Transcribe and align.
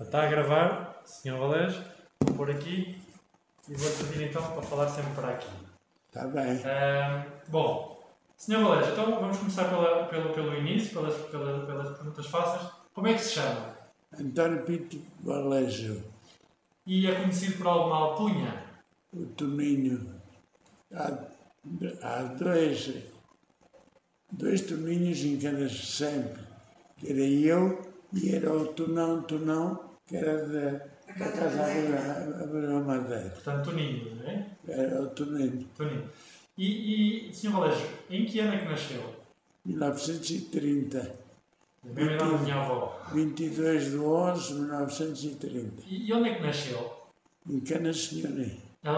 Está 0.00 0.24
a 0.24 0.30
gravar, 0.30 1.00
Sr. 1.04 1.36
Valés, 1.38 1.74
vou 2.20 2.34
pôr 2.36 2.50
aqui 2.50 3.00
e 3.68 3.74
vou 3.74 3.90
pedir 3.92 4.28
então 4.28 4.42
para 4.52 4.62
falar 4.62 4.88
sempre 4.88 5.12
para 5.14 5.28
aqui. 5.30 5.48
Está 6.08 6.26
bem. 6.26 6.60
Ahm, 6.64 7.24
bom, 7.48 8.02
Sr. 8.36 8.62
Valés, 8.62 8.88
então 8.88 9.20
vamos 9.20 9.38
começar 9.38 9.68
pela, 9.68 10.06
pelo, 10.06 10.32
pelo 10.34 10.56
início, 10.56 10.92
pelas, 10.92 11.14
pelas, 11.30 11.64
pelas 11.66 11.96
perguntas 11.96 12.26
fáceis. 12.26 12.70
Como 12.92 13.06
é 13.06 13.14
que 13.14 13.20
se 13.20 13.34
chama? 13.34 13.76
António 14.20 14.62
Pinto 14.64 15.00
Valejo, 15.20 16.02
E 16.86 17.06
é 17.06 17.14
conhecido 17.14 17.56
por 17.58 17.66
alguma 17.68 17.96
alcunha? 17.96 18.64
o 19.14 19.26
Toninho. 19.26 20.20
Há, 20.92 21.12
há 22.02 22.22
dois, 22.24 22.92
dois 24.30 24.60
Toninhos 24.62 25.20
em 25.24 25.38
cada 25.38 25.68
sempre. 25.68 26.42
Que 26.98 27.10
era 27.12 27.20
eu 27.20 27.91
e 28.14 28.34
era 28.34 28.52
o 28.52 28.66
Tonão 28.68 29.22
Tonão, 29.22 29.90
que 30.06 30.16
era 30.16 30.46
da, 30.46 30.70
da 30.70 31.32
Casa 31.32 32.42
Abreu 32.42 32.84
Madeira. 32.84 33.30
Portanto, 33.30 33.64
Toninho, 33.70 34.16
não 34.16 34.28
é? 34.30 34.46
Era 34.68 35.02
o 35.02 35.06
Toninho. 35.10 35.66
Toninho. 35.76 36.08
E, 36.58 37.28
e 37.30 37.34
Sr. 37.34 37.50
Valés, 37.50 37.78
em 38.10 38.26
que 38.26 38.38
ano 38.40 38.54
é 38.54 38.58
que 38.58 38.64
nasceu? 38.68 39.02
1930. 39.64 40.98
Da 41.84 41.92
mesma 41.94 42.12
idade 42.14 42.30
da 42.30 42.38
minha 42.38 42.54
avó. 42.56 43.00
22 43.12 43.90
de 43.90 43.96
11 43.98 44.48
de 44.54 44.60
1930. 44.60 45.82
E, 45.88 46.06
e 46.08 46.12
onde 46.12 46.28
é 46.28 46.34
que 46.34 46.42
nasceu? 46.42 46.92
Em 47.48 47.60
Cana 47.60 47.92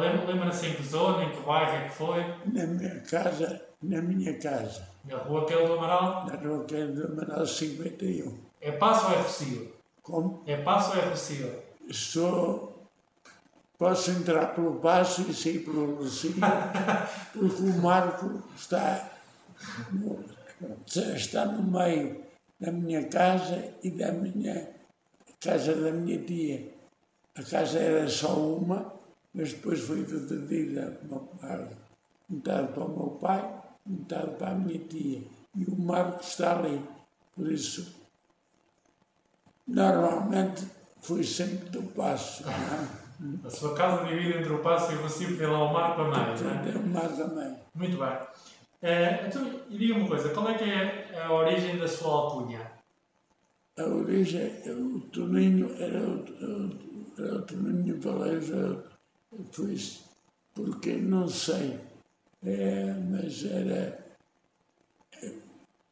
lembra- 0.01 0.25
Lembra-se 0.25 0.67
em 0.67 0.75
que 0.75 0.83
zona, 0.83 1.25
em 1.25 1.31
que 1.31 1.41
bairro 1.43 1.77
é 1.77 1.89
que 1.89 1.95
foi? 1.95 2.21
Na 2.53 2.67
minha 2.67 3.01
casa, 3.01 3.63
na 3.83 4.03
minha 4.03 4.39
casa. 4.39 4.87
Na 5.05 5.17
rua 5.19 5.43
Aquele 5.43 5.67
do 5.67 5.75
Amaral? 5.75 6.27
Na 6.27 6.35
Rua 6.37 6.65
Queiro 6.65 6.93
do 6.95 7.07
Amaral 7.23 7.47
51. 7.47 8.44
É 8.65 8.73
Passo 8.73 9.07
ou 9.07 9.13
é 9.13 9.17
Rocio? 9.21 9.73
Como 10.03 10.43
É 10.47 10.57
Passo 10.57 10.93
ou 10.93 11.03
é 11.03 11.09
Rocio? 11.11 11.63
sou, 11.93 12.89
posso 13.79 14.11
entrar 14.11 14.55
pelo 14.55 14.77
passo 14.77 15.21
e 15.31 15.35
sair 15.35 15.59
pelo 15.63 15.97
Rocio, 15.97 16.33
porque 17.33 17.63
o 17.63 17.83
Marco 17.83 18.43
está 18.57 19.11
no, 19.93 20.25
está 21.15 21.45
no 21.45 21.63
meio 21.63 22.25
da 22.59 22.73
minha 22.73 23.07
casa 23.09 23.75
e 23.83 23.91
da 23.91 24.13
minha 24.13 24.71
casa 25.41 25.75
da 25.75 25.91
minha 25.93 26.19
tia. 26.25 26.73
A 27.37 27.43
casa 27.43 27.79
era 27.79 28.09
só 28.09 28.35
uma, 28.35 28.95
mas 29.35 29.53
depois 29.53 29.81
foi 29.81 30.03
dividida 30.05 30.99
para- 31.39 31.69
metade 32.31 32.73
para 32.73 32.85
o 32.85 32.89
meu 32.97 33.11
pai, 33.21 33.61
metade 33.85 34.31
para 34.39 34.53
a 34.53 34.55
minha 34.55 34.79
tia. 34.79 35.21
E 35.55 35.65
o 35.65 35.77
Marco 35.77 36.23
está 36.23 36.59
ali. 36.59 36.81
Por 37.37 37.51
isso, 37.53 37.93
normalmente 39.67 40.67
fui 41.01 41.23
sempre 41.25 41.71
do 41.71 41.83
passo. 41.83 42.45
Não 43.21 43.47
A 43.47 43.51
sua 43.51 43.75
casa 43.75 44.05
divide 44.05 44.39
entre 44.39 44.53
o 44.53 44.59
Passo 44.59 44.93
e 44.93 44.97
lá 45.47 45.65
o 45.65 45.73
mar 45.73 45.95
para 45.95 46.05
meio, 46.05 46.45
não 46.45 46.51
é? 46.51 46.71
é? 46.71 46.77
o 46.77 46.87
mar 46.87 47.09
também. 47.09 47.57
Muito 47.75 47.97
bem. 47.97 48.19
Eh, 48.83 49.27
então, 49.27 49.61
e 49.71 49.79
diga-me 49.79 50.01
uma 50.01 50.09
coisa, 50.09 50.29
qual 50.31 50.49
é 50.49 50.55
que 50.55 50.65
é 50.65 51.23
a 51.23 51.33
origem 51.33 51.79
da 51.79 51.89
sua 51.89 52.13
alcunha? 52.13 52.71
A 53.79 53.85
origem, 53.85 54.53
o 54.67 55.01
Toninho 55.13 55.75
era 55.81 56.01
o, 56.01 56.25
era 57.19 57.35
o 57.37 57.43
Toninho 57.43 58.01
Valejo, 58.01 58.83
foi 59.53 59.77
porque 60.55 60.93
não 60.93 61.27
sei, 61.27 61.81
é, 62.45 62.93
mas 63.11 63.45
era. 63.45 64.05
é, 65.23 65.33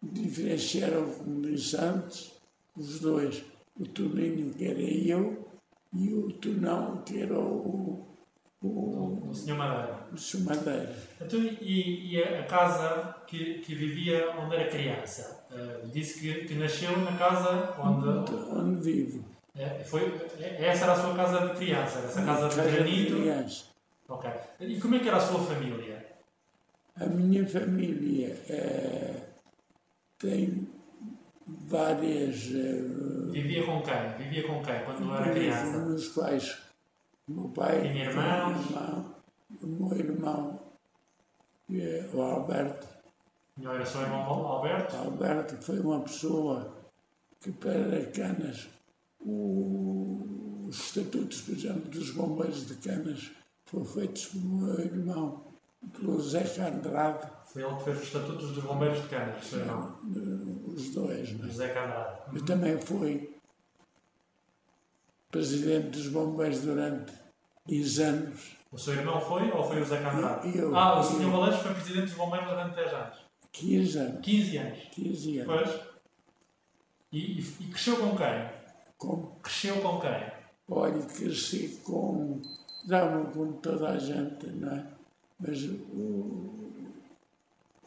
diferenciaram, 0.03 1.11
como 1.15 1.43
disse 1.43 1.77
antes, 1.77 2.33
os 2.77 3.01
dois. 3.01 3.52
O 3.79 3.87
Toninho, 3.87 4.53
que 4.55 4.67
era 4.67 4.81
eu, 4.81 5.49
e 5.95 6.13
o 6.15 6.31
Tonão, 6.35 7.03
que 7.05 7.21
era 7.23 7.39
o, 7.39 8.07
o, 8.63 9.29
O 9.29 9.35
Sr. 9.35 9.55
Madeira. 9.57 10.07
o 10.13 10.17
Sumadeira. 10.17 10.95
Então, 11.21 11.41
e, 11.43 12.13
e 12.15 12.23
a 12.23 12.45
casa 12.45 13.17
que, 13.27 13.55
que 13.61 13.75
vivia 13.75 14.31
onde 14.39 14.55
era 14.57 14.69
criança? 14.71 15.47
Eh, 15.51 15.87
disse 15.93 16.21
que, 16.21 16.45
que 16.47 16.55
nasceu 16.55 16.97
na 16.99 17.17
casa 17.17 17.75
onde. 17.81 18.35
Onde 18.53 18.83
vivo. 18.93 19.25
eh, 19.57 19.83
foi, 19.85 20.03
eh, 20.39 20.65
essa 20.67 20.85
era 20.85 20.93
a 20.93 20.97
sua 21.01 21.15
casa 21.15 21.49
de 21.49 21.57
criança, 21.57 21.99
essa 22.01 22.23
casa 22.25 22.49
de 22.49 22.71
granito. 22.77 23.17
criança. 23.17 23.65
Ok. 24.09 24.31
E 24.61 24.79
como 24.81 24.95
é 24.97 24.99
que 24.99 25.09
era 25.09 25.17
a 25.17 25.21
sua 25.21 25.41
família? 25.41 26.07
A 26.97 27.07
minha 27.07 27.47
família 27.49 28.37
eh, 28.49 29.17
tem 30.19 30.69
várias. 31.67 32.37
Vivia 33.31 33.65
com 33.65 33.83
quem? 33.83 34.17
Vivia 34.19 34.47
com 34.47 34.63
quem 34.63 34.85
quando 34.85 35.15
era 35.15 35.31
criança? 35.33 35.79
meus 35.79 36.09
pais. 36.09 36.59
O 37.29 37.33
meu 37.33 37.49
pai. 37.51 37.81
Tinha 37.83 38.05
irmãos? 38.05 38.67
o 38.67 38.71
meu 38.71 38.73
irmão, 38.73 39.15
O 39.63 39.67
meu 39.67 39.99
irmão, 39.99 40.61
eh, 41.73 42.09
o 42.13 42.21
Alberto. 42.23 42.87
Não 43.57 43.73
era 43.73 43.85
seu 43.87 44.01
irmão 44.01 44.23
Alberto? 44.23 44.97
Alberto 44.97 45.57
foi 45.63 45.79
uma 45.81 46.01
pessoa 46.01 46.73
que, 47.41 47.53
para 47.53 48.07
Canas, 48.07 48.69
o- 49.21 50.67
os 50.69 50.87
estatutos, 50.87 51.43
por 51.43 51.55
exemplo, 51.55 51.91
dos 51.91 52.11
bombeiros 52.13 52.67
de 52.67 52.75
Canas 52.77 53.31
foram 53.67 53.85
feitos 53.85 54.27
pelo 54.27 54.45
meu 54.45 54.81
irmão, 54.81 55.45
pelo 55.93 56.21
Zeca 56.21 56.69
Andrade, 56.69 57.31
Foi 57.53 57.63
ele 57.63 57.77
que 57.77 57.85
fez 57.85 57.97
os 57.99 58.05
estatutos 58.05 58.53
dos 58.53 58.65
bombeiros 58.65 59.03
de 59.03 59.09
Canas, 59.09 59.45
seu 59.45 59.59
irmão. 59.61 59.99
eh, 60.17 60.71
os 60.71 60.91
dois. 60.91 61.33
Não 61.39 61.45
é? 61.45 61.49
José 61.49 61.69
Candrade. 61.69 62.21
Eu 62.35 62.45
também 62.47 62.81
fui 62.81 63.37
presidente 65.31 65.91
dos 65.91 66.09
bombeiros 66.09 66.61
durante 66.63 67.13
10 67.67 67.99
anos, 68.01 68.57
O 68.71 68.79
seu 68.79 68.95
irmão 68.95 69.21
foi 69.21 69.51
ou 69.51 69.63
foi 69.65 69.77
o 69.77 69.85
José 69.85 70.01
Candrade? 70.01 70.57
Eu. 70.59 70.75
Ah, 70.77 71.01
o. 71.01 71.23
Eu. 71.23 71.31
Valeiros 71.31 71.61
foi 71.61 71.75
presidente 71.75 72.07
dos 72.07 72.15
bombeiros 72.15 72.49
durante 72.49 72.75
10 72.75 72.93
anos. 72.95 73.19
15 73.53 73.99
anos, 73.99 74.21
15 74.23 74.57
anos. 74.57 74.79
15 74.93 75.39
anos. 75.41 75.55
Pois. 75.71 75.81
E, 77.13 77.19
e, 77.19 77.41
e 77.61 77.67
cresceu 77.69 77.97
com 77.99 78.17
quem? 78.17 78.51
Como, 78.97 79.37
Cresceu 79.43 79.81
com 79.83 80.01
quem? 80.01 80.33
olha, 80.71 81.03
cresci 81.03 81.81
com, 81.85 82.41
dava 82.87 83.27
com 83.27 83.53
toda 83.55 83.91
a 83.91 83.99
gente, 83.99 84.47
não 84.47 84.73
é? 84.73 84.87
Mas 85.39 85.63
o, 85.65 86.62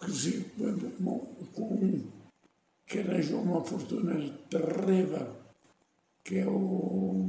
cresci 0.06 0.46
com, 0.58 1.20
com 1.54 1.74
um 1.74 2.12
que 2.88 3.00
arranjou 3.00 3.42
uma 3.42 3.64
fortuna 3.64 4.14
terrível, 4.50 5.36
que 6.24 6.38
é 6.38 6.46
o 6.48 7.26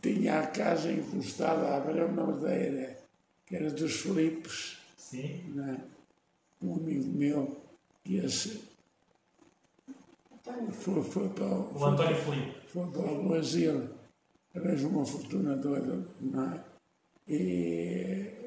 tinha 0.00 0.40
a 0.40 0.46
casa 0.48 0.90
encostada 0.90 1.68
à 1.68 1.76
Abreu 1.76 2.10
Madeira, 2.10 2.98
que 3.46 3.54
era 3.56 3.70
dos 3.70 3.92
Filipes, 4.00 4.78
Sim. 4.96 5.42
né? 5.54 5.80
um 6.62 6.74
amigo 6.74 7.06
meu, 7.12 7.60
que 8.02 8.16
esse 8.16 8.62
foi, 10.72 11.02
foi 11.04 11.28
para 11.28 11.44
o- 11.46 11.78
O 11.78 11.84
António 11.84 12.16
Filipe. 12.16 12.66
foi 12.68 12.90
para 12.90 13.12
o 13.12 13.28
Brasil, 13.28 13.90
arranjou 14.54 14.90
uma 14.90 15.04
fortuna 15.06 15.56
toda, 15.58 16.04
não 16.20 16.52
é? 16.52 16.64
E 17.28 18.41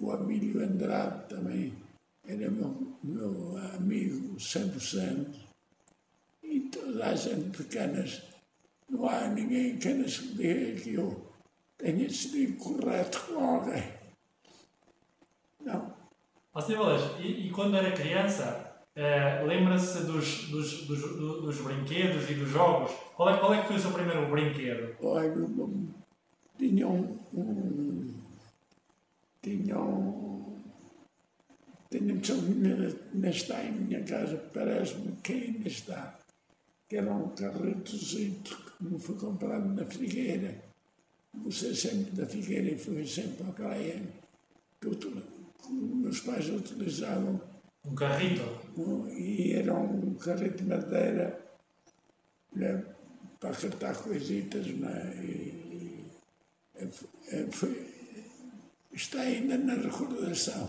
o 0.00 0.10
Abílio 0.12 0.62
Andrade 0.62 1.28
também 1.28 1.72
era 2.26 2.50
meu, 2.50 2.96
meu 3.02 3.56
amigo 3.74 4.36
100%. 4.36 5.34
E 6.42 6.60
toda 6.60 7.06
a 7.06 7.14
gente 7.14 7.56
de 7.62 7.64
Canas, 7.64 8.22
não 8.88 9.08
há 9.08 9.28
ninguém 9.28 9.70
em 9.72 9.78
Canas 9.78 10.18
que 10.18 10.34
diga 10.34 10.80
que 10.80 10.94
eu 10.94 11.28
tenha 11.76 12.08
sido 12.10 12.38
incorreto 12.38 13.20
com 13.26 13.38
alguém. 13.44 13.84
Não. 15.64 15.92
Ó, 16.54 16.60
e, 17.20 17.48
e 17.48 17.50
quando 17.50 17.76
era 17.76 17.92
criança, 17.92 18.76
eh, 18.96 19.42
lembra-se 19.46 20.04
dos, 20.04 20.48
dos, 20.48 20.86
dos, 20.86 21.00
do- 21.00 21.42
dos 21.42 21.60
brinquedos 21.60 22.28
e 22.30 22.34
dos 22.34 22.48
jogos? 22.50 22.90
Qual 23.16 23.28
é, 23.30 23.38
qual 23.38 23.54
é 23.54 23.60
que 23.60 23.68
foi 23.68 23.76
o 23.76 23.80
seu 23.80 23.92
primeiro 23.92 24.30
brinquedo? 24.30 24.96
Olha, 25.02 25.34
tinha 26.58 26.88
um, 26.88 27.18
um 27.32 28.14
tinha 29.42 29.78
um 29.78 30.58
tinha 31.90 32.34
um 32.34 32.98
ainda 33.14 33.30
está 33.30 33.64
em 33.64 33.72
minha 33.72 34.02
casa, 34.04 34.36
parece-me 34.52 35.16
que 35.22 35.32
ainda 35.32 35.68
está, 35.68 36.18
que 36.88 36.96
era 36.96 37.10
um 37.10 37.30
carretozito 37.30 38.56
que 38.78 38.84
me 38.84 38.98
foi 38.98 39.16
comprado 39.16 39.68
na 39.68 39.86
Figueira. 39.86 40.62
Você 41.44 41.74
sempre 41.74 42.10
da 42.12 42.26
Figueira 42.26 42.70
e 42.70 42.78
fui 42.78 43.06
sempre 43.06 43.48
à 43.48 43.52
praia, 43.52 44.02
que, 44.80 44.90
que 44.90 45.72
meus 45.72 46.20
pais 46.20 46.48
utilizavam 46.50 47.40
Um 47.84 47.94
carrito? 47.94 48.42
e 49.16 49.52
era 49.52 49.74
um 49.74 50.14
carrete 50.14 50.58
de 50.58 50.64
madeira 50.64 51.40
né, 52.54 52.84
para 53.40 53.54
cartar 53.54 53.96
coisitas, 54.02 54.66
né, 54.66 55.24
e, 55.24 55.28
e, 55.28 56.10
é, 57.30 57.46
foi, 57.50 57.97
está 58.92 59.20
ainda 59.20 59.56
na 59.58 59.74
recordação. 59.74 60.68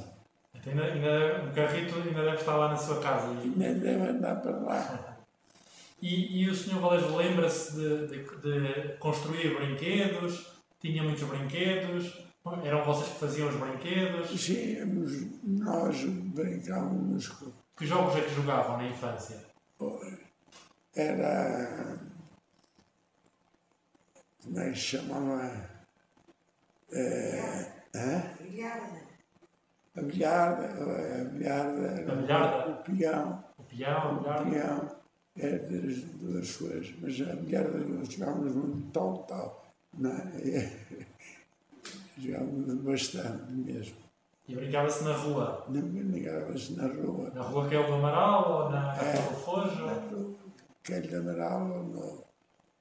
Então, 0.55 0.73
ainda, 0.73 0.85
ainda, 0.85 1.49
o 1.49 1.53
carrito 1.53 1.95
ainda 1.95 2.23
deve 2.23 2.37
estar 2.37 2.55
lá 2.55 2.69
na 2.69 2.77
sua 2.77 2.99
casa. 3.01 3.29
Ainda 3.29 3.73
deve 3.73 4.09
andar 4.09 4.35
para 4.41 4.57
lá. 4.57 5.05
E, 6.01 6.43
e 6.43 6.49
o 6.49 6.55
Sr. 6.55 6.79
Valério 6.79 7.13
lembra-se 7.13 7.75
de, 7.75 8.07
de, 8.07 8.23
de 8.23 8.97
construir 8.99 9.53
brinquedos? 9.53 10.49
Tinha 10.79 11.03
muitos 11.03 11.27
brinquedos? 11.27 12.25
Eram 12.63 12.85
vocês 12.85 13.09
que 13.09 13.19
faziam 13.19 13.49
os 13.49 13.55
brinquedos? 13.55 14.29
Sim, 14.41 14.77
nós 15.43 16.01
brincávamos 16.05 17.27
com. 17.27 17.51
Que 17.77 17.85
jogos 17.85 18.15
é 18.15 18.21
que 18.21 18.33
jogavam 18.33 18.77
na 18.77 18.87
infância? 18.87 19.45
Era. 20.95 21.99
Como 24.41 24.59
é 24.59 24.71
que 24.71 24.79
se 24.79 24.85
chamava? 24.85 25.69
É, 26.91 27.78
hã? 27.95 28.23
A 28.39 28.43
bilharda. 28.43 28.99
A 29.97 30.01
bilharda. 30.01 30.65
A 32.11 32.15
bilharda? 32.15 32.71
O 32.71 32.83
peão. 32.83 33.43
O 33.57 33.63
peão, 33.63 34.01
a 34.01 34.13
bilharda. 34.13 34.43
O 34.43 34.49
peão. 34.51 34.99
É 35.37 35.57
das 35.57 35.95
duas 36.19 36.57
coisas. 36.57 36.93
Mas 37.01 37.21
a 37.21 37.35
bilharda 37.35 37.77
nós 37.79 38.11
jogávamos 38.11 38.55
muito 38.55 38.91
tal, 38.91 39.19
tal. 39.23 39.65
Não 39.97 40.11
é? 40.43 40.71
Jogávamos 42.17 42.73
bastante 42.81 43.51
mesmo. 43.51 43.95
E 44.47 44.55
brincava-se 44.55 45.03
na 45.03 45.13
rua? 45.13 45.65
Não 45.69 45.81
brincava-se 45.81 46.73
na 46.73 46.87
rua. 46.87 47.29
Na 47.33 47.41
rua 47.43 47.69
que 47.69 47.75
é 47.75 47.79
o 47.79 47.87
do 47.87 47.93
Amaral 47.93 48.63
ou 48.65 48.69
na, 48.71 48.95
É. 48.97 49.13
na 49.13 49.21
Fojo? 49.21 49.85
Na 49.85 49.93
rua, 49.93 50.35
Aquele 50.83 51.07
de 51.07 51.15
Amaral 51.15 51.69
ou, 51.71 51.83
no, 51.83 52.23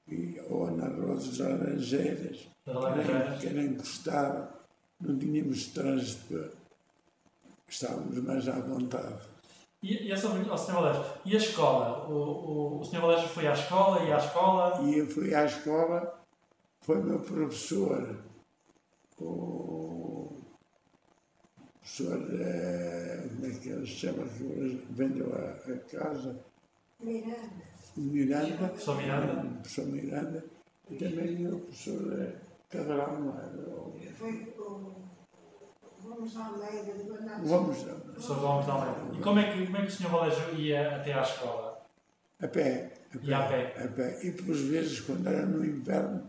e, 0.07 0.41
ou 0.49 0.71
na 0.71 0.87
Rua 0.87 1.15
das 1.15 1.37
Laranjeiras. 1.37 2.47
Laranjeiras. 2.65 3.39
Que 3.39 3.47
era 3.47 3.61
encostado. 3.61 4.58
Não 4.99 5.17
tínhamos 5.17 5.67
trânsito. 5.67 6.51
Estávamos 7.67 8.17
mais 8.23 8.47
à 8.47 8.59
vontade. 8.59 9.21
E, 9.81 10.07
e 10.07 10.11
a 10.11 10.17
Sr. 10.17 10.45
ó, 10.49 10.57
Sr. 10.57 10.73
Valério, 10.73 11.05
e 11.25 11.33
a 11.35 11.37
escola? 11.37 12.07
O, 12.09 12.13
o, 12.13 12.79
o 12.81 12.83
Sr. 12.83 12.99
Valério 12.99 13.29
foi 13.29 13.47
à 13.47 13.53
escola 13.53 14.03
e 14.03 14.11
à 14.11 14.17
escola? 14.17 14.81
E 14.89 14.97
eu 14.97 15.07
fui 15.07 15.33
à 15.33 15.45
escola, 15.45 16.19
foi 16.81 17.01
meu 17.01 17.19
professor, 17.19 18.17
o 19.21 20.33
professor, 21.79 22.27
eh, 22.41 23.27
como 23.35 23.45
é 23.45 23.49
que 23.57 23.69
ele 23.69 23.85
se 23.87 23.93
chama, 23.93 24.27
que 24.27 24.43
hoje 24.43 24.85
vendeu 24.89 25.33
a, 25.33 25.71
a 25.71 25.77
casa, 25.77 26.35
Miranda. 26.99 27.39
o 27.95 28.01
Miranda, 28.01 28.67
Professor 28.67 28.97
Miranda? 28.97 29.41
o 29.47 29.53
professor 29.59 29.85
Miranda, 29.87 30.45
e 30.89 30.95
também 30.97 31.47
o 31.47 31.59
professor 31.59 32.19
eh, 32.21 32.35
Cabral, 32.69 33.19
não 33.19 33.37
era? 33.39 33.69
O- 33.69 33.93
Foi 34.17 34.31
o. 34.33 34.48
Vamos 36.19 36.35
à 36.35 36.47
Almeida 36.47 36.97
de 36.97 37.09
Bernardo. 37.09 37.47
Professor 37.47 38.39
Gomes 38.41 38.65
de 38.65 38.71
Almeida. 38.71 39.17
E 39.17 39.21
como 39.21 39.39
é 39.39 39.53
que, 39.53 39.65
como 39.65 39.77
é 39.77 39.81
que 39.83 39.87
o 39.87 39.91
Sr. 39.91 40.09
Valério 40.09 40.59
ia 40.59 40.97
até 40.97 41.13
à 41.13 41.21
escola? 41.21 41.81
a 42.41 42.47
pé, 42.47 42.91
a 43.13 43.17
pé, 43.17 43.23
E 43.23 43.33
a 43.33 43.47
pé? 43.47 43.83
a 43.83 43.87
pé. 43.87 44.19
E 44.23 44.31
por 44.33 44.53
vezes, 44.53 44.99
quando 44.99 45.27
era 45.27 45.45
no 45.45 45.63
inverno, 45.63 46.27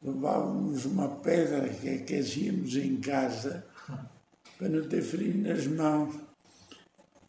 levávamos 0.00 0.84
uma 0.84 1.08
pedra 1.16 1.68
que 1.68 1.96
aquecíamos 1.96 2.76
em 2.76 3.00
casa 3.00 3.66
para 4.56 4.68
não 4.68 4.88
ter 4.88 5.02
frio 5.02 5.36
nas 5.36 5.66
mãos. 5.66 6.14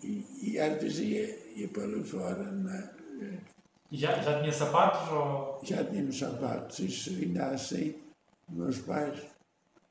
E, 0.03 0.51
e 0.51 0.59
às 0.59 0.79
vezes 0.79 0.99
ia, 0.99 1.59
ia 1.59 1.67
para 1.69 2.03
fora, 2.03 2.51
não 2.51 2.71
é? 2.71 2.93
E 3.91 3.97
já, 3.97 4.21
já 4.21 4.39
tinha 4.41 4.53
sapatos 4.53 5.11
ou... 5.11 5.59
já 5.63 5.83
tínhamos 5.83 6.19
sapatos, 6.19 6.77
isso 6.77 7.09
ainda 7.09 7.47
assim, 7.47 7.95
meus 8.47 8.77
pais 8.79 9.36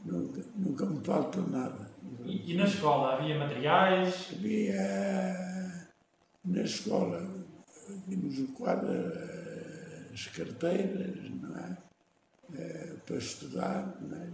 nunca, 0.04 0.42
nunca 0.54 0.86
me 0.86 1.04
faltou 1.04 1.46
nada. 1.48 1.90
E, 2.24 2.52
e 2.52 2.56
na 2.56 2.64
escola 2.64 3.14
havia 3.14 3.38
materiais? 3.38 4.30
Havia 4.32 5.86
na 6.44 6.62
escola, 6.62 7.26
tínhamos 8.08 8.38
o 8.38 8.48
quadro, 8.52 8.88
as 10.12 10.26
carteiras, 10.28 11.30
não 11.40 11.56
é? 11.58 11.76
Eh, 12.54 12.94
Para 13.04 13.16
estudar, 13.16 13.96
não 14.00 14.16
é? 14.16 14.28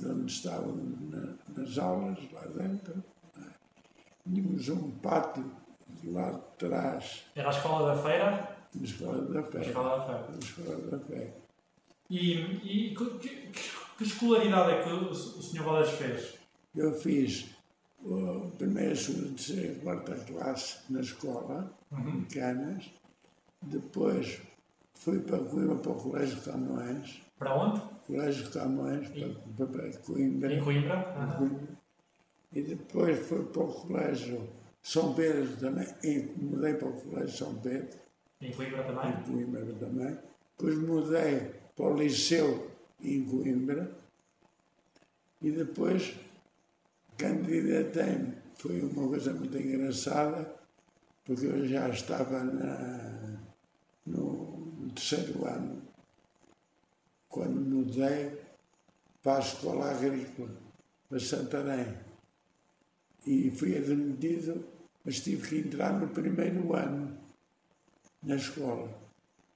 E 0.00 0.04
onde 0.06 0.32
estávamos 0.32 1.00
na- 1.10 1.34
nas 1.56 1.78
aulas, 1.78 2.18
lá 2.32 2.42
dentro. 2.46 3.02
é? 3.38 3.42
Tínhamos 4.24 4.68
um 4.68 4.90
pátio 4.98 5.50
do 6.02 6.12
lado 6.12 6.38
de 6.38 6.68
trás, 6.68 7.24
Era 7.34 7.48
a 7.48 7.50
escola 7.50 7.94
da 7.94 8.02
feira? 8.02 8.56
na 8.74 8.82
escola 8.84 9.22
da 9.22 9.40
A 9.40 9.42
fé. 9.44 9.60
escola 9.62 9.96
da 9.98 10.04
feira. 10.04 10.28
Na 10.32 10.38
escola 10.38 10.90
da 10.90 10.98
fé. 11.00 11.34
E, 12.10 12.32
e 12.32 12.94
que, 12.94 13.18
que- 13.18 13.50
que 13.96 14.04
escolaridade 14.04 14.72
é 14.72 14.82
que 14.82 14.90
o, 14.90 15.10
o 15.10 15.14
Sr. 15.14 15.62
Valério 15.62 15.90
fez? 15.90 16.34
Eu 16.74 16.92
fiz 16.92 17.56
o 18.04 18.50
primeiro, 18.58 18.94
segundo, 18.96 19.34
terceiro, 19.34 19.80
quarta 19.80 20.14
classe 20.14 20.78
na 20.90 21.00
escola, 21.00 21.72
em 21.92 22.22
Canas. 22.24 22.90
Depois 23.62 24.40
fui 24.94 25.18
para 25.20 25.38
Coimbra, 25.38 25.76
para 25.76 25.92
o 25.92 25.94
Colégio 25.94 26.40
Camões. 26.42 27.22
Para 27.38 27.54
onde? 27.54 27.80
Colégio 28.06 28.50
Camões, 28.50 29.08
para, 29.08 29.66
para, 29.66 29.66
para 29.66 29.98
Coimbra. 29.98 30.52
Em 30.52 30.62
Coimbra? 30.62 30.94
Aham. 30.94 31.38
Coimbra. 31.38 31.76
E 32.52 32.62
depois 32.62 33.18
fui 33.26 33.44
para 33.44 33.62
o 33.62 33.72
Colégio 33.72 34.48
São 34.82 35.14
Pedro 35.14 35.56
também. 35.56 35.88
E 36.04 36.18
mudei 36.36 36.74
para 36.74 36.88
o 36.88 37.00
Colégio 37.00 37.36
São 37.36 37.54
Pedro, 37.56 37.98
Em 38.40 38.52
Coimbra 38.52 38.82
em 38.82 38.86
também? 38.86 39.22
Coimbra 39.24 39.74
também. 39.80 40.18
Depois 40.56 40.78
mudei 40.78 41.50
para 41.74 41.86
o 41.86 41.96
Liceu 41.96 42.70
em 43.00 43.24
Coimbra. 43.24 43.90
E 45.40 45.50
depois 45.50 46.16
candidatei-me. 47.16 48.34
Foi 48.56 48.80
uma 48.80 49.08
coisa 49.08 49.32
muito 49.32 49.56
engraçada, 49.56 50.56
porque 51.24 51.46
eu 51.46 51.66
já 51.66 51.88
estava 51.88 52.42
na- 52.42 53.38
no, 54.06 54.90
terceiro 54.94 55.44
ano, 55.44 55.82
quando 57.28 57.60
mudei 57.60 58.40
para 59.22 59.36
a 59.36 59.40
Escola 59.40 59.90
Agrícola, 59.90 60.50
para 61.08 61.20
Santarém. 61.20 61.98
E 63.26 63.50
fui 63.50 63.76
admitido, 63.76 64.64
mas 65.04 65.20
tive 65.20 65.46
que 65.46 65.68
entrar 65.68 66.00
no 66.00 66.08
primeiro 66.08 66.74
ano 66.74 67.18
na 68.22 68.36
escola. 68.36 68.88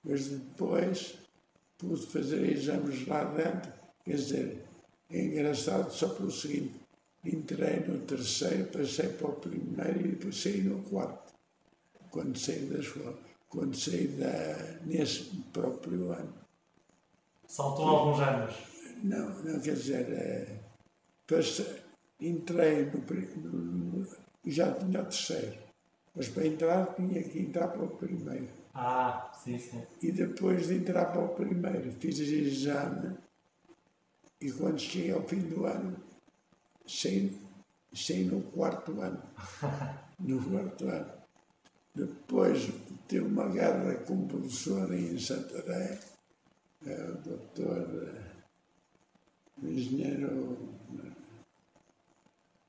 Mas 0.04 0.28
depois 0.28 1.18
pude 1.80 2.06
fazer 2.06 2.52
exames 2.52 3.06
lá 3.06 3.24
dentro. 3.24 3.72
Quer 4.04 4.16
dizer, 4.16 4.64
é 5.10 5.24
engraçado 5.24 5.90
só 5.90 6.10
pelo 6.10 6.30
seguinte: 6.30 6.74
entrei 7.24 7.80
no 7.80 7.98
terceiro, 8.00 8.66
passei 8.66 9.08
para 9.08 9.28
o 9.28 9.32
primeiro 9.32 10.00
e 10.00 10.08
depois 10.10 10.40
saí 10.40 10.62
no 10.62 10.82
quarto. 10.82 11.32
Quando 12.10 12.38
saí 12.38 12.66
da 12.66 12.78
escola, 12.78 13.18
quando 13.48 13.76
saí 13.76 14.08
da, 14.08 14.80
nesse 14.84 15.24
próprio 15.52 16.12
ano. 16.12 16.34
Saltou 17.46 17.86
alguns 17.86 18.20
anos. 18.20 18.54
Não, 19.02 19.42
não 19.42 19.60
quer 19.60 19.74
dizer, 19.74 20.12
é, 20.12 20.58
passei, 21.26 21.66
entrei 22.20 22.84
no, 22.84 23.50
no, 23.50 23.98
no 23.98 24.08
já 24.44 24.72
tinha 24.74 25.00
o 25.00 25.04
terceiro, 25.04 25.58
mas 26.14 26.28
para 26.28 26.46
entrar 26.46 26.94
tinha 26.94 27.22
que 27.22 27.38
entrar 27.38 27.68
para 27.68 27.84
o 27.84 27.88
primeiro. 27.88 28.59
Ah, 28.74 29.30
sim, 29.42 29.58
sim. 29.58 29.82
E 30.02 30.12
depois 30.12 30.66
de 30.68 30.74
entrar 30.74 31.06
para 31.06 31.20
o 31.24 31.34
primeiro, 31.34 31.92
fiz 32.00 32.18
exame 32.18 33.16
e 34.40 34.50
quando 34.52 34.78
cheguei 34.78 35.12
ao 35.12 35.22
fim 35.28 35.40
do 35.40 35.66
ano, 35.66 35.96
saí, 36.86 37.36
saí 37.94 38.24
no 38.24 38.42
quarto 38.52 39.00
ano. 39.00 39.22
No 40.20 40.38
quarto 40.50 40.86
ano. 40.86 41.12
Depois 41.94 42.68
tive 43.08 43.24
uma 43.24 43.48
guerra 43.48 43.94
com 44.04 44.14
um 44.14 44.28
professor 44.28 44.92
em 44.92 45.18
Santarém, 45.18 45.98
eh, 46.86 47.04
o 47.10 47.14
doutor, 47.26 47.88
eh, 48.06 48.32
o 49.62 49.66
engenheiro, 49.66 50.58
eh, 50.98 51.12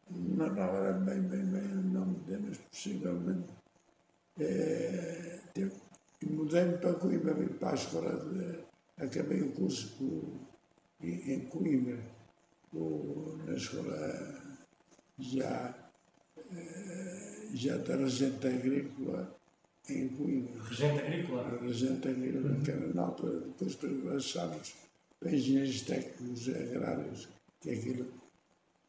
não 0.09 0.47
não 0.55 0.63
era 0.63 0.93
bem, 0.93 1.21
bem, 1.21 1.45
bem 1.45 1.71
o 1.73 1.83
nome 1.97 2.15
dele, 2.25 2.45
mas 2.49 2.57
possivelmente 2.57 3.51
eh, 4.39 5.39
teve- 5.53 5.80
e 6.21 6.25
mudei-me 6.27 6.77
para 6.77 6.93
Coimbra, 6.95 7.33
vim 7.33 7.47
para 7.47 7.71
a 7.71 7.75
escola 7.75 8.15
de. 8.17 8.59
Acabei 9.03 9.41
o 9.41 9.51
curso 9.53 9.95
com- 9.97 10.39
em, 11.01 11.33
em 11.33 11.39
Coimbra, 11.47 11.97
o- 12.73 13.35
na 13.45 13.53
escola 13.55 14.61
já, 15.17 15.75
eh, 16.51 17.47
já 17.53 17.77
da 17.77 17.95
Regente 17.95 18.47
Agrícola 18.47 19.35
em 19.89 20.07
Coimbra. 20.09 20.63
Regente 20.63 20.99
agrícola? 20.99 21.41
A 21.47 21.57
Regente 21.63 22.07
Agrícola, 22.07 22.55
que 22.63 22.71
era 22.71 22.93
na 22.93 23.01
altura, 23.03 23.39
depois 23.39 23.75
passámos 23.75 24.75
para 25.19 25.31
engenheiros 25.35 25.81
técnicos 25.81 26.49
agrários, 26.49 27.29
que 27.59 27.71
aquilo 27.71 28.05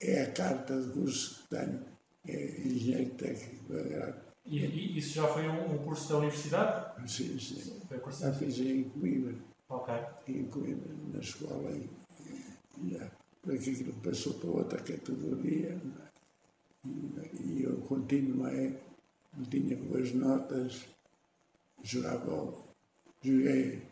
é 0.00 0.22
a 0.22 0.32
carta 0.32 0.80
de 0.80 0.90
curso 0.92 1.42
que 1.42 1.56
tenho, 1.56 1.80
é 2.28 2.60
engenheiro 2.60 3.14
técnico 3.14 3.72
agrário. 3.74 4.31
E, 4.44 4.58
e 4.58 4.98
isso 4.98 5.14
já 5.14 5.28
foi 5.28 5.48
um, 5.48 5.78
curso 5.78 6.08
da 6.08 6.18
universidade? 6.18 7.08
Sim, 7.10 7.38
sim. 7.38 7.80
Foi 7.88 7.98
curso 7.98 8.20
Já 8.20 8.32
fiz 8.32 8.58
em 8.58 8.84
Coimbra. 8.84 9.34
Ok. 9.68 9.94
em 10.28 10.44
Coimbra, 10.44 10.94
na 11.12 11.20
escola, 11.20 11.70
em, 11.70 11.88
em, 12.78 12.90
já, 12.90 13.10
para 13.40 13.56
que 13.56 13.70
aquilo 13.70 13.92
passou 13.94 14.34
para 14.34 14.50
outra 14.50 14.78
categoria, 14.80 15.80
não 15.84 16.02
é? 17.22 17.30
e 17.40 17.62
eu 17.62 17.76
continuei, 17.82 18.78
não 19.36 19.44
tinha 19.44 19.76
boas 19.76 20.12
notas, 20.12 20.86
jogava, 21.82 22.54
joguei 23.22 23.82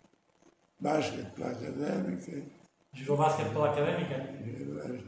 basquete 0.79 1.31
pela 1.35 1.51
académica, 1.51 2.43
Jogou 2.93 3.17
basquete 3.19 3.53
pela 3.53 3.71
académica? 3.71 4.17
joguei 4.45 5.05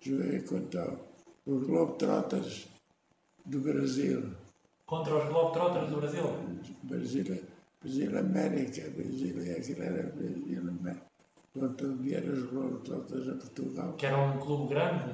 joguei 0.00 0.40
contra 0.42 0.98
os 1.46 1.66
Globetrotters 1.66 2.68
do 3.44 3.60
Brasil, 3.60 4.34
Contra 4.86 5.16
os 5.16 5.28
Globetrotters 5.28 5.90
do 5.90 5.96
Brasil? 5.96 6.22
Brasil, 6.84 7.42
Brasil 7.82 8.18
América, 8.18 8.88
Brasil, 8.90 9.34
aquilo 9.58 9.82
era 9.82 10.12
Brasil 10.12 10.60
América. 10.60 11.06
Quando 11.52 11.96
vieram 11.96 12.32
os 12.32 12.44
Globetrotters 12.44 13.28
a 13.28 13.34
Portugal, 13.34 13.94
Que 13.94 14.06
era 14.06 14.16
um 14.16 14.38
clube 14.38 14.68
grande? 14.68 15.12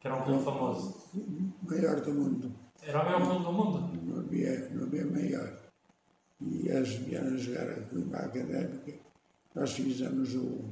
Que 0.00 0.06
era 0.06 0.16
um 0.16 0.22
clube 0.24 0.42
famoso? 0.42 1.10
o 1.14 1.70
maior 1.70 2.00
do 2.00 2.14
mundo. 2.14 2.50
Era 2.82 3.02
o 3.02 3.04
maior 3.04 3.20
clube 3.20 3.44
do 3.44 3.52
mundo? 3.52 3.98
não 4.04 4.20
havia, 4.20 4.70
não 4.70 4.84
havia 4.84 5.06
maior. 5.06 5.52
E 6.40 6.68
eles 6.68 6.94
vieram 6.94 7.36
jogar 7.36 7.68
a 7.68 7.82
Coimbra 7.82 8.20
Académica. 8.20 8.94
Nós 9.54 9.72
fizemos 9.72 10.34
o, 10.34 10.64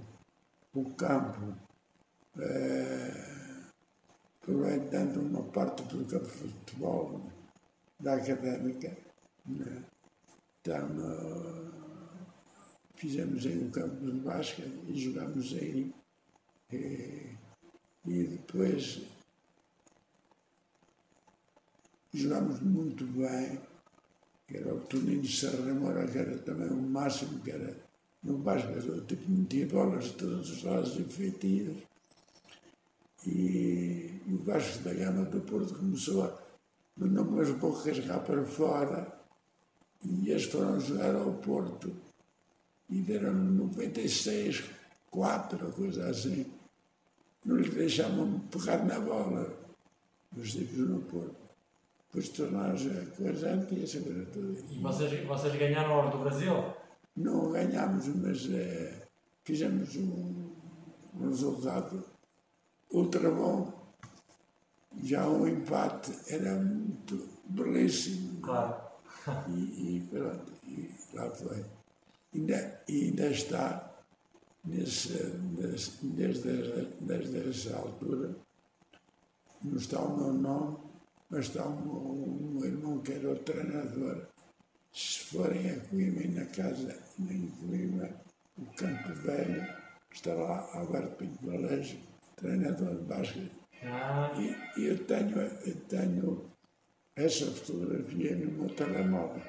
o 0.75 0.85
campo, 0.95 1.55
eh, 2.39 3.63
aproveitando 4.41 5.19
uma 5.19 5.43
parte 5.43 5.83
do 5.83 6.05
campo 6.07 6.25
de 6.25 6.33
futebol 6.33 7.36
da 8.01 8.15
Académica. 8.15 8.97
Né? 9.47 9.85
Então, 10.61 10.89
eh, 11.01 11.77
fizemos 12.97 13.47
aí 13.47 13.59
o 13.59 13.71
campo 13.71 14.05
de 14.05 14.21
basquete 14.21 14.79
e 14.89 14.99
jogámos 14.99 15.53
aí. 15.55 15.95
E, 16.73 17.37
e 18.07 18.25
depois 18.25 19.03
jogámos 22.13 22.61
muito 22.61 23.05
bem, 23.07 23.61
era 24.53 24.75
o 24.75 24.81
Toninho 24.81 25.23
de 25.23 25.37
Serra 25.37 25.75
Moura, 25.75 26.07
que 26.07 26.19
era 26.19 26.39
também 26.39 26.69
o 26.69 26.83
máximo, 26.83 27.41
que 27.41 27.51
era 27.51 27.77
no 28.23 28.39
basquete, 28.39 29.07
tipo 29.07 29.31
metia 29.31 29.67
bolas 29.67 30.05
de 30.07 30.13
todos 30.15 30.51
os 30.51 30.63
lados 30.63 30.99
e 30.99 31.05
feitias. 31.05 31.77
E, 33.27 34.21
e 34.27 34.35
o 34.35 34.39
Vasco 34.39 34.83
da 34.85 34.95
Gama 34.95 35.25
do 35.25 35.41
Porto 35.41 35.75
começou 35.75 36.25
a 36.25 36.46
mandar 36.97 37.23
umas 37.23 37.51
bocas 37.51 37.99
cá 38.01 38.19
para 38.19 38.45
fora 38.45 39.21
e 40.05 40.31
eles 40.31 40.45
foram 40.45 40.81
jogar 40.81 41.15
ao 41.15 41.33
Porto 41.35 41.93
e 42.89 43.01
deram 43.03 43.35
96, 43.35 44.65
4, 45.11 45.73
coisa 45.73 46.09
assim. 46.09 46.47
Não 47.45 47.57
lhes 47.57 47.73
deixavam 47.73 48.41
pegar 48.51 48.85
na 48.85 48.99
bola, 48.99 49.53
os 50.37 50.53
tipos 50.53 50.79
no 50.79 51.01
Porto. 51.03 51.47
Depois 52.07 52.29
tornaram-se 52.31 52.89
a 52.89 53.07
coisa 53.17 53.51
antiga, 53.51 53.99
agora 53.99 54.27
tudo. 54.27 54.65
E 54.71 54.79
vocês, 54.81 55.27
vocês 55.27 55.57
ganharam 55.57 55.97
ouro 55.97 56.11
do 56.11 56.19
Brasil? 56.19 56.55
Não 57.17 57.51
ganhámos, 57.51 58.07
mas 58.09 58.49
eh, 58.53 59.07
fizemos 59.45 59.97
um, 59.97 60.53
um 61.15 61.29
resultado 61.29 62.03
ultra 62.91 63.31
bom. 63.31 63.76
Já 65.03 65.29
um 65.29 65.47
empate 65.47 66.13
era 66.29 66.55
muito 66.55 67.29
belíssimo. 67.49 68.41
Claro. 68.41 68.87
E, 69.49 69.97
e 69.97 70.09
pronto, 70.09 70.53
e 70.67 70.91
lá 71.15 71.31
foi. 71.31 71.65
Ainda, 72.35 72.83
e 72.89 73.05
ainda 73.05 73.27
está, 73.29 73.95
nesse, 74.65 75.13
nesse, 75.59 76.05
desde, 76.07 76.89
desde 77.01 77.49
essa 77.49 77.77
altura, 77.77 78.37
não 79.63 79.77
está 79.77 80.01
o 80.01 80.17
meu 80.17 80.33
nome, 80.33 80.77
mas 81.31 81.47
está 81.47 81.65
o 81.65 81.83
meu, 81.83 82.61
o 82.61 82.65
irmão 82.65 82.99
que 83.01 83.13
era 83.13 83.33
o 83.33 83.37
treinador. 83.37 84.27
Se 84.93 85.21
forem 85.27 85.71
a 85.71 85.81
Coimbra 85.81 86.25
e 86.25 86.29
na 86.29 86.47
casa 86.47 86.97
em 87.19 87.49
Coimbra, 87.49 88.15
o 88.59 88.65
Campo 88.77 89.13
Velho, 89.15 89.67
está 90.13 90.33
lá 90.35 90.71
Alberto 90.75 91.17
Pinto 91.17 91.47
Valege, 91.47 92.03
treinador 92.37 92.97
de 92.97 93.03
basquete. 93.05 93.66
Ah, 93.83 94.31
E, 94.37 94.81
e 94.81 94.87
eu 94.87 95.05
tenho, 95.07 95.39
eu 95.39 95.77
tenho 95.89 96.51
essa 97.17 97.47
fotografia 97.47 98.37
no 98.37 98.51
meu 98.53 98.75
telemóvel. 98.75 99.43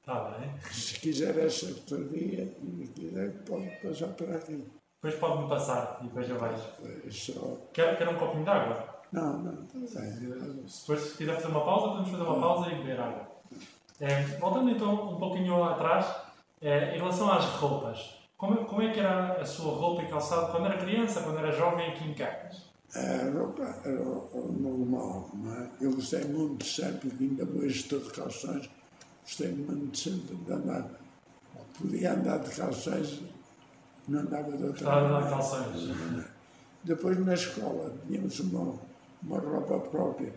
está 0.00 0.30
bem. 0.30 0.50
Se 0.70 0.98
quiser 1.00 1.38
essa 1.38 1.66
fotografia, 1.66 2.44
e 2.62 2.86
quiser, 2.94 3.30
pode 3.44 3.68
passar 3.82 4.08
para 4.08 4.36
aqui. 4.36 4.64
Depois 5.02 5.18
pode-me 5.18 5.48
passar 5.48 5.98
e 6.02 6.04
depois 6.04 6.28
eu 6.28 6.38
vejo. 6.38 7.06
É 7.06 7.10
só. 7.10 7.56
Quer, 7.72 7.96
quer 7.96 8.08
um 8.08 8.18
copinho 8.18 8.44
de 8.44 8.50
água? 8.50 9.00
Não, 9.12 9.38
não, 9.38 9.64
está 9.82 10.00
bem. 10.00 10.10
Depois 10.20 11.00
se 11.00 11.16
quiser 11.16 11.34
fazer 11.36 11.48
uma 11.48 11.64
pausa, 11.64 11.88
podemos 11.88 12.10
fazer 12.10 12.22
uma 12.22 12.40
pausa 12.40 12.70
e 12.70 12.74
beber 12.76 13.00
água. 13.00 13.28
É, 13.98 14.22
voltando 14.38 14.70
então 14.70 15.14
um 15.14 15.18
pouquinho 15.18 15.62
atrás, 15.64 16.06
é, 16.60 16.94
em 16.94 16.98
relação 16.98 17.30
às 17.32 17.44
roupas, 17.44 18.18
como, 18.36 18.64
como 18.64 18.82
é 18.82 18.90
que 18.92 19.00
era 19.00 19.40
a 19.40 19.44
sua 19.44 19.72
roupa 19.74 20.02
e 20.02 20.08
calçado 20.08 20.50
quando 20.52 20.66
era 20.66 20.78
criança, 20.78 21.22
quando 21.22 21.38
era 21.38 21.52
jovem 21.52 21.88
aqui 21.90 22.04
em 22.08 22.14
Campos? 22.14 22.69
A 22.94 23.30
roupa 23.30 23.62
era 23.84 24.02
o 24.02 24.52
normal, 24.58 25.30
não 25.34 25.54
é? 25.54 25.70
Eu 25.80 25.92
gostei 25.94 26.24
muito 26.24 26.64
sempre, 26.66 27.10
que 27.10 27.24
ainda 27.24 27.44
hoje 27.44 27.80
estou 27.80 28.00
de 28.00 28.10
calções, 28.10 28.68
gostei 29.24 29.52
muito 29.52 29.96
sempre 29.96 30.34
de 30.34 30.52
andar. 30.52 30.90
Podia 31.78 32.14
andar 32.14 32.38
de 32.40 32.50
calções, 32.54 33.22
não 34.08 34.20
andava 34.20 34.56
de 34.56 34.64
outra 34.64 34.78
Estava 34.78 35.08
maneira. 35.08 35.30
calções. 35.30 36.26
Depois 36.82 37.18
na 37.24 37.34
escola 37.34 37.94
tínhamos 38.08 38.40
uma, 38.40 38.74
uma 39.22 39.38
roupa 39.38 39.78
própria, 39.88 40.34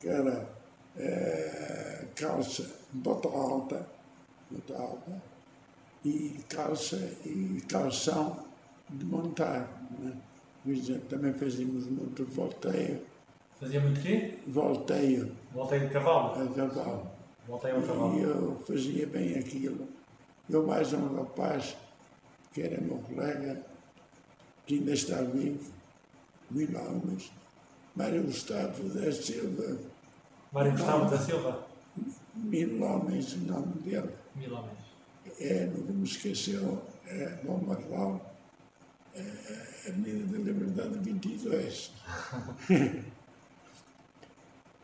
que 0.00 0.08
era 0.08 0.48
eh, 0.96 2.06
calça, 2.16 2.64
bota 2.92 3.28
alta, 3.28 3.86
bota 4.50 4.74
alta, 4.82 5.22
e 6.04 6.40
calça 6.48 6.96
e 7.26 7.62
calção 7.68 8.44
de 8.88 9.04
montar. 9.04 9.68
Né? 9.98 10.12
Também 11.08 11.32
fazíamos 11.32 11.86
muito 11.86 12.24
volteio, 12.26 13.00
Fazia 13.58 13.80
muito 13.80 14.00
quê? 14.00 14.38
volteio 14.46 15.34
Voltei 15.52 15.80
de 15.80 15.88
cavalo. 15.88 16.34
a 16.42 16.54
cavalo. 16.68 17.10
Voltei 17.46 17.70
ao 17.72 17.80
E 17.80 17.86
cavalo. 17.86 18.18
eu 18.20 18.60
fazia 18.66 19.06
bem 19.06 19.38
aquilo. 19.38 19.88
Eu 20.48 20.66
mais 20.66 20.92
um 20.92 21.14
rapaz, 21.16 21.76
que 22.52 22.60
era 22.62 22.80
meu 22.80 22.98
colega, 22.98 23.64
que 24.66 24.74
ainda 24.74 24.92
está 24.92 25.22
vivo, 25.22 25.70
mil 26.50 26.68
almas, 26.78 27.30
Mário 27.96 28.22
Gustavo 28.24 28.88
da 28.90 29.10
Silva, 29.12 29.78
Mário 30.52 30.72
Gustavo 30.72 31.10
da 31.10 31.18
Silva. 31.18 31.66
mil 32.34 32.82
homens, 32.82 33.32
o 33.34 33.38
nome 33.40 33.74
dele. 33.82 34.10
Mil 34.36 34.54
homens. 34.54 34.78
É, 35.38 35.66
nunca 35.66 35.92
me 35.92 36.04
esqueceu, 36.04 36.82
é 37.06 37.28
Bom 37.44 37.58
Marlau, 37.66 38.20
é, 39.14 39.20
Avenida 39.86 40.26
da 40.26 40.38
Liberdade 40.38 40.98
22. 40.98 41.92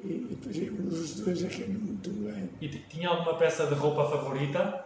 e 0.05 0.38
fazíamos 0.43 0.95
os 0.99 1.21
dois 1.21 1.45
aquilo 1.45 1.79
muito 1.79 2.11
bem. 2.11 2.50
E 2.61 2.69
tinha 2.69 3.09
alguma 3.09 3.37
peça 3.37 3.67
de 3.67 3.75
roupa 3.75 4.09
favorita? 4.09 4.85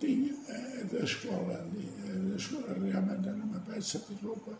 Tinha 0.00 0.34
eh, 0.48 0.84
da 0.90 1.04
escola, 1.04 1.52
eh, 1.52 2.18
da 2.30 2.36
escola 2.36 2.66
realmente 2.66 3.28
era 3.28 3.36
uma 3.36 3.60
peça 3.60 3.98
de 3.98 4.26
roupa 4.26 4.52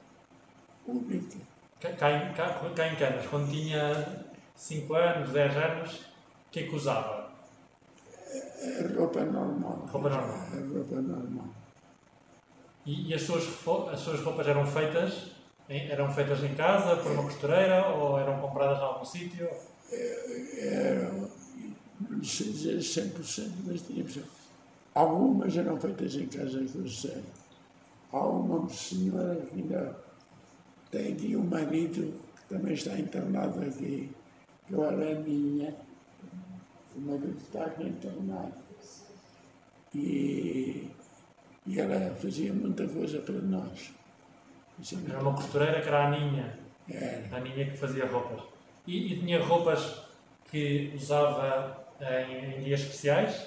única. 0.86 1.38
Cá, 1.80 2.10
em, 2.10 2.32
cá, 2.34 2.60
cá 2.74 2.88
em 2.88 2.96
Canas, 2.96 3.26
quando 3.26 3.50
tinha 3.50 4.24
5 4.56 4.94
anos, 4.94 5.30
10 5.30 5.56
anos, 5.56 5.94
o 5.96 6.50
que 6.50 6.60
é 6.60 6.62
que 6.62 6.74
usava? 6.74 7.30
É 8.32 8.86
roupa 8.96 9.24
normal. 9.24 9.86
Roupa 9.90 10.08
normal. 10.08 10.48
É 10.54 10.60
roupa 10.60 11.00
normal. 11.02 11.63
E, 12.86 13.08
e 13.10 13.14
as, 13.14 13.22
suas, 13.22 13.44
as 13.92 14.00
suas 14.00 14.20
roupas 14.20 14.46
eram 14.46 14.66
feitas? 14.66 15.32
em- 15.68 15.88
eram 15.88 16.12
feitas 16.12 16.42
em 16.44 16.54
casa, 16.54 16.96
por 16.96 17.12
uma 17.12 17.22
costureira, 17.24 17.88
ou 17.88 18.18
eram 18.18 18.38
compradas 18.40 18.78
em 18.78 18.82
algum 18.82 19.04
sítio? 19.04 19.48
Era, 20.58 21.10
não 22.00 22.22
sei 22.24 22.52
dizer 22.52 22.78
100%, 22.78 23.50
mas 23.66 23.80
tínhamos. 23.82 24.18
Algumas 24.94 25.56
eram 25.56 25.80
feitas 25.80 26.14
em 26.16 26.26
casa, 26.26 26.64
eu 26.74 26.88
sei. 26.88 27.22
Há 28.12 28.18
uma 28.28 28.68
senhora 28.68 29.36
que 29.46 29.60
ainda 29.60 29.96
tem 30.90 31.12
aqui 31.12 31.34
um 31.36 31.44
marido 31.44 32.12
que 32.36 32.54
também 32.54 32.74
está 32.74 32.98
internado 32.98 33.60
aqui, 33.62 34.10
que 34.68 34.72
eu 34.72 34.84
era 34.84 35.18
minha. 35.20 35.74
O 36.94 37.00
marido 37.00 37.36
está 37.42 37.64
aqui 37.64 37.84
internado. 37.84 38.52
E, 39.94 40.88
e 41.66 41.80
ela 41.80 42.14
fazia 42.16 42.52
muita 42.52 42.86
coisa 42.86 43.18
para 43.20 43.34
nós. 43.34 43.92
É 44.80 45.10
Era 45.10 45.20
uma 45.20 45.34
costureira 45.34 45.80
que 45.80 45.88
era 45.88 45.98
a 45.98 46.06
Aninha, 46.08 46.58
Era. 46.88 47.28
a 47.32 47.36
Aninha 47.36 47.64
que 47.64 47.76
fazia 47.76 48.06
roupas. 48.06 48.42
E, 48.86 49.12
e 49.12 49.20
tinha 49.20 49.42
roupas 49.42 50.02
que 50.50 50.92
usava 50.94 51.84
em, 52.00 52.56
em 52.56 52.64
dias 52.64 52.80
especiais? 52.80 53.46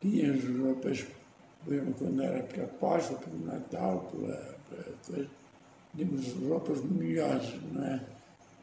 Tinha 0.00 0.32
as 0.32 0.44
roupas, 0.44 1.06
exemplo, 1.68 1.94
quando 1.98 2.22
era 2.22 2.42
para 2.42 2.64
a 2.64 2.68
Páscoa, 2.68 3.18
para 3.18 3.32
o 3.32 3.46
Natal, 3.46 4.12
para, 4.12 4.54
para 4.68 4.92
coisa, 5.06 5.30
tínhamos 5.96 6.32
roupas 6.48 6.82
melhores, 6.84 7.54
não 7.72 7.84
é? 7.84 8.00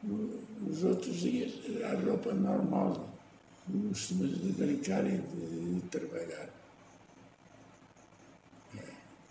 Nos 0.02 0.84
outros 0.84 1.16
dias 1.16 1.52
era 1.76 1.92
a 1.92 2.00
roupa 2.00 2.32
normal 2.32 3.10
Costumas 3.88 4.30
de 4.30 4.52
brincar 4.52 5.06
e 5.06 5.18
de, 5.18 5.74
de 5.74 5.80
trabalhar. 5.88 6.48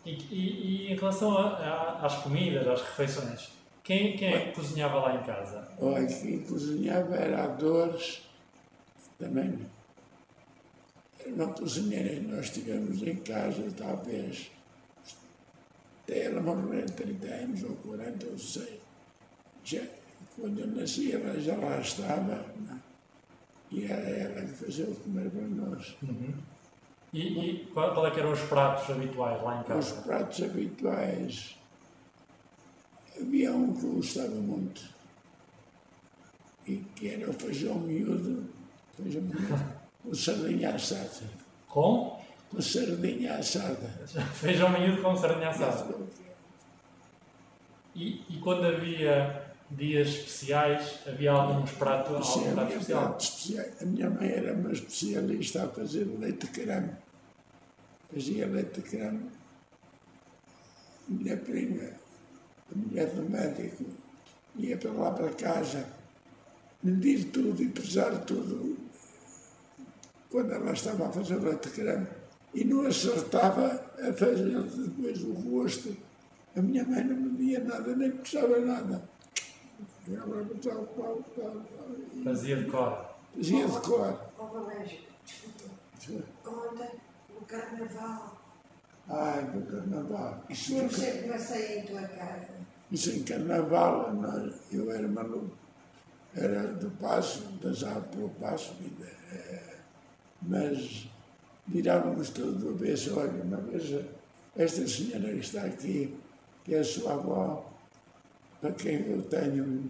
E, 0.09 0.35
e, 0.35 0.87
e 0.87 0.91
em 0.91 0.95
relação 0.95 1.37
às 1.37 2.15
comidas, 2.23 2.67
às 2.67 2.81
refeições, 2.81 3.49
quem, 3.83 4.15
quem 4.17 4.33
é 4.33 4.39
que 4.45 4.51
cozinhava 4.53 4.99
lá 4.99 5.15
em 5.15 5.23
casa? 5.23 5.67
Olha, 5.79 6.07
quem 6.07 6.41
cozinhava 6.41 7.15
era 7.15 7.43
a 7.43 7.47
Dores, 7.47 8.21
também 9.17 9.59
era 11.19 11.33
uma 11.33 11.53
cozinheira 11.53 12.09
que 12.15 12.21
nós 12.21 12.49
tivemos 12.49 13.01
em 13.03 13.15
casa, 13.17 13.63
talvez, 13.77 14.51
até 16.03 16.25
ela 16.25 16.41
morrer 16.41 16.89
30 16.89 17.27
anos 17.27 17.63
ou 17.63 17.75
40, 17.75 18.25
eu 18.25 18.39
sei. 18.39 18.79
Já, 19.63 19.83
quando 20.35 20.59
eu 20.59 20.67
nasci, 20.67 21.11
ela 21.11 21.39
já 21.39 21.55
lá 21.55 21.79
estava, 21.79 22.45
né? 22.57 22.79
e 23.71 23.85
era 23.85 24.09
ela 24.09 24.41
que 24.41 24.53
fazia 24.53 24.85
o 24.85 24.95
comer 24.95 25.29
para 25.29 25.41
nós. 25.41 25.95
E, 27.11 27.19
e 27.21 27.65
qual, 27.73 27.93
qual 27.93 28.07
é 28.07 28.11
que 28.11 28.19
eram 28.19 28.31
os 28.31 28.41
pratos 28.41 28.89
habituais 28.89 29.41
lá 29.43 29.57
em 29.57 29.61
Os 29.61 29.67
casa? 29.67 30.01
pratos 30.01 30.43
habituais, 30.43 31.55
havia 33.19 33.51
um 33.51 33.73
que 33.73 33.83
eu 33.85 33.93
gostava 33.93 34.35
muito, 34.35 34.81
e 36.67 36.77
que 36.95 37.09
era 37.09 37.29
o 37.29 37.33
feijão 37.33 37.75
miúdo, 37.75 38.47
feijão 38.95 39.21
miúdo, 39.23 39.63
com 40.03 40.13
sardinha 40.13 40.75
assada. 40.75 41.09
Com 41.67 42.19
Com 42.51 42.61
sardinha 42.61 43.35
assada. 43.37 43.87
feijão 44.35 44.69
miúdo 44.69 45.01
com 45.01 45.15
sardinha 45.15 45.49
assada. 45.49 45.95
E, 47.95 48.21
e 48.29 48.39
quando 48.39 48.65
havia 48.65 49.48
dias 49.71 50.07
especiais, 50.09 50.99
havia 51.07 51.31
alguns 51.31 51.71
pratos, 51.71 52.15
algum 52.15 52.53
prato 52.53 52.59
havia 52.59 52.77
especial? 52.77 53.17
especiais. 53.19 53.81
A 53.81 53.85
minha 53.85 54.09
mãe 54.09 54.29
era 54.29 54.53
uma 54.53 54.71
especialista 54.71 55.63
a 55.63 55.67
fazer 55.67 56.05
leite 56.19 56.47
de 56.47 56.51
creme. 56.51 56.91
Fazia 58.11 58.47
leite 58.47 58.81
de 58.81 58.89
creme. 58.89 59.29
Minha 61.07 61.37
prima, 61.37 61.89
a 62.71 62.75
mulher 62.75 63.09
do 63.09 63.29
médico, 63.29 63.85
ia 64.55 64.77
para 64.77 64.91
lá 64.91 65.11
para 65.11 65.29
casa 65.33 65.85
medir 66.83 67.25
tudo 67.25 67.61
e 67.61 67.69
pesar 67.69 68.17
tudo 68.25 68.77
quando 70.29 70.53
ela 70.53 70.71
estava 70.71 71.07
a 71.07 71.11
fazer 71.11 71.39
leite 71.39 71.69
de 71.69 71.75
creme 71.75 72.07
e 72.53 72.63
não 72.63 72.85
acertava 72.85 73.83
a 73.99 74.13
fazer 74.13 74.61
depois 74.61 75.23
o 75.23 75.33
rosto. 75.33 75.95
A 76.55 76.61
minha 76.61 76.83
mãe 76.83 77.03
não 77.03 77.15
media 77.15 77.59
nada, 77.59 77.95
nem 77.95 78.11
pesava 78.11 78.59
nada. 78.59 79.01
Ela 79.01 79.07
pesava 79.07 79.07
tal, 79.09 79.67
tal, 79.69 79.87
tal. 79.87 79.98
e 79.98 79.98
Fazia 82.23 82.55
de 82.55 82.65
cor. 82.65 83.15
Fazia 83.35 83.67
de 83.67 83.81
cor. 83.81 84.19
Ó 84.39 84.45
Valério, 84.45 84.99
desculpa. 85.25 86.23
Conta 86.43 86.91
o 87.39 87.45
carnaval. 87.45 88.41
Ai, 89.07 89.43
do 89.45 89.61
carnaval. 89.71 90.43
Isso, 90.49 90.75
Eu 90.75 90.89
sempre 90.89 91.29
passei 91.29 91.79
em 91.79 91.85
tua 91.85 92.01
casa. 92.01 92.47
isso 92.91 93.11
em 93.11 93.23
carnaval, 93.23 94.11
eu 94.71 94.91
era 94.91 95.07
maluco. 95.07 95.51
Era 96.35 96.73
do 96.73 96.89
passo, 96.91 97.41
dançava 97.61 98.01
pelo 98.01 98.29
passo, 98.29 98.75
eh, 99.31 99.77
mas 100.41 101.07
virávamos 101.67 102.29
todos 102.29 102.61
do 102.61 102.69
avesso. 102.69 103.19
Olha, 103.19 103.43
uma 103.43 103.57
vez 103.57 104.05
esta 104.55 104.87
senhora 104.87 105.27
que 105.33 105.39
está 105.39 105.63
aqui, 105.63 106.15
que 106.63 106.75
é 106.75 106.79
a 106.79 106.83
sua 106.83 107.13
avó, 107.13 107.65
para 108.61 108.71
quem 108.73 109.07
eu 109.09 109.23
tenho 109.23 109.89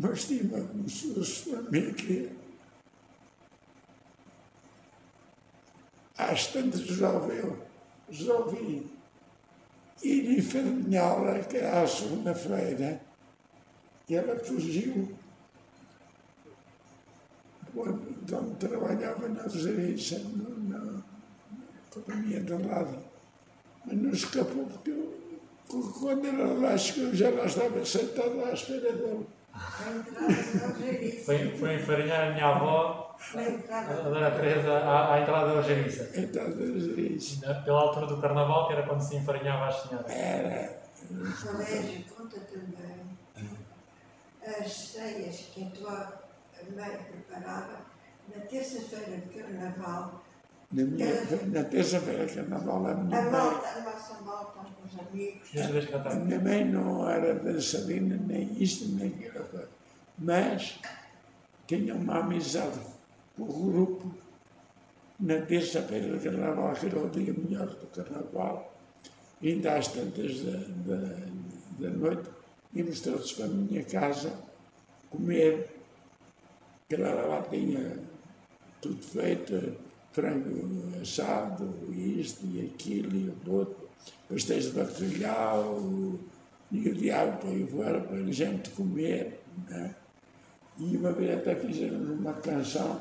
para 0.00 1.62
mim, 1.70 1.92
que 1.92 2.30
às 6.16 6.46
tantas 6.48 6.80
resolveu, 6.82 7.58
resolvi 8.08 8.86
ir 10.02 10.38
enferminhá-la, 10.38 11.40
que 11.40 11.56
era 11.56 11.82
a 11.82 11.86
segunda-feira, 11.86 13.00
e 14.08 14.14
ela 14.14 14.38
fugiu 14.38 15.16
quando, 17.74 18.26
quando 18.28 18.58
trabalhava 18.58 19.28
na 19.28 19.42
Reserviça, 19.42 20.18
na, 20.68 21.02
companhia 21.90 22.40
do 22.40 22.66
lado. 22.66 22.98
Mas 23.84 23.96
não 23.96 24.10
escapou, 24.10 24.64
porque 24.66 24.90
eu, 24.90 25.18
quando 25.68 26.26
ela 26.26 26.54
lá 26.54 26.76
chegou, 26.76 27.14
já 27.14 27.30
lá 27.30 27.44
estava 27.44 27.84
sentada 27.84 28.46
à 28.46 28.52
espera 28.52 28.92
dele. 28.92 29.26
Entrada 29.54 30.28
da. 30.28 31.24
Foi, 31.24 31.56
foi 31.58 31.74
enfarinhar 31.76 32.28
a 32.28 32.32
minha 32.32 32.46
avó, 32.46 33.16
a 33.34 33.42
entrada 33.42 34.02
Dona 34.02 34.30
Teresa, 34.30 34.72
à, 34.78 35.14
à 35.14 35.20
entrada 35.20 35.48
da 35.48 35.52
Algeriça. 35.58 36.10
Então, 36.14 36.44
Reserviça. 36.44 37.46
Na- 37.46 37.60
Pela 37.62 37.80
altura 37.80 38.06
do 38.06 38.20
carnaval, 38.20 38.66
que 38.66 38.72
era 38.74 38.82
quando 38.84 39.00
se 39.00 39.16
enfarinhava 39.16 39.66
as 39.66 39.82
senhoras. 39.82 40.10
Era. 40.10 40.78
Colégio, 41.42 42.04
conta 42.16 42.40
também 42.40 43.18
as 44.60 44.72
ceias 44.72 45.36
que 45.52 45.64
a 45.66 45.70
tua 45.70 46.22
mãe 46.74 46.98
preparava 47.10 47.80
na 48.34 48.40
terça-feira 48.46 49.16
de 49.18 49.28
carnaval. 49.38 50.22
Na, 50.70 50.84
minha, 50.84 51.06
na 51.46 51.64
terça-feira, 51.64 52.26
carnaval, 52.26 52.86
a 52.86 52.94
minha 52.94 53.18
A 53.18 53.22
mãe. 53.22 53.32
malta, 53.32 53.68
a 53.68 53.80
nossa 53.80 54.20
malta, 54.22 54.60
os 54.84 55.00
amigos. 55.00 55.48
A 56.06 56.14
minha 56.16 56.40
mãe 56.40 56.64
não 56.66 57.08
era 57.08 57.34
dançarina, 57.34 58.16
nem 58.26 58.52
isto, 58.62 58.86
nem 58.88 59.08
aquilo. 59.08 59.46
Mas 60.18 60.78
tinha 61.66 61.94
uma 61.94 62.18
amizade 62.18 62.78
com 63.36 63.44
o 63.44 63.70
grupo. 63.70 64.14
Na 65.20 65.40
terça-feira 65.40 66.16
de 66.16 66.22
carnaval, 66.22 66.72
que 66.74 66.86
era 66.86 66.98
o 66.98 67.10
dia 67.10 67.32
melhor 67.32 67.66
do 67.66 67.86
carnaval, 67.88 68.72
ainda 69.42 69.74
às 69.76 69.88
tantas 69.88 70.40
da, 70.42 70.58
da, 70.86 71.16
da 71.80 71.90
noite, 71.90 72.30
íamos 72.72 73.00
todos 73.00 73.32
para 73.32 73.46
a 73.46 73.48
minha 73.48 73.82
casa 73.84 74.32
comer, 75.10 75.74
que 76.88 76.94
ela 76.94 77.10
lá 77.26 77.42
tinha 77.42 77.98
tudo 78.80 79.02
feito, 79.02 79.76
frango 80.18 81.00
assado, 81.00 81.72
isto 81.92 82.44
e 82.46 82.66
aquilo 82.66 83.14
e 83.14 83.28
o 83.28 83.52
outro, 83.52 83.88
pastéis 84.28 84.64
de 84.64 84.72
bacalhau 84.72 86.18
e 86.72 86.88
o 86.88 86.94
diabo 86.94 87.38
para 87.38 87.50
ir 87.50 87.68
fora 87.68 88.00
para 88.00 88.16
a 88.16 88.32
gente 88.32 88.70
comer. 88.70 89.40
Né? 89.68 89.94
E 90.78 90.96
uma 90.96 91.12
vez 91.12 91.38
até 91.38 91.54
fizeram 91.54 91.98
uma 91.98 92.32
canção, 92.34 93.00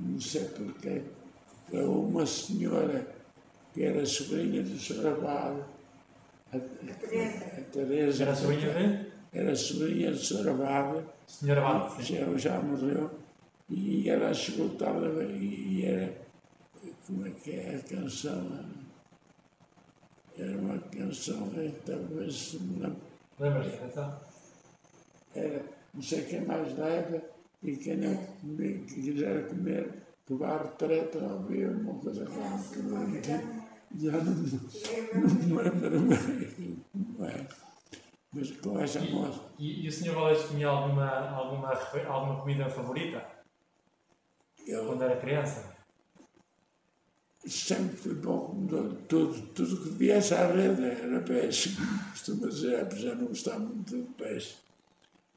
não 0.00 0.20
sei 0.20 0.44
porquê, 0.44 1.02
para 1.70 1.84
uma 1.88 2.26
senhora 2.26 3.14
que 3.72 3.84
era 3.84 4.04
sobrinha 4.04 4.62
do 4.62 4.76
Sr. 4.76 5.06
Abado, 5.06 5.64
a, 6.52 6.58
Teresa. 6.58 7.44
a 7.44 7.60
Teresa, 7.72 8.22
Era 8.24 8.34
sobrinha 8.34 8.72
de? 8.72 9.06
era 9.32 9.54
sobrinha 9.54 10.10
do 10.10 10.18
Sr. 10.18 10.48
Abado, 10.48 11.04
Senhora 11.26 11.90
sim. 12.00 12.14
já, 12.16 12.36
já 12.36 12.60
morreu, 12.60 13.10
e 13.68 14.08
ela 14.08 14.32
chegou 14.32 14.70
tarde 14.76 15.22
e 15.34 15.84
era, 15.84 16.16
como 17.06 17.26
é 17.26 17.30
que 17.30 17.52
é 17.52 17.76
a 17.76 17.82
canção? 17.82 18.64
Era 20.38 20.58
uma 20.58 20.78
canção, 20.78 21.50
talvez 21.84 22.54
me 22.60 22.80
lembro, 22.80 23.00
Lembras-te 23.38 23.78
dessa? 23.78 24.20
era 25.34 25.62
não 25.92 26.02
sei 26.02 26.22
quem 26.24 26.44
mais 26.44 26.76
leva 26.76 27.22
e 27.62 27.76
quem 27.76 27.96
não 27.96 28.16
comer, 28.16 28.84
que 28.84 29.02
quiser 29.02 29.48
comer, 29.48 30.02
à 30.44 30.58
retreta 30.58 31.18
ou 31.18 31.40
ver 31.44 31.70
uma 31.70 31.94
coisa 31.94 32.24
que 32.24 32.78
não 32.82 33.10
que 33.12 33.20
já 33.98 34.12
não, 34.12 34.34
não 35.14 35.34
me 35.34 35.54
lembro 35.54 36.00
bem, 36.00 36.84
não 36.94 37.26
é? 37.26 37.46
Mas 38.32 38.50
com 38.50 38.78
essa 38.78 39.00
moça. 39.00 39.40
E, 39.58 39.84
e 39.84 39.88
o 39.88 39.92
Sr. 39.92 40.12
Valério 40.12 40.48
tinha 40.48 40.68
alguma, 40.68 41.30
alguma, 41.30 41.72
alguma 42.06 42.40
comida 42.40 42.68
favorita 42.68 43.25
Eu, 44.66 44.86
quando 44.86 45.02
era 45.02 45.16
criança? 45.16 45.76
sempre 47.48 47.96
fui 47.96 48.14
bom 48.14 48.40
comedor 48.40 48.92
tudo, 49.08 49.40
tudo 49.54 49.82
que 49.82 49.90
viesse 49.90 50.34
à 50.34 50.48
rede 50.48 50.84
era 50.84 51.20
peixe. 51.20 51.76
Costumo 52.10 52.48
dizer, 52.48 52.80
apesar 52.80 53.14
de 53.14 53.22
não 53.22 53.28
gostar 53.28 53.58
muito 53.58 53.96
de 53.96 54.08
peixe. 54.14 54.56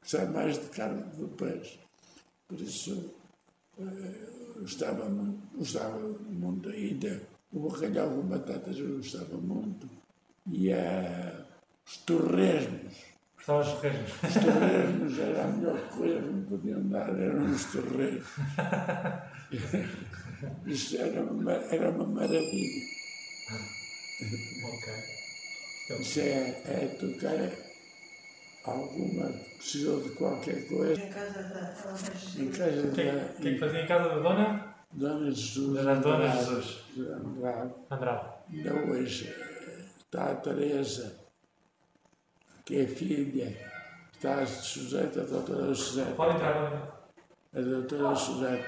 Gostar 0.00 0.26
mais 0.26 0.58
de 0.58 0.66
carne 0.70 1.02
do 1.16 1.28
peixe. 1.28 1.78
Por 2.48 2.60
isso, 2.60 3.14
eh, 3.78 4.26
gostava 4.58 5.08
muito, 5.08 5.56
gostava 5.56 5.98
muito 6.28 6.68
ainda. 6.68 7.22
O 7.52 7.68
bacalhau 7.68 8.10
com 8.10 8.22
batatas 8.22 8.78
eu 8.78 8.96
gostava 8.96 9.36
muito. 9.36 9.88
E 10.50 10.70
eh, 10.70 11.44
os 11.86 11.98
torresmos. 11.98 13.09
Gostavas 13.46 13.66
de 13.66 13.72
torresmos? 13.74 14.12
Os 14.22 14.34
torresmos 14.34 15.18
era 15.18 15.44
a 15.44 15.46
melhor 15.48 15.80
coisa 15.88 16.20
que 16.20 16.28
me 16.28 16.46
podiam 16.46 16.82
dar, 16.88 17.08
eram 17.18 17.44
os 17.50 17.64
torresmos. 17.64 18.28
Isso 20.66 20.96
era 20.98 21.22
uma, 21.22 21.52
era 21.52 21.90
uma 21.90 22.06
maravilha. 22.06 22.82
ok. 24.64 24.92
Então, 25.84 26.00
Isso 26.00 26.20
é, 26.20 26.62
é 26.66 26.96
tocar 27.00 27.50
alguma 28.64 29.26
precisou 29.56 30.00
de 30.02 30.10
qualquer 30.10 30.66
coisa, 30.68 31.00
Em 31.02 31.10
casa 31.10 31.42
da 31.42 31.74
em 32.38 32.48
casa 32.50 32.86
O 32.88 32.92
que, 32.92 33.04
da 33.04 33.28
que 33.40 33.42
que 33.54 33.58
fazia 33.58 33.82
em 33.82 33.86
casa 33.86 34.08
da 34.10 34.18
dona? 34.18 34.74
Dona 34.92 35.30
Jesus 35.30 35.74
Da 35.84 35.94
Dona 35.94 36.16
Andrade, 36.26 36.38
Jesus. 36.44 36.84
de 36.94 37.00
Andrade. 37.08 37.74
Andrade. 37.90 38.26
Ainda 38.52 38.74
hoje 38.74 39.28
eh, 39.28 39.84
está 39.98 40.30
a 40.32 40.34
Teresa, 40.36 41.19
que 42.70 42.78
é 42.78 42.86
filha, 42.86 43.52
está 44.12 44.46
sujeita 44.46 45.22
à 45.22 45.24
doutora 45.24 45.74
Suzete. 45.74 46.12
Pode 46.12 46.36
entrar. 46.36 47.10
A 47.52 47.60
doutora 47.60 48.14
Suzete. 48.14 48.64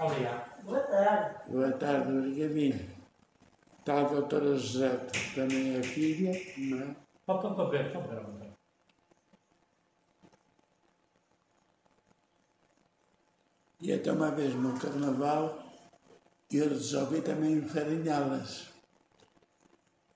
Obrigado. 0.00 0.62
Boa 0.64 0.80
tarde. 0.80 1.52
Boa 1.52 1.72
tarde, 1.72 2.12
obrigadinho. 2.12 2.96
Está 3.78 4.00
a 4.00 4.08
doutora 4.08 4.56
José, 4.56 4.88
também 5.36 5.76
é 5.76 5.82
filha, 5.84 6.32
não 6.58 6.82
é? 6.82 6.96
Pode, 7.24 7.54
pode, 7.54 7.70
ver, 7.70 7.92
pode 7.92 8.08
ver. 8.08 8.50
E 13.82 13.92
até 13.92 14.10
uma 14.10 14.32
vez 14.32 14.52
no 14.52 14.76
carnaval 14.80 15.62
eu 16.50 16.68
resolvi 16.70 17.20
também 17.20 17.52
enfarinhá-las. 17.52 18.68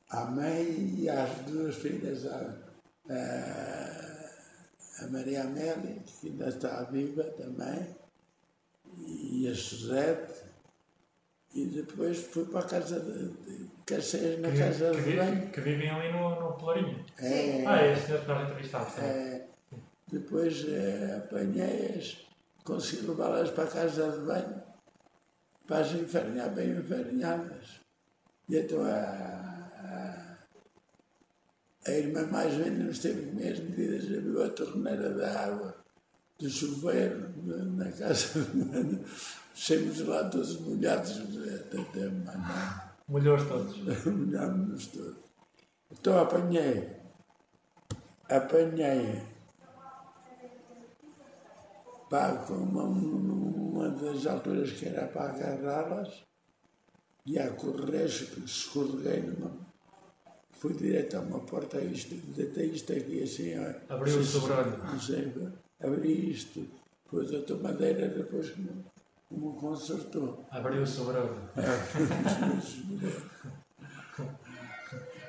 À 0.09 0.25
mãe 0.25 0.97
e 0.99 1.09
às 1.09 1.31
duas 1.47 1.77
filhas, 1.77 2.27
a, 2.27 2.70
a, 3.11 5.05
a 5.05 5.07
Maria 5.09 5.43
Amélia, 5.43 6.03
que 6.21 6.29
ainda 6.29 6.49
está 6.49 6.83
viva 6.85 7.25
também, 7.25 7.87
e 8.99 9.49
a 9.49 9.55
Suzete. 9.55 10.51
E 11.53 11.65
depois 11.67 12.17
fui 12.19 12.45
para 12.45 12.61
a 12.61 12.69
casa 12.69 13.01
de, 13.01 13.29
de 13.29 13.69
Cacés, 13.85 14.39
na 14.41 14.51
Que, 14.53 14.59
casa 14.59 14.93
que, 14.93 15.03
de 15.03 15.17
banho. 15.17 15.51
que 15.51 15.61
vivem 15.61 15.91
ali 15.91 16.13
no, 16.13 16.39
no 16.41 16.53
Pelourinho. 16.57 17.05
É, 17.19 17.65
Ah, 17.67 17.83
é 17.83 17.93
esse 17.93 18.07
senhor 18.07 18.21
que 18.21 18.29
nós 18.29 18.49
entrevistámos. 18.49 18.95
tá? 18.95 19.03
É, 19.03 19.47
depois 20.13 20.65
eh, 20.69 21.17
apanhei-as, 21.25 22.19
consegui 22.65 23.07
levá-las 23.09 23.51
para 23.51 23.65
a 23.65 23.67
casa 23.67 24.13
de 24.13 24.19
banho, 24.25 24.63
para 25.67 25.79
as 25.81 25.93
enfarinhar 25.93 26.51
bem 26.55 26.71
enfarinhadas. 26.71 27.81
E 28.49 28.57
então 28.57 28.85
a, 28.85 28.89
a, 28.91 29.50
a 31.87 31.91
irmã 31.91 32.27
mais 32.27 32.55
velha 32.55 32.85
nos 32.85 32.99
teve 32.99 33.27
que 33.27 33.35
minhas 33.35 33.59
medidas, 33.59 34.05
abriu 34.05 34.45
a 34.45 34.51
torneira 34.51 35.15
da 35.15 35.45
água 35.47 35.77
do 36.39 36.49
chuveiro 36.49 37.33
na 37.77 37.91
casa 37.93 38.41
de 38.51 38.65
banho. 38.65 39.05
Saímos 39.55 40.01
lá 40.01 40.29
todos 40.29 40.61
molhados, 40.61 41.19
até, 41.19 42.09
mandar. 42.09 42.97
Molhou-os 43.09 43.47
todos. 43.47 43.77
Molhámos-nos 44.07 44.87
todos. 44.89 45.17
Então 45.91 46.19
apanhei, 46.19 46.89
apanhei, 48.29 49.23
pá, 52.09 52.37
com 52.47 52.55
uma, 52.55 52.85
uma 52.85 53.89
das 53.91 54.25
alturas 54.27 54.71
que 54.71 54.87
era 54.87 55.09
para 55.09 55.31
agarrá-las, 55.31 56.25
e 57.27 57.39
a 57.39 57.51
correr, 57.51 58.07
escorreguei 58.07 59.23
numa, 59.23 59.70
fui 60.61 60.75
direto 60.75 61.17
a 61.17 61.21
uma 61.21 61.41
porta, 61.41 61.81
isto, 61.81 62.15
deitei 62.37 62.67
isto 62.67 62.93
aqui 62.93 63.23
assim. 63.23 63.55
Abriu 63.89 64.19
o 64.19 64.25
sei, 64.25 65.33
abri 65.83 66.31
isto, 66.31 66.69
depois 67.05 67.35
a 67.35 67.41
tomadeira, 67.41 68.09
depois 68.09 68.55
me, 68.59 68.85
me 69.31 69.55
consertou. 69.59 70.45
Abriu 70.51 70.83
o 70.83 70.87
sobrolho. 70.87 71.35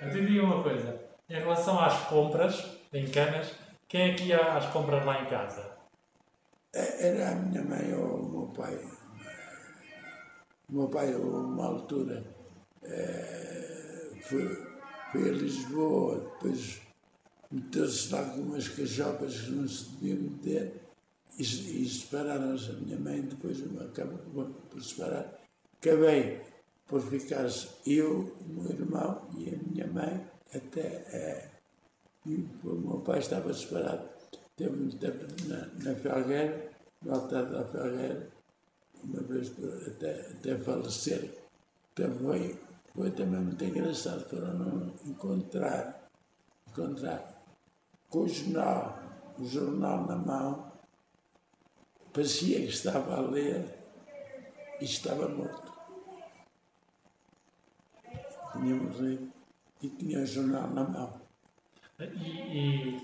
Eu 0.02 0.12
te 0.12 0.26
digo 0.26 0.46
uma 0.46 0.62
coisa. 0.64 1.00
Em 1.30 1.36
relação 1.36 1.80
às 1.80 2.08
compras 2.08 2.66
em 2.92 3.08
canas, 3.10 3.54
quem 3.88 4.12
é 4.12 4.14
que 4.16 4.24
ia 4.26 4.58
às 4.58 4.66
compras 4.66 5.06
lá 5.06 5.22
em 5.22 5.30
casa? 5.30 5.78
Era 6.74 7.32
a 7.32 7.36
minha 7.36 7.64
mãe 7.64 7.94
ou 7.94 8.18
o 8.18 8.30
meu 8.30 8.48
pai. 8.48 8.78
O 10.70 10.74
meu 10.74 10.90
pai, 10.90 11.14
a 11.14 11.18
uma 11.18 11.68
altura, 11.68 12.24
eh, 12.84 14.12
foi, 14.24 14.71
foi 15.12 15.30
a 15.30 15.34
Lisboa, 15.34 16.20
depois 16.20 16.82
meteu-se 17.52 18.12
lá 18.14 18.24
com 18.30 18.42
umas 18.42 18.68
cachopas 18.68 19.40
que 19.42 19.52
não 19.52 19.68
se 19.68 19.90
deviam 19.92 20.22
meter 20.32 20.74
e, 21.38 21.44
e 21.44 21.90
separaram-se. 21.90 22.70
A 22.72 22.74
minha 22.74 22.98
mãe 23.00 23.22
depois 23.22 23.58
acabou 23.82 24.46
por, 24.70 24.84
separar. 24.84 25.40
Acabei 25.80 26.42
por 26.88 27.02
ficar 27.02 27.48
eu, 27.86 28.36
o 28.42 28.54
meu 28.54 28.72
irmão 28.72 29.28
e 29.38 29.50
a 29.50 29.58
minha 29.70 29.88
mãe 29.88 30.26
até. 30.54 30.82
eh, 31.12 31.48
e 32.26 32.36
o 32.64 32.76
meu 32.76 33.00
pai 33.00 33.20
estava 33.20 33.52
separado. 33.54 34.08
Teve 34.56 34.76
muito 34.76 34.98
tempo 34.98 35.26
na, 35.48 35.66
na 35.84 35.96
Felgueira, 35.96 36.72
no 37.02 37.14
altar 37.16 37.46
da 37.50 37.66
Felgueira, 37.66 38.30
uma 39.04 39.22
vez 39.24 39.50
por- 39.50 39.74
até, 39.88 40.22
até 40.30 40.58
falecer. 40.60 41.34
Também 41.96 42.60
foi 42.94 43.12
também 43.12 43.40
muito 43.40 43.64
engraçado, 43.64 44.28
foram 44.30 44.92
encontrar, 45.06 46.10
encontrar 46.68 47.42
com 48.10 48.20
o 48.20 48.28
jornal, 48.28 49.00
o 49.40 49.46
jornal 49.46 50.06
na 50.06 50.16
mão, 50.18 50.72
parecia 52.12 52.60
que 52.60 52.68
estava 52.68 53.16
a 53.16 53.22
ler 53.22 53.80
e 54.82 54.86
estava 54.86 55.28
morto. 55.30 55.72
Tinha 58.52 58.76
morrido 58.76 59.32
e 59.82 59.90
tinha 59.90 60.20
o 60.20 60.26
jornal 60.26 60.68
na 60.68 60.84
mão. 60.84 61.22
E, 62.00 63.00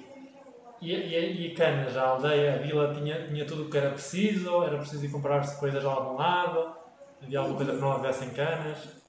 e, 0.81 0.91
e, 0.91 1.47
e, 1.47 1.53
Canas, 1.53 1.95
a 1.95 2.09
aldeia, 2.09 2.55
a 2.55 2.57
vila, 2.57 2.93
tinha, 2.93 3.27
tinha 3.27 3.45
tudo 3.45 3.63
o 3.63 3.69
que 3.69 3.77
era 3.77 3.91
preciso? 3.91 4.63
Era 4.63 4.77
preciso 4.77 5.05
ir 5.05 5.11
comprar-se 5.11 5.57
coisas 5.59 5.85
a 5.85 5.89
algum 5.89 6.17
lado? 6.17 6.75
Havia 7.21 7.39
alguma 7.39 7.57
coisa 7.57 7.71
que 7.73 7.79
não 7.79 7.93
houvesse 7.93 8.25
em 8.25 8.29
Canas? 8.31 9.06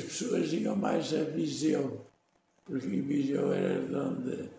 As 0.00 0.04
pessoas 0.04 0.52
iam 0.52 0.74
mais 0.76 1.12
a 1.12 1.24
Viseu, 1.24 2.06
porque 2.64 2.86
em 2.86 3.02
Viseu 3.02 3.52
era 3.52 3.80
de 3.80 3.94
onde 3.94 4.50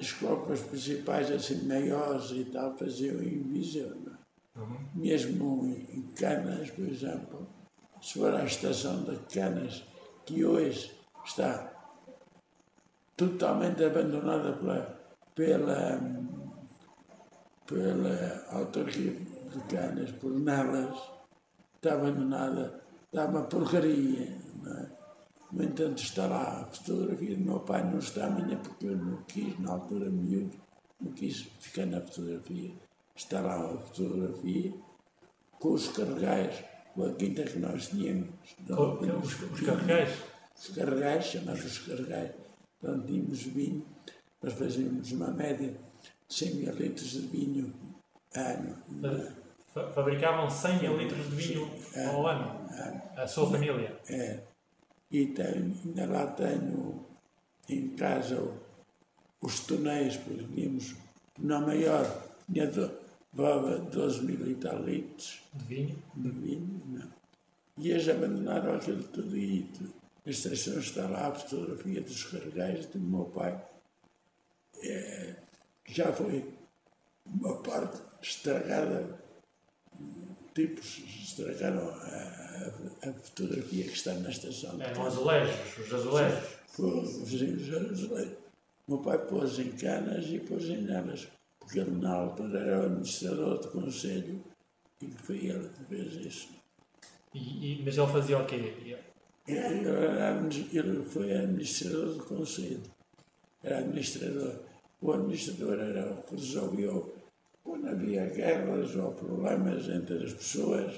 as 0.00 0.12
compras 0.12 0.60
principais, 0.60 1.30
assim, 1.30 1.66
maiores 1.66 2.30
e 2.30 2.44
tal, 2.46 2.76
faziam 2.76 3.22
em 3.22 3.42
Viseu. 3.42 3.94
é? 4.06 4.62
Mesmo 4.94 5.66
em 5.66 6.02
Canas, 6.16 6.70
por 6.70 6.86
exemplo, 6.86 7.46
se 8.00 8.14
for 8.14 8.34
à 8.34 8.44
estação 8.44 9.02
de 9.04 9.16
Canas, 9.32 9.84
que 10.24 10.44
hoje 10.44 10.90
está 11.24 11.70
totalmente 13.16 13.84
abandonada 13.84 14.52
pela, 14.54 15.00
pela, 15.34 16.00
pela 17.66 18.46
autarquia 18.50 19.12
de 19.12 19.60
Canas, 19.68 20.10
por 20.12 20.32
nelas, 20.32 20.98
está 21.76 21.94
abandonada, 21.94 22.82
está 23.12 23.26
uma 23.26 23.42
porcaria. 23.42 24.22
É? 24.66 25.00
No 25.52 25.64
entanto, 25.64 26.00
está 26.02 26.26
lá 26.26 26.60
a 26.62 26.64
fotografia 26.66 27.36
do 27.36 27.44
meu 27.44 27.60
pai, 27.60 27.82
não 27.90 27.98
está 27.98 28.26
a 28.26 28.30
minha, 28.30 28.56
porque 28.56 28.86
eu 28.86 28.96
não 28.96 29.16
quis, 29.24 29.58
na 29.58 29.72
altura 29.72 30.08
miúdo, 30.08 30.56
não 31.00 31.12
quis 31.12 31.48
ficar 31.58 31.86
na 31.86 32.00
fotografia. 32.00 32.70
Está 33.16 33.40
lá 33.40 33.56
a 33.74 33.78
fotografia 33.78 34.72
com 35.58 35.72
os 35.72 35.88
carregais, 35.88 36.64
com 36.94 37.04
a 37.04 37.12
quinta 37.14 37.42
que 37.42 37.58
nós 37.58 37.88
tínhamos. 37.88 38.28
Com- 38.66 38.96
com 38.96 39.18
Os, 39.18 39.40
os 39.42 39.60
carregais? 39.60 40.10
Os 40.56 40.68
carregais, 40.68 41.24
chamados 41.24 41.64
os 41.64 41.78
carregais. 41.80 42.30
Então 42.78 43.00
tínhamos 43.04 43.42
vinho, 43.42 43.84
nós 44.42 44.52
fazíamos 44.54 45.10
uma 45.12 45.32
média 45.32 45.76
de 46.28 46.34
100 46.34 46.54
mil 46.54 46.72
litros 46.74 47.10
de 47.10 47.18
vinho 47.26 47.74
ano. 48.36 48.76
é? 49.02 49.08
Fa- 49.26 49.39
Fabricavam 49.72 50.50
100 50.50 50.80
mil 50.80 50.96
litros 50.96 51.30
de 51.30 51.36
vinho 51.36 51.70
ao 52.12 52.26
ano. 52.26 52.60
A 53.16 53.26
sua 53.26 53.50
família. 53.50 53.96
É. 54.08 54.40
E 55.10 55.26
tenho, 55.26 55.74
ainda 55.84 56.06
lá 56.06 56.26
tenho 56.28 57.06
em 57.68 57.88
casa 57.90 58.52
os 59.40 59.60
tonéis, 59.60 60.16
porque 60.16 60.44
tínhamos 60.54 60.94
na 61.38 61.60
maior, 61.60 62.04
tinha 62.52 62.66
do, 62.66 62.90
levava 63.32 63.78
12 63.78 64.24
mil 64.24 64.50
e 64.50 64.54
tal 64.56 64.82
litros 64.82 65.42
De 65.54 65.64
vinho. 65.64 66.02
de 66.14 66.30
vinho, 66.30 66.82
não. 66.86 67.20
E 67.78 67.90
eles 67.90 68.08
abandonaram 68.08 68.74
aquilo 68.74 69.02
tudo 69.04 69.36
e. 69.36 69.68
A 70.26 70.28
estação 70.28 70.78
está 70.78 71.08
lá 71.08 71.28
a 71.28 71.34
fotografia 71.34 72.02
dos 72.02 72.24
carregais 72.24 72.84
do 72.86 73.00
meu 73.00 73.24
pai. 73.24 73.58
É, 74.82 75.34
já 75.86 76.12
foi 76.12 76.46
uma 77.24 77.56
parte 77.62 77.98
estragada, 78.20 79.18
tipos 80.54 80.98
estragaram 81.22 81.88
a, 81.88 81.92
a- 81.94 83.08
a 83.08 83.12
fotografia 83.12 83.84
que 83.84 83.92
está 83.92 84.12
na 84.14 84.30
estação. 84.30 84.80
Eram 84.80 85.06
azulejos, 85.06 85.78
os 85.78 85.92
azulejos. 85.94 86.48
Foi 86.68 86.90
os 87.00 87.18
azulejos. 87.22 88.36
O 88.86 88.92
meu 88.94 88.98
pai 88.98 89.18
pôs 89.26 89.58
em 89.58 89.70
canas 89.72 90.26
e 90.26 90.38
pôs 90.40 90.64
em 90.64 90.82
nelas, 90.82 91.28
porque 91.58 91.78
ele 91.78 91.92
na 91.92 92.12
altura 92.14 92.58
era 92.58 92.80
o 92.80 92.86
administrador 92.86 93.58
do 93.60 93.68
conselho 93.68 94.42
e 95.00 95.06
foi 95.22 95.36
ele 95.46 95.68
que 95.68 95.84
fez 95.84 96.26
isso. 96.26 96.48
E, 97.32 97.38
e- 97.78 97.82
mas 97.84 97.96
ele 97.96 98.06
fazia 98.08 98.38
o 98.38 98.46
quê? 98.46 98.56
Ele, 98.56 99.88
era 99.88 100.38
ele 100.72 101.02
foi 101.04 101.32
administrador 101.32 102.14
do 102.14 102.24
conselho. 102.24 102.82
era 103.62 103.78
administrador. 103.78 104.54
O 105.00 105.12
administrador 105.12 105.78
era 105.78 106.12
o 106.12 106.22
que 106.24 106.34
resolveu 106.36 107.14
quando 107.62 107.88
havia 107.88 108.26
guerras 108.26 108.94
ou 108.96 109.12
problemas 109.12 109.88
entre 109.88 110.24
as 110.24 110.32
pessoas, 110.32 110.94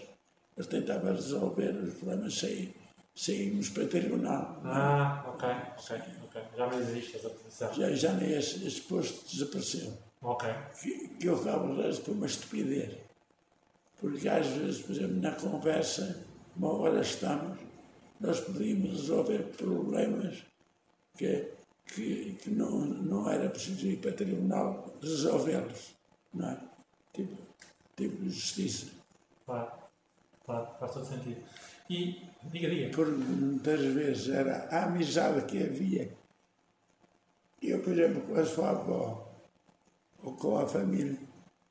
ele 0.56 0.68
tentava 0.68 1.12
resolver 1.12 1.70
os 1.76 1.94
problemas 1.94 2.38
sem, 2.38 2.74
sem 3.14 3.34
irmos 3.36 3.68
para 3.70 3.86
tribunal. 3.86 4.60
Ah, 4.64 5.24
ok, 5.28 5.48
ok, 5.78 6.02
ok. 6.24 6.42
Já 6.56 6.66
não 6.66 6.78
existe 6.78 7.16
essa 7.16 7.30
posição. 7.30 7.74
Já, 7.74 7.90
já 7.92 8.12
nem 8.14 8.32
esse, 8.32 8.66
esse 8.66 8.80
posto 8.82 9.28
desapareceu. 9.30 9.92
Ok. 10.22 10.48
Que, 10.80 11.08
que 11.08 11.26
eu 11.26 11.36
acabo 11.36 11.74
de 11.74 12.00
foi 12.00 12.14
uma 12.14 12.26
estupidez. 12.26 12.96
Porque 13.98 14.28
às 14.28 14.46
vezes, 14.46 14.82
por 14.82 14.92
exemplo, 14.92 15.20
na 15.20 15.32
conversa, 15.32 16.24
uma 16.56 16.72
hora 16.72 17.00
estamos, 17.00 17.58
nós 18.20 18.40
podíamos 18.40 18.90
resolver 18.90 19.42
problemas 19.56 20.44
que, 21.16 21.48
que, 21.86 22.34
que 22.34 22.50
não, 22.50 22.80
não 22.80 23.30
era 23.30 23.48
preciso 23.48 23.86
ir 23.86 23.96
para 23.98 24.12
tribunal 24.12 24.96
resolvê-los. 25.00 25.91
Não 26.34 26.48
é? 26.48 26.58
Tipo, 27.12 27.36
tipo 27.96 28.24
justiça. 28.24 28.86
Claro, 29.44 29.72
claro, 30.44 30.78
faz 30.78 30.92
todo 30.92 31.06
sentido. 31.06 31.42
E, 31.90 32.22
diga, 32.44 32.70
diga. 32.70 32.94
Porque 32.94 33.12
muitas 33.12 33.80
vezes 33.80 34.28
era 34.28 34.68
a 34.70 34.84
amizade 34.84 35.44
que 35.46 35.62
havia. 35.62 36.16
Eu, 37.60 37.82
por 37.82 37.92
exemplo, 37.92 38.22
com 38.22 38.34
a 38.34 38.44
sua 38.44 38.70
avó 38.70 39.30
ou 40.22 40.34
com 40.34 40.58
a 40.58 40.66
família, 40.66 41.18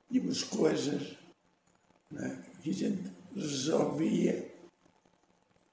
tínhamos 0.10 0.44
coisas 0.44 1.18
é? 2.18 2.38
que 2.62 2.70
a 2.70 2.74
gente 2.74 3.12
resolvia 3.36 4.52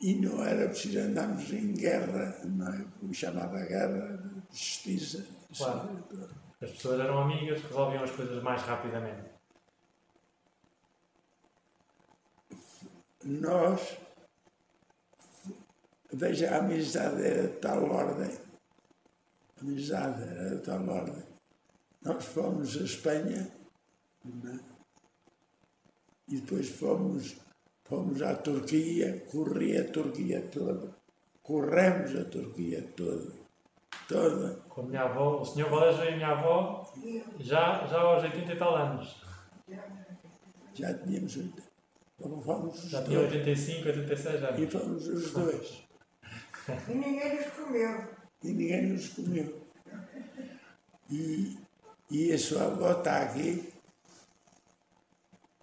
e 0.01 0.15
não 0.15 0.45
era 0.45 0.69
preciso 0.69 1.01
andarmos 1.01 1.53
em 1.53 1.73
guerra, 1.73 2.41
não 2.45 2.73
é? 2.73 2.85
como 2.99 3.13
chamava 3.13 3.59
guerra, 3.65 4.17
de 4.17 4.57
justiça. 4.57 5.27
Claro. 5.57 5.89
As 6.61 6.71
pessoas 6.73 7.01
eram 7.01 7.19
amigas, 7.19 7.63
resolviam 7.63 8.03
as 8.03 8.11
coisas 8.11 8.43
mais 8.43 8.63
rapidamente. 8.63 9.31
Nós, 13.25 13.97
veja, 16.13 16.51
a 16.51 16.59
amizade 16.59 17.23
era 17.23 17.49
de 17.49 17.57
tal 17.61 17.85
ordem, 17.85 18.37
a 19.57 19.61
amizade 19.61 20.23
era 20.23 20.57
de 20.57 20.63
tal 20.63 20.89
ordem. 20.89 21.23
Nós 22.03 22.25
fomos 22.25 22.77
à 22.77 22.85
Espanha 22.85 23.53
não 24.25 24.55
é? 24.55 24.61
e 26.29 26.41
depois 26.41 26.69
fomos, 26.71 27.37
fomos 27.85 28.21
à 28.23 28.35
Turquia, 28.35 29.25
corri 29.31 29.77
a 29.77 29.91
Turquia 29.91 30.49
toda, 30.49 30.97
corremos 31.43 32.17
a 32.17 32.25
Turquia 32.25 32.83
toda, 32.97 33.33
toda. 34.09 34.68
Com 34.79 34.85
a 34.85 34.87
minha 34.87 35.03
avó, 35.03 35.41
o 35.41 35.45
senhor 35.45 35.69
Valério 35.71 36.05
e 36.05 36.09
a 36.13 36.17
minha 36.17 36.29
avó, 36.29 36.85
já, 37.41 37.85
já 37.89 37.99
aos 38.01 38.23
80 38.23 38.53
e 38.53 38.57
tal 38.57 38.77
anos. 38.77 39.21
Já 40.73 40.95
tínhamos, 40.95 41.37
oito- 41.37 41.63
fomos 42.45 42.85
os 42.85 42.91
Já 42.91 43.03
tinha 43.03 43.19
dois. 43.19 43.33
85, 43.33 43.89
86 43.89 44.41
E 44.41 44.47
anos. 44.47 44.73
fomos 44.73 45.09
os 45.09 45.33
dois. 45.33 45.83
E 46.89 46.95
ninguém 46.95 47.35
nos 47.41 47.47
comeu. 47.55 48.09
e 48.45 48.49
ninguém 48.53 48.87
nos 48.93 49.09
comeu. 49.09 49.63
E, 51.11 51.59
e 52.09 52.33
a 52.33 52.39
sua 52.39 52.67
avó 52.67 52.93
está 52.93 53.23
aqui, 53.23 53.73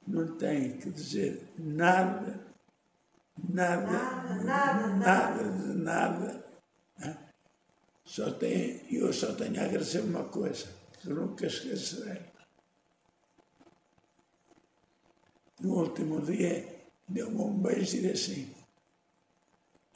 não 0.06 0.36
tem 0.36 0.78
que 0.78 0.90
dizer 0.90 1.54
nada, 1.58 2.38
nada, 3.48 3.82
Nada, 3.92 4.44
nada, 4.44 4.88
nada 4.98 5.44
de 5.54 5.74
nada. 5.78 6.45
Só 8.06 8.32
tem, 8.32 8.86
eu 8.94 9.12
só 9.12 9.34
tenho 9.34 9.60
a 9.60 9.66
agradecer 9.66 10.02
uma 10.02 10.24
coisa, 10.26 10.68
que 11.00 11.10
nunca 11.10 11.48
esquecerei. 11.48 12.22
No 15.60 15.80
último 15.80 16.22
dia, 16.22 16.86
deu-me 17.08 17.42
um 17.42 17.60
beijo 17.60 17.98
e 17.98 18.02
disse 18.02 18.32
assim, 18.32 18.56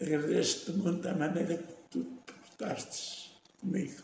agradeço-te 0.01 0.71
muito 0.71 1.07
a 1.07 1.13
maneira 1.13 1.57
que 1.57 1.73
tu 1.89 2.03
te 2.03 2.33
portaste 2.33 3.39
comigo. 3.59 4.03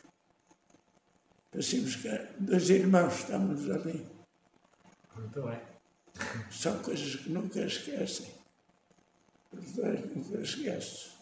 Parecemos 1.49 1.95
que 1.95 2.09
dois 2.39 2.69
irmãos 2.69 3.15
estamos 3.15 3.69
ali. 3.71 4.05
Muito 5.15 5.41
bem. 5.41 5.61
São 6.51 6.77
coisas 6.83 7.15
que 7.15 7.29
nunca 7.29 7.61
esquecem. 7.61 8.31
Os 9.51 9.71
dois 9.71 9.99
nunca 10.13 10.41
esquecem. 10.41 11.14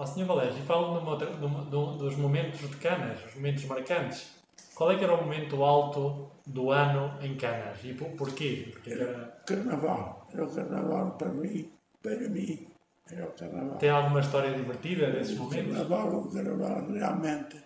Ó 0.00 0.06
Sr. 0.06 0.24
Valério, 0.24 0.56
e 0.56 0.62
fala 0.62 0.94
numa 0.98 1.10
outra- 1.10 1.28
numa- 1.36 1.62
num- 1.64 1.98
dos 1.98 2.16
momentos 2.16 2.60
de 2.60 2.74
Canas, 2.76 3.22
os 3.26 3.34
momentos 3.34 3.64
marcantes. 3.66 4.30
Qual 4.74 4.90
é 4.90 4.96
que 4.96 5.04
era 5.04 5.14
o 5.14 5.22
momento 5.22 5.62
alto 5.62 6.30
do 6.46 6.70
ano 6.70 7.22
em 7.22 7.36
Canas? 7.36 7.76
E 7.84 7.92
por, 7.92 8.08
porquê? 8.12 8.68
Porque 8.72 8.92
era- 8.94 9.42
Carnaval. 9.46 10.26
Era 10.32 10.44
o 10.46 10.54
carnaval 10.54 11.10
para 11.18 11.28
mim, 11.28 11.70
para 12.02 12.16
mim. 12.30 12.66
Era 13.10 13.26
o 13.26 13.32
carnaval. 13.32 13.76
tem 13.76 13.90
alguma 13.90 14.20
história 14.20 14.54
divertida 14.54 15.10
desses 15.10 15.38
O 15.38 15.42
momentos? 15.42 15.76
carnaval, 15.76 16.14
o 16.20 16.30
carnaval 16.32 16.90
realmente 16.90 17.62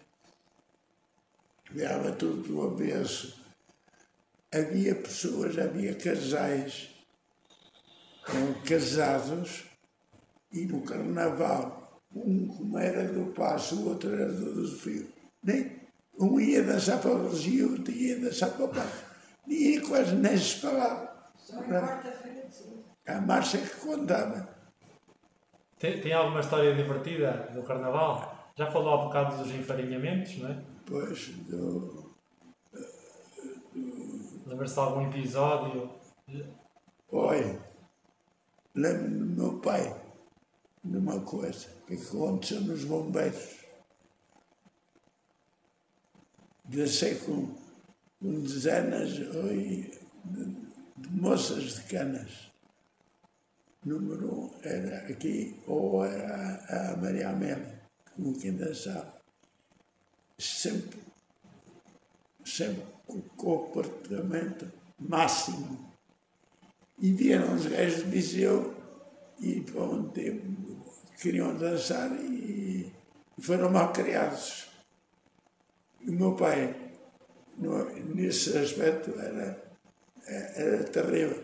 virava 1.71 2.11
tudo 2.13 2.43
do 2.49 2.63
avesso. 2.63 3.41
Havia 4.53 4.95
pessoas, 4.97 5.57
havia 5.57 5.95
casais 5.95 6.89
casados 8.67 9.65
e 10.53 10.65
no 10.67 10.81
carnaval, 10.83 11.74
um 12.15 12.49
como 12.49 12.79
era 12.79 13.05
do 13.05 13.33
Passo, 13.33 13.77
o 13.77 13.89
outro 13.89 14.13
era 14.13 14.33
do 14.33 14.63
Desafio. 14.63 15.09
Nem, 15.43 15.81
um 16.19 16.39
ia 16.39 16.63
dançar 16.63 17.01
para 17.01 17.13
o 17.13 17.19
Brasil, 17.19 17.73
outro 17.73 17.93
ia 17.93 18.19
dançar 18.19 18.51
para 18.51 18.65
o 18.65 18.69
Passo. 18.69 19.05
Ninguém 19.47 19.81
quase 19.81 20.15
nem 20.15 20.37
se 20.37 20.61
falava. 20.61 21.13
Só 21.37 21.63
em 21.63 21.69
quarta-feira. 21.69 22.49
A 23.07 23.21
marcha 23.21 23.59
que 23.59 23.81
contava. 23.81 24.49
Tem, 25.79 26.01
tem 26.01 26.13
alguma 26.13 26.41
história 26.41 26.75
divertida 26.75 27.51
do 27.53 27.63
Carnaval? 27.63 28.53
Já 28.57 28.71
falou 28.71 28.95
há 28.95 29.05
bocado 29.05 29.37
dos 29.37 29.51
enfarinhamentos, 29.51 30.39
não 30.39 30.49
é? 30.49 30.57
Pois, 30.87 31.29
do, 31.49 32.15
Lembra-se 34.47 34.75
de 34.75 34.81
algum 34.81 35.09
episódio? 35.09 35.91
Olha, 37.11 37.59
lembro-me 38.75 39.19
do 39.19 39.43
meu 39.43 39.61
pai 39.61 40.04
de 40.85 40.99
uma 40.99 41.21
coisa 41.21 41.67
que 41.87 41.95
aconteceu 41.95 42.61
nos 42.61 42.85
bombeiros. 42.85 43.65
Descei 46.67 47.17
com, 47.17 47.55
com 48.21 48.41
dezenas 48.43 49.11
de, 49.11 49.91
de 50.97 51.11
moças 51.11 51.75
de 51.75 51.83
canas. 51.85 52.53
Número 53.85 54.33
um 54.33 54.51
era 54.63 55.09
aqui, 55.09 55.61
ou 55.67 56.05
era 56.05 56.35
a, 56.69 56.93
a 56.93 56.97
Maria 56.97 57.31
Amélia, 57.31 57.83
com 58.17 58.33
quem 58.35 58.57
dançava. 58.57 59.15
Sempre, 60.39 60.99
sempre 62.45 62.83
com 63.07 63.19
o 63.19 63.23
comportamento 63.23 64.71
máximo. 64.99 65.93
E 66.99 67.13
vieram 67.13 67.55
os 67.55 67.67
gajos 67.67 68.05
de 68.05 68.11
Viseu 68.11 68.75
e 69.39 69.61
para 69.61 69.83
um 69.83 70.09
tempo 70.09 70.47
queriam 71.21 71.57
dançar 71.57 72.11
e 72.23 72.93
foram 73.41 73.71
mal 73.71 73.93
criados. 73.93 74.69
E 76.01 76.11
o 76.11 76.13
meu 76.13 76.35
pai, 76.35 76.75
no- 77.59 77.91
nesse 78.15 78.57
aspecto, 78.59 79.19
era, 79.19 79.63
era 80.27 80.85
terrível. 80.85 81.43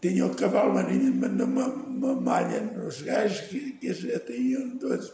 Tinha 0.00 0.26
o 0.26 0.34
cavalo 0.34 0.74
marinho, 0.74 1.14
mas 1.14 1.32
numa 1.32 1.66
uma 1.68 2.14
malha 2.20 2.60
nos 2.60 3.00
gajos 3.02 3.40
que, 3.48 3.72
que 3.72 4.12
até 4.12 4.36
iam 4.36 4.76
todos. 4.76 5.12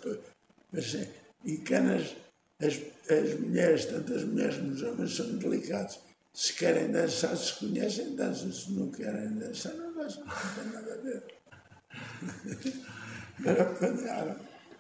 Mas, 0.73 0.95
eh, 0.95 1.09
em 1.45 1.59
canas, 1.59 2.17
as, 2.61 2.81
as 3.09 3.39
mulheres, 3.39 3.85
tanto 3.87 4.13
as 4.15 4.25
mulheres 4.25 4.57
como 4.57 4.71
os 4.73 4.83
homens, 4.83 5.17
são 5.17 5.39
delicados. 5.39 6.01
Se 6.33 6.53
querem 6.55 6.91
dançar, 6.91 7.37
se 7.37 7.55
conhecem, 7.61 8.17
dançam. 8.17 8.53
Se 8.53 8.73
não 8.73 8.91
querem 8.91 9.33
dançar, 9.35 9.75
não 9.75 9.93
dançam. 9.95 10.25
Não 10.25 10.55
tem 10.65 10.73
nada 10.73 10.95
a 10.95 10.97
ver. 10.99 11.40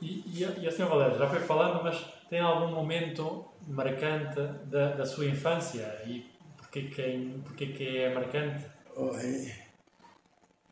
E, 0.01 0.38
e, 0.40 0.44
a- 0.44 0.51
e 0.59 0.66
a 0.66 0.70
Sr. 0.73 0.87
Valério, 0.88 1.18
já 1.18 1.29
foi 1.29 1.40
falando, 1.40 1.83
mas 1.83 1.99
tem 2.29 2.40
algum 2.40 2.75
momento 2.75 3.44
marcante 3.68 4.40
da, 4.66 4.92
da 4.96 5.05
sua 5.07 5.27
infância? 5.27 6.03
E 6.07 6.25
porquê 6.57 6.83
que, 6.88 7.03
é, 7.03 7.38
porquê 7.44 7.66
que 7.73 7.99
é 7.99 8.14
marcante? 8.14 8.64
Oi, 8.96 9.53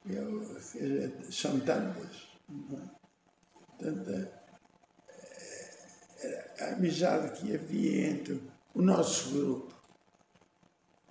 eu, 0.09 0.41
quer 0.41 0.55
dizer, 0.81 1.13
são 1.31 1.61
tantas. 1.61 2.29
é? 2.73 2.99
Tanta 3.79 4.33
eh, 6.23 6.55
a 6.61 6.65
amizade 6.75 7.39
que 7.39 7.55
havia 7.55 8.09
entre 8.09 8.41
o 8.75 8.83
nosso 8.83 9.31
grupo. 9.35 9.75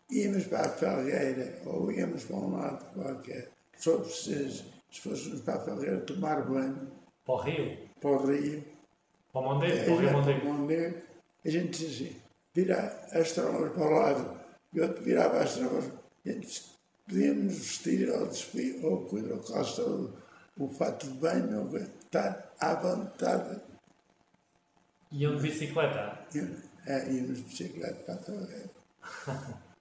Íamos 0.09 0.45
para 0.45 0.61
a 0.65 0.69
Felgueira, 0.69 1.61
ou 1.65 1.91
íamos 1.91 2.23
para 2.25 2.35
um 2.37 2.55
lado 2.57 2.85
qualquer. 2.93 3.51
Se 3.75 3.83
for 3.91 4.01
preciso, 4.01 4.65
se 4.97 5.01
fôssemos 5.01 5.41
para 5.41 5.55
a 5.55 5.60
Felgueira 5.63 6.01
tomar 6.01 6.45
banho, 6.45 6.91
Para 7.25 7.33
o 7.36 7.38
Rio? 7.38 7.77
para 8.01 8.10
o 8.10 8.25
Rio, 8.25 8.63
Para 9.31 9.41
o 9.41 9.43
Mondego, 9.43 9.83
para 9.86 9.93
o 9.93 9.97
Rio 9.97 10.10
É, 10.10 10.13
Mondego. 10.13 10.39
para 10.41 10.49
o 10.49 10.53
Mondego, 10.53 11.01
a 11.45 11.49
gente 11.49 11.69
dizia 11.86 12.07
assim, 12.10 12.21
vira 12.53 13.07
as 13.12 13.31
trombas 13.33 13.71
para 13.73 13.83
o 13.86 13.89
lado, 13.91 14.39
e 14.73 14.81
outro 14.81 15.03
virava 15.03 15.39
as 15.41 15.55
trombas, 15.55 15.86
a 16.25 16.29
gente 16.29 16.63
podíamos 17.07 17.53
vestir 17.53 18.10
ou 18.10 18.27
despir, 18.27 18.83
ou 18.86 19.05
coisa, 19.05 19.33
ou 19.33 19.39
calça, 19.41 19.81
ou 19.83 20.13
um 20.60 20.69
fato 20.69 21.07
de 21.07 21.13
banho, 21.19 21.62
ou 21.69 21.77
estar 21.77 22.53
à 22.60 22.73
vontade. 22.75 23.62
Iam 25.12 25.36
de 25.38 25.41
bicicleta. 25.43 26.25
É, 26.86 27.10
íamos 27.12 27.38
de 27.38 27.43
bicicleta 27.43 27.95
para 28.03 28.15
a 28.15 28.17
torre. 28.17 28.69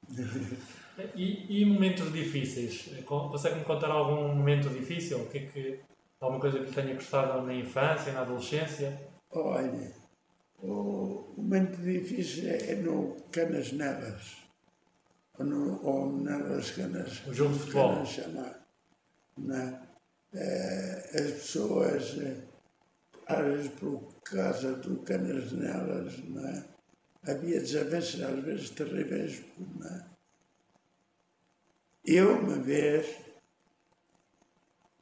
E, 1.14 1.60
e 1.60 1.64
momentos 1.64 2.12
difíceis? 2.12 2.90
Con- 3.04 3.28
Consegue-me 3.28 3.64
contar 3.64 3.90
algum 3.90 4.34
momento 4.34 4.68
difícil? 4.70 5.18
O 5.22 5.26
que 5.28 5.38
é 5.38 5.46
que, 5.46 5.80
alguma 6.20 6.40
coisa 6.40 6.58
que 6.58 6.64
lhe 6.66 6.72
tenha 6.72 6.94
gostado 6.94 7.42
na 7.46 7.54
infância, 7.54 8.12
na 8.12 8.22
adolescência? 8.22 8.98
Olha, 9.30 9.92
o 10.62 11.34
momento 11.36 11.76
difícil 11.82 12.48
é 12.48 12.74
no 12.76 13.14
Canas 13.30 13.72
Nelas, 13.72 14.36
ou, 15.38 15.44
no, 15.44 15.84
ou 15.84 16.12
Nelas 16.12 16.70
Canas. 16.70 17.22
O 17.26 17.34
jogo 17.34 17.52
de 17.52 17.58
futebol. 17.60 17.92
Canas 17.92 18.08
chamar. 18.08 18.66
Né? 19.36 19.82
Eh, 20.32 21.10
as 21.14 21.30
pessoas, 21.32 22.16
eh, 22.18 22.40
às 23.26 23.44
vezes 23.44 23.68
por 23.72 24.00
causa 24.24 24.76
do 24.76 24.96
Canas 25.02 25.52
Nelas, 25.52 26.18
né? 26.20 26.64
havia 27.26 27.60
desavenças 27.60 28.22
às 28.22 28.42
vezes 28.42 28.70
terríveis. 28.70 29.42
Né? 29.78 30.04
Eu, 32.06 32.38
uma 32.38 32.56
vez, 32.56 33.16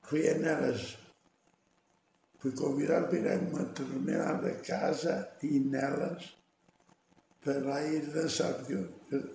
fui 0.03 0.29
a 0.29 0.35
Nelas 0.38 0.97
Fui 2.45 2.53
convidado 2.53 3.09
para 3.09 3.19
ir 3.21 3.27
a 3.27 3.38
uma 3.38 3.64
determinada 3.64 4.51
casa 4.57 5.31
e 5.43 5.59
nelas 5.61 6.37
para 7.43 7.59
lá 7.61 7.83
ir 7.83 8.05
dançar, 8.09 8.53
porque 8.53 8.75
eu, 8.75 8.87
eu, 9.11 9.31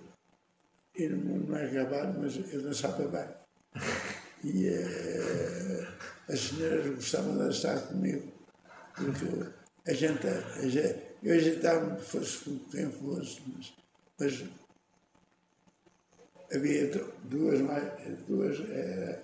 eu 0.94 1.16
não, 1.16 1.56
é 1.56 1.66
gabado, 1.70 2.20
mas 2.20 2.36
eu 2.52 2.62
dançava 2.62 3.08
bem. 3.08 3.82
E 4.44 4.68
eh, 4.68 5.88
as 6.28 6.38
senhoras 6.38 6.94
gostavam 6.94 7.32
de 7.32 7.38
dançar 7.38 7.80
comigo, 7.88 8.32
porque 8.94 9.26
a 9.88 9.92
gente, 9.92 10.28
a 10.28 10.68
gente 10.68 11.02
eu 11.20 11.34
ajeitava-me, 11.34 12.00
fosse 12.00 12.60
quem 12.70 12.92
fosse, 12.92 13.42
mas, 13.48 13.74
mas 14.20 14.44
havia 16.54 16.86
du- 16.90 17.12
duas, 17.24 17.60
mais, 17.60 17.84
duas 18.26 18.58
eh, 18.70 19.18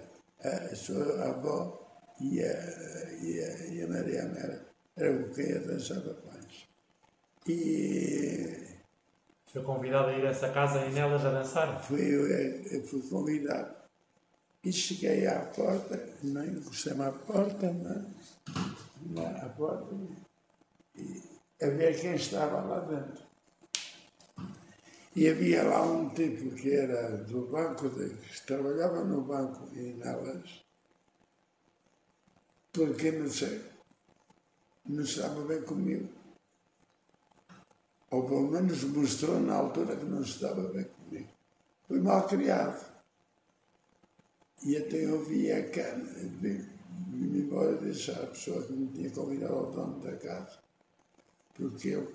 a 0.45 0.75
sua 0.77 1.29
avó 1.29 1.87
e 2.21 2.41
a, 2.43 2.53
e 3.21 3.41
a, 3.41 3.67
e 3.67 3.83
a 3.83 3.89
Maria 3.89 4.25
Mera, 4.27 4.67
era 4.97 5.23
com 5.23 5.35
quem 5.35 5.51
eu 5.51 5.67
dançava 5.67 6.17
mais. 6.27 6.67
E 7.49 8.77
Foi 9.53 9.63
convidado 9.63 10.09
a 10.09 10.13
ir 10.19 10.27
a 10.27 10.31
essa 10.31 10.51
casa 10.51 10.85
e 10.87 10.93
nelas 10.93 11.25
a 11.25 11.31
dançar? 11.31 11.83
fui, 11.83 12.03
eu, 12.15 12.27
eu 12.29 12.83
fui 12.85 13.03
convidado. 13.09 13.75
E 14.65 14.73
cheguei 14.73 15.27
à 15.29 15.41
porta, 15.47 15.97
não 16.25 16.45
encostei-me 16.45 17.03
à 17.05 17.13
porta, 17.13 17.73
não, 17.73 19.27
à 19.27 19.49
porta, 19.51 19.95
e 20.97 21.23
a 21.63 21.69
ver 21.69 22.01
quem 22.01 22.15
estava 22.17 22.61
lá 22.63 22.81
dentro. 22.81 23.26
E 25.17 25.31
havia 25.31 25.63
lá 25.63 25.81
um 25.83 26.11
tipo 26.11 26.55
que 26.55 26.71
era 26.73 27.17
do 27.25 27.47
banco, 27.47 27.89
de, 27.89 28.11
que 28.11 28.47
trabalhava 28.47 29.03
no 29.03 29.23
banco 29.23 29.67
e 29.75 29.95
nelas, 29.95 30.63
porque 32.71 33.11
não 33.13 33.31
sei, 33.31 33.63
não 34.85 35.03
estava 35.03 35.43
bem 35.47 35.63
comigo. 35.63 36.07
Ou 38.11 38.25
pelo 38.29 38.51
menos 38.51 38.85
mostrou 38.85 39.41
na 39.41 39.55
altura 39.55 39.97
que 39.97 40.05
não 40.05 40.21
estava 40.21 40.69
bem 40.69 40.85
comigo. 40.85 41.31
Fui 41.89 42.01
mal 42.03 42.27
criado. 42.27 42.85
E 44.65 44.77
até 44.77 45.03
eu 45.03 45.25
vi 45.25 45.51
a 45.51 45.71
cana, 45.71 46.05
vim 46.43 47.39
embora 47.39 47.75
deixar 47.77 48.23
a 48.23 48.27
pessoa 48.27 48.63
que 48.67 48.73
me 48.75 48.89
tinha 48.89 49.11
convidado 49.11 49.55
ao 49.55 49.73
dono 49.73 49.99
da 50.01 50.15
casa. 50.17 50.59
Porque 51.55 51.89
eu, 51.89 52.13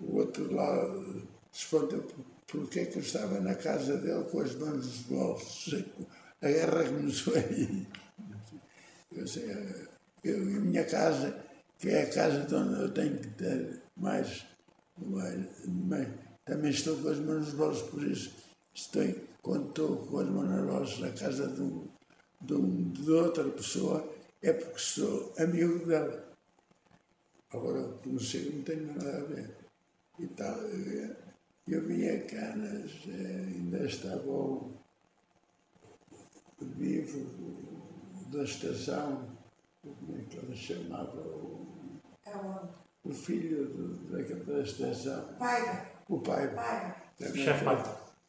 o 0.00 0.16
outro 0.16 0.52
lá 0.52 0.84
por- 1.70 2.39
porque 2.50 2.80
é 2.80 2.86
que 2.86 2.98
eu 2.98 3.02
estava 3.02 3.40
na 3.40 3.54
casa 3.54 3.96
dele 3.96 4.24
com 4.24 4.40
as 4.40 4.54
mãos 4.56 4.76
nos 4.76 4.98
bolsos. 5.02 5.84
A 6.42 6.48
guerra 6.48 6.84
começou 6.84 7.34
aí. 7.34 7.86
Eu 9.12 9.26
sei, 9.26 9.50
eh, 9.50 9.86
eu, 10.24 10.36
a 10.36 10.60
minha 10.60 10.84
casa, 10.84 11.36
que 11.78 11.88
é 11.88 12.02
a 12.02 12.10
casa 12.10 12.44
de 12.44 12.54
onde 12.54 12.80
eu 12.80 12.90
tenho 12.92 13.18
que 13.18 13.28
ter 13.28 13.82
mais, 13.96 14.46
mais, 14.98 16.08
também 16.44 16.70
estou 16.70 16.96
com 16.96 17.08
as 17.08 17.18
mãos 17.18 17.46
nos 17.46 17.54
bolsos, 17.54 17.90
por 17.90 18.02
isso 18.04 18.32
estou, 18.74 19.02
quando 19.42 19.68
estou 19.68 19.96
com 20.06 20.18
as 20.18 20.28
mãos 20.28 20.48
nos 20.48 20.66
bolsos 20.66 21.00
na 21.00 21.10
casa 21.10 21.48
de, 21.48 21.60
um, 21.60 21.88
de, 22.40 22.54
um, 22.54 22.90
de 22.90 23.10
outra 23.10 23.44
pessoa, 23.44 24.12
é 24.42 24.52
porque 24.52 24.78
sou 24.78 25.34
amigo 25.38 25.86
dela. 25.86 26.28
Agora, 27.52 27.82
consigo 28.04 28.56
não 28.56 28.62
tem 28.62 28.76
nada 28.76 29.18
a 29.18 29.24
ver. 29.24 29.50
E 30.18 30.26
tal, 30.28 30.56
eu, 31.68 31.86
vinha 31.86 32.20
canas, 32.24 32.90
eh, 33.08 33.44
ainda 33.46 33.84
estava 33.84 34.28
o 34.30 34.80
vivo 36.60 37.26
da 38.32 38.42
estação, 38.44 39.28
como 39.82 40.18
é 40.18 40.24
que 40.24 40.38
ela 40.38 40.54
chamava? 40.54 41.20
O, 41.20 41.66
É 42.26 42.32
o 43.04 43.12
filho 43.12 43.66
do, 43.68 43.94
daquela 44.10 44.44
da 44.44 44.62
estação, 44.62 45.34
Paiva. 45.38 45.86
o 46.08 46.18
pai. 46.20 46.54
Paiva. 46.54 46.96
também 47.18 47.44
Chefe. 47.44 47.64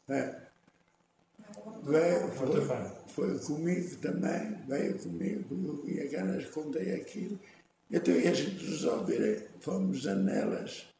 É, 0.08 0.42
veio, 1.82 2.28
foi, 2.32 2.66
pai. 2.66 2.96
foi 3.08 3.38
comigo 3.38 3.96
também, 3.98 4.56
veio 4.66 4.98
comigo, 4.98 5.54
eu 5.66 5.82
vinha 5.84 6.08
canas, 6.10 6.46
contei 6.46 6.94
aquilo. 6.94 7.38
Então, 7.90 8.14
e 8.14 8.26
a 8.26 8.32
gente 8.32 8.64
resolver, 8.64 9.50
fomos 9.60 10.06
a 10.06 10.14
nelas 10.14 10.91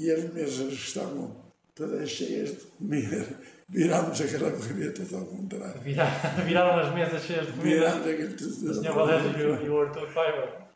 e 0.00 0.10
as 0.12 0.32
mesas 0.32 0.72
estavam 0.72 1.34
todas 1.74 2.08
cheias 2.08 2.50
de 2.50 2.56
comida. 2.78 3.26
Virámos 3.68 4.20
aquela 4.20 4.50
comida 4.52 4.92
toda 4.92 5.16
ao 5.18 5.26
contrário. 5.26 5.80
Vira- 5.82 6.06
Viraram 6.46 6.78
as 6.80 6.94
mesas 6.94 7.22
cheias 7.22 7.46
de 7.46 7.52
comida. 7.52 7.76
Virámos 7.76 8.06
aquilo 8.06 8.34
tudo. 8.36 8.70
O 8.70 8.74
Sr. 8.74 8.92
Valério 8.94 9.66
e 9.66 9.68
o, 9.68 9.80
Arthur 9.80 10.12
Paiva. 10.14 10.68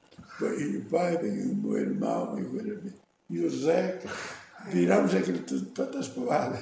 E 0.58 0.76
o 0.76 0.84
pai, 0.86 1.14
e 1.24 1.42
o 1.50 1.54
meu 1.54 1.78
irmão, 1.78 2.38
e 2.38 2.42
o, 2.42 2.56
irmão, 2.56 2.92
e 3.30 3.40
o 3.40 3.50
Zeca. 3.50 4.08
Virámos 4.70 5.14
aquilo 5.14 5.38
tudo 5.40 5.60
de 5.66 5.70
patas 5.72 6.08
para 6.08 6.22
o 6.22 6.30
ar. 6.30 6.52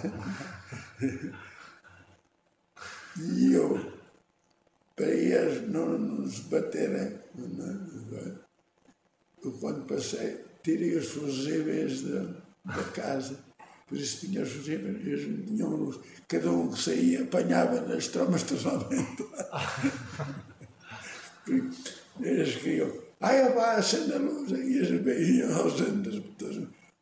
E 3.19 3.53
eu, 3.53 3.93
para 4.97 5.07
eles 5.09 5.69
não 5.69 5.99
nos 5.99 6.41
baterem, 6.41 7.19
eu 9.43 9.53
quando 9.61 9.85
passei, 9.87 10.39
tirei 10.63 10.97
os 10.97 11.09
fusíveis 11.11 12.03
da, 12.03 12.25
da 12.65 12.83
casa. 12.85 13.39
Por 13.87 13.99
isso 13.99 14.27
tinha 14.27 14.43
os 14.43 14.51
tinham 15.47 15.77
luz. 15.77 15.99
Cada 16.29 16.51
um 16.51 16.71
que 16.71 16.81
saía 16.81 17.25
apanhava 17.25 17.81
nas 17.83 18.09
trombas 18.09 18.43
totalmente. 18.45 19.25
Eles 22.21 22.57
queriam, 22.57 22.93
ai, 23.21 23.49
opá, 23.49 23.77
acende 23.77 24.13
a 24.13 24.19
luz, 24.19 24.51
e 24.51 24.77
eles 24.79 25.29
iam 25.39 25.57
aos 25.57 25.81
andas, 25.81 26.21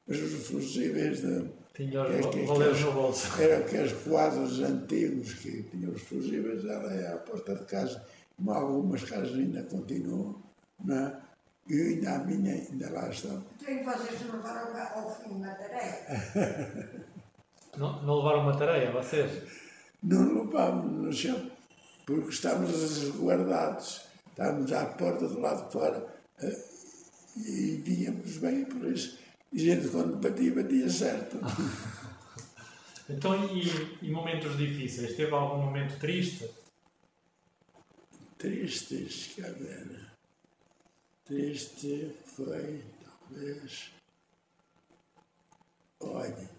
mas 0.07 0.19
os 0.23 0.47
fusíveis 0.47 1.21
da, 1.21 1.43
Tinha 1.75 1.99
É 2.01 2.21
os 2.21 2.47
valeiros 2.47 2.79
que- 2.79 2.85
no 2.85 2.93
bolso. 2.93 3.41
eram 3.43 3.59
aqueles 3.65 3.93
quadros 4.05 4.61
antigos 4.61 5.35
que 5.35 5.63
tinham 5.65 5.93
os 5.93 6.03
fusíveis 6.03 6.65
ali 6.65 7.05
à 7.07 7.17
porta 7.19 7.55
de 7.57 7.65
casa, 7.65 8.03
como 8.37 8.53
algumas 8.53 9.03
casas 9.05 9.35
ainda 9.35 9.63
continuam, 9.65 10.41
não 10.85 10.97
é? 10.97 11.17
E 11.69 11.81
ainda 11.81 12.17
a 12.17 12.19
minha 12.21 12.55
ainda 12.55 12.91
lá 12.91 13.09
estão. 13.11 13.45
Tenho 13.65 13.81
que 13.81 13.85
vocês 13.85 14.21
não 14.27 14.37
levaram 14.37 15.03
ao 15.03 15.15
fim 15.15 15.41
da 15.41 15.55
tarefa. 15.55 17.09
Não, 17.77 18.03
não 18.03 18.17
levaram 18.17 18.41
uma 18.41 18.59
tareia, 18.59 18.91
vocês? 18.91 19.41
Não 20.03 20.43
levámos 20.43 20.91
no 20.91 21.13
chão, 21.13 21.49
porque 22.05 22.31
estávamos 22.31 22.73
resguardados, 22.73 24.01
estávamos 24.31 24.73
à 24.73 24.87
porta 24.87 25.29
do 25.29 25.39
lado 25.39 25.67
de 25.67 25.73
fora 25.73 26.07
eh, 26.43 26.65
e 27.37 27.83
víamos 27.85 28.39
bem, 28.39 28.65
por 28.65 28.85
isso, 28.91 29.17
e 29.53 29.61
gente 29.61 29.87
quando 29.89 30.17
batia, 30.17 30.55
batia 30.55 30.91
certo. 30.91 31.39
Então, 33.11 33.35
e, 33.57 33.63
e 34.03 34.11
momentos 34.11 34.59
difíceis? 34.59 35.17
Teve 35.17 35.33
algum 35.33 35.63
momento 35.65 35.99
triste? 35.99 36.47
Tristes, 38.37 39.35
cadê? 39.35 40.08
Triste 41.29 42.17
foi, 42.25 42.83
talvez. 43.05 43.93
Olha, 46.01 46.51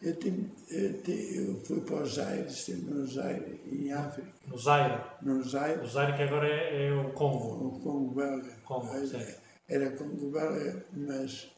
eu, 0.00 0.14
tive, 0.20 0.52
eu, 0.70 1.46
eu 1.46 1.60
fui 1.64 1.80
para 1.80 2.02
os 2.04 2.16
Aires, 2.16 2.52
estive 2.52 2.82
nos 2.88 3.18
Aires, 3.18 3.58
em 3.66 3.90
África, 3.92 4.32
No 4.46 4.56
Zaire. 4.56 5.02
nos 5.20 5.52
O 5.52 5.58
Aires, 5.58 5.90
Zaire 5.90 6.16
que 6.16 6.22
agora 6.22 6.46
é, 6.46 6.86
é 6.86 6.92
o 6.92 7.12
Congo. 7.12 7.66
o 7.66 7.80
Congo 7.80 8.14
belga. 8.14 8.56
Congo, 8.64 9.04
sim. 9.04 9.34
era 9.68 9.90
Congo 9.96 10.30
belga, 10.30 10.86
mas 10.92 11.50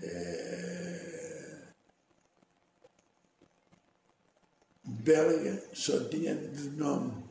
eh, 0.00 1.62
belga 4.84 5.60
só 5.72 6.08
tinha 6.08 6.36
de 6.36 6.68
nome, 6.70 7.24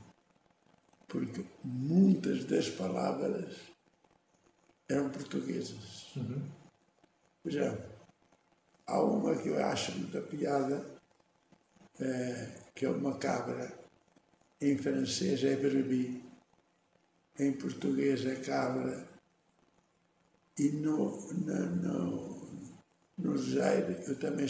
porque 1.08 1.46
muitas 1.64 2.44
das 2.44 2.70
palavras 2.70 3.77
eram 4.90 5.10
portuguesas. 5.10 6.14
Por 7.44 7.52
exemplo, 7.52 7.84
há 8.86 9.02
uma 9.02 9.36
que 9.36 9.50
eu 9.50 9.66
acho 9.66 9.98
muita 9.98 10.22
piada, 10.22 10.86
eh, 12.00 12.50
que 12.76 12.86
é 12.86 12.90
uma 12.90 13.18
cabra, 13.18 13.74
em 14.62 14.78
francês 14.78 15.44
é 15.44 15.56
brebis, 15.56 16.22
em 17.40 17.54
português 17.54 18.26
é 18.26 18.36
cabra, 18.36 19.08
e 20.58 20.70
no, 20.70 21.32
no, 21.34 21.66
no, 21.76 22.48
no 23.18 23.38
Zaire 23.38 24.04
eu 24.08 24.18
também 24.20 24.48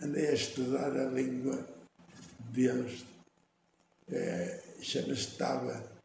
andei 0.00 0.28
a 0.28 0.34
estudar 0.34 0.96
a 0.96 1.10
língua 1.10 1.68
deles, 2.50 3.04
eh, 4.08 4.62
chama-se 4.80 5.36
Taba, 5.36 5.98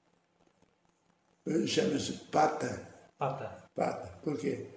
Eh, 1.46 1.68
chama-se 1.68 2.14
Pata. 2.32 2.93
Pata. 3.24 3.70
Pata. 3.74 4.20
Porquê? 4.22 4.68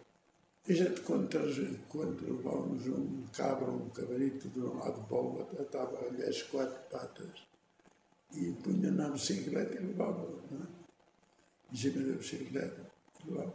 A 0.68 0.72
gente, 0.72 1.01
quando, 1.01 1.28
quando 1.88 2.36
levávamos 2.36 2.86
um 2.86 3.24
cabra, 3.32 3.68
um 3.68 3.88
cabrito 3.88 4.49
de 4.49 4.61
um 4.61 4.78
lado 4.78 5.03
para 5.03 5.16
o 5.16 5.38
outro, 5.38 6.07
ali 6.07 6.22
as 6.22 6.42
quatro 6.42 6.78
patas 6.88 7.42
e 8.32 8.53
punha 8.62 8.92
na 8.92 9.09
bicicleta 9.09 9.74
e 9.74 9.86
levava, 9.86 10.28
não 10.51 10.62
é? 10.62 11.72
Em 11.72 11.76
cima 11.76 12.05
da 12.05 12.12
bicicleta, 12.16 12.88
levava. 13.24 13.53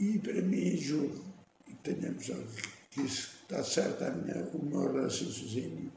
E 0.00 0.18
para 0.18 0.42
mim, 0.42 0.76
julgo, 0.76 1.24
e 1.68 1.74
tenhamos 1.74 2.28
que 2.90 3.02
isso 3.02 3.36
está 3.42 3.62
certo 3.62 4.02
a 4.02 4.10
minha, 4.10 4.48
o 4.52 4.64
meu 4.64 5.00
raciocínio. 5.00 5.92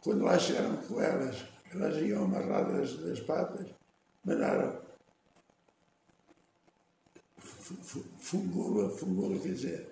Quando 0.00 0.24
lá 0.24 0.38
chegaram 0.38 0.76
com 0.78 0.98
elas, 0.98 1.44
elas 1.70 1.96
iam 2.02 2.24
amarradas 2.24 2.96
das 2.98 3.20
patas, 3.20 3.66
mandaram 4.24 4.81
fu- 7.82 8.00
fu- 8.00 8.04
fungula, 8.18 8.90
fungula, 8.90 9.38
quer 9.38 9.52
dizer, 9.54 9.86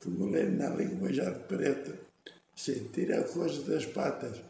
fungula 0.00 0.38
é 0.38 0.44
na 0.44 0.68
linguajar 0.70 1.34
preta, 1.46 1.98
se 2.54 2.74
tira 2.92 3.20
a 3.20 3.24
coisa 3.24 3.62
das 3.62 3.86
patas. 3.86 4.40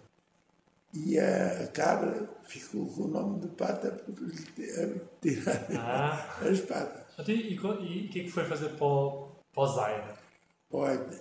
E 0.95 1.19
a, 1.19 1.67
cabra 1.69 2.29
ficou 2.47 2.87
com 2.87 3.03
o 3.03 3.09
nome 3.09 3.41
de 3.41 3.49
pata 3.49 3.91
por 3.91 4.15
lhe 4.23 5.01
tirar 5.21 5.67
Ah. 5.77 6.39
as 6.49 6.61
patas. 6.61 7.05
Então, 7.19 7.35
E 7.35 8.07
o 8.07 8.09
que 8.11 8.21
é 8.21 8.25
que 8.25 8.31
foi 8.31 8.45
fazer 8.45 8.71
para 8.71 8.87
o, 8.87 9.29
para 9.53 9.63
o 9.63 9.67
Zaire? 9.67 10.15
Olha, 10.71 11.21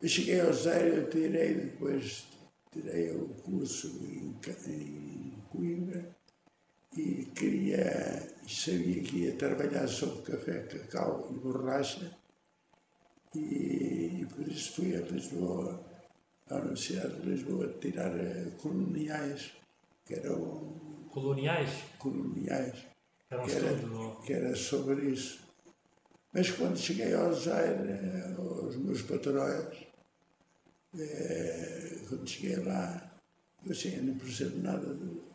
eu 0.00 0.08
cheguei 0.08 0.40
ao 0.40 0.52
zero, 0.52 0.88
eu 0.96 1.10
tirei 1.10 1.54
depois, 1.54 2.24
tirei 2.72 3.10
o 3.10 3.28
curso 3.44 3.88
em, 4.02 4.34
em 4.72 5.34
Coimbra 5.50 6.16
e 6.98 7.26
queria, 7.26 8.28
sabia 8.48 9.02
que 9.02 9.18
ia 9.24 9.36
trabalhar 9.36 9.86
sobre 9.86 10.22
café, 10.32 10.62
cacau 10.62 11.28
e 11.30 11.34
borracha 11.38 12.10
e, 13.34 14.26
por 14.34 14.48
isso 14.48 14.72
fui 14.72 14.96
a 14.96 15.00
Lisboa, 15.00 15.80
à 16.50 16.56
Universidade 16.56 17.20
de 17.20 17.30
Lisboa, 17.30 17.72
tirar 17.80 18.18
eh, 18.18 18.50
coloniais, 18.60 19.52
que 20.04 20.14
eram 20.14 20.76
Coloniais? 21.10 21.70
coloniais 21.98 22.86
Era 23.30 23.42
um 23.42 23.46
que 23.46 23.52
era, 23.52 23.72
estudo. 23.72 24.20
que 24.24 24.32
era 24.32 24.56
sobre 24.56 25.10
isso. 25.10 25.40
Mas 26.32 26.50
quando 26.50 26.76
cheguei 26.78 27.14
ao 27.14 27.32
Zaire, 27.32 27.90
eh, 27.90 28.34
aos 28.36 28.76
meus 28.76 29.02
patrões, 29.02 29.86
eh, 30.98 31.98
quando 32.08 32.28
cheguei 32.28 32.56
lá, 32.56 33.12
eu 33.64 33.72
assim, 33.72 33.94
eu 33.96 34.02
não 34.04 34.18
percebo 34.18 34.58
nada 34.62 34.94
de, 34.94 35.27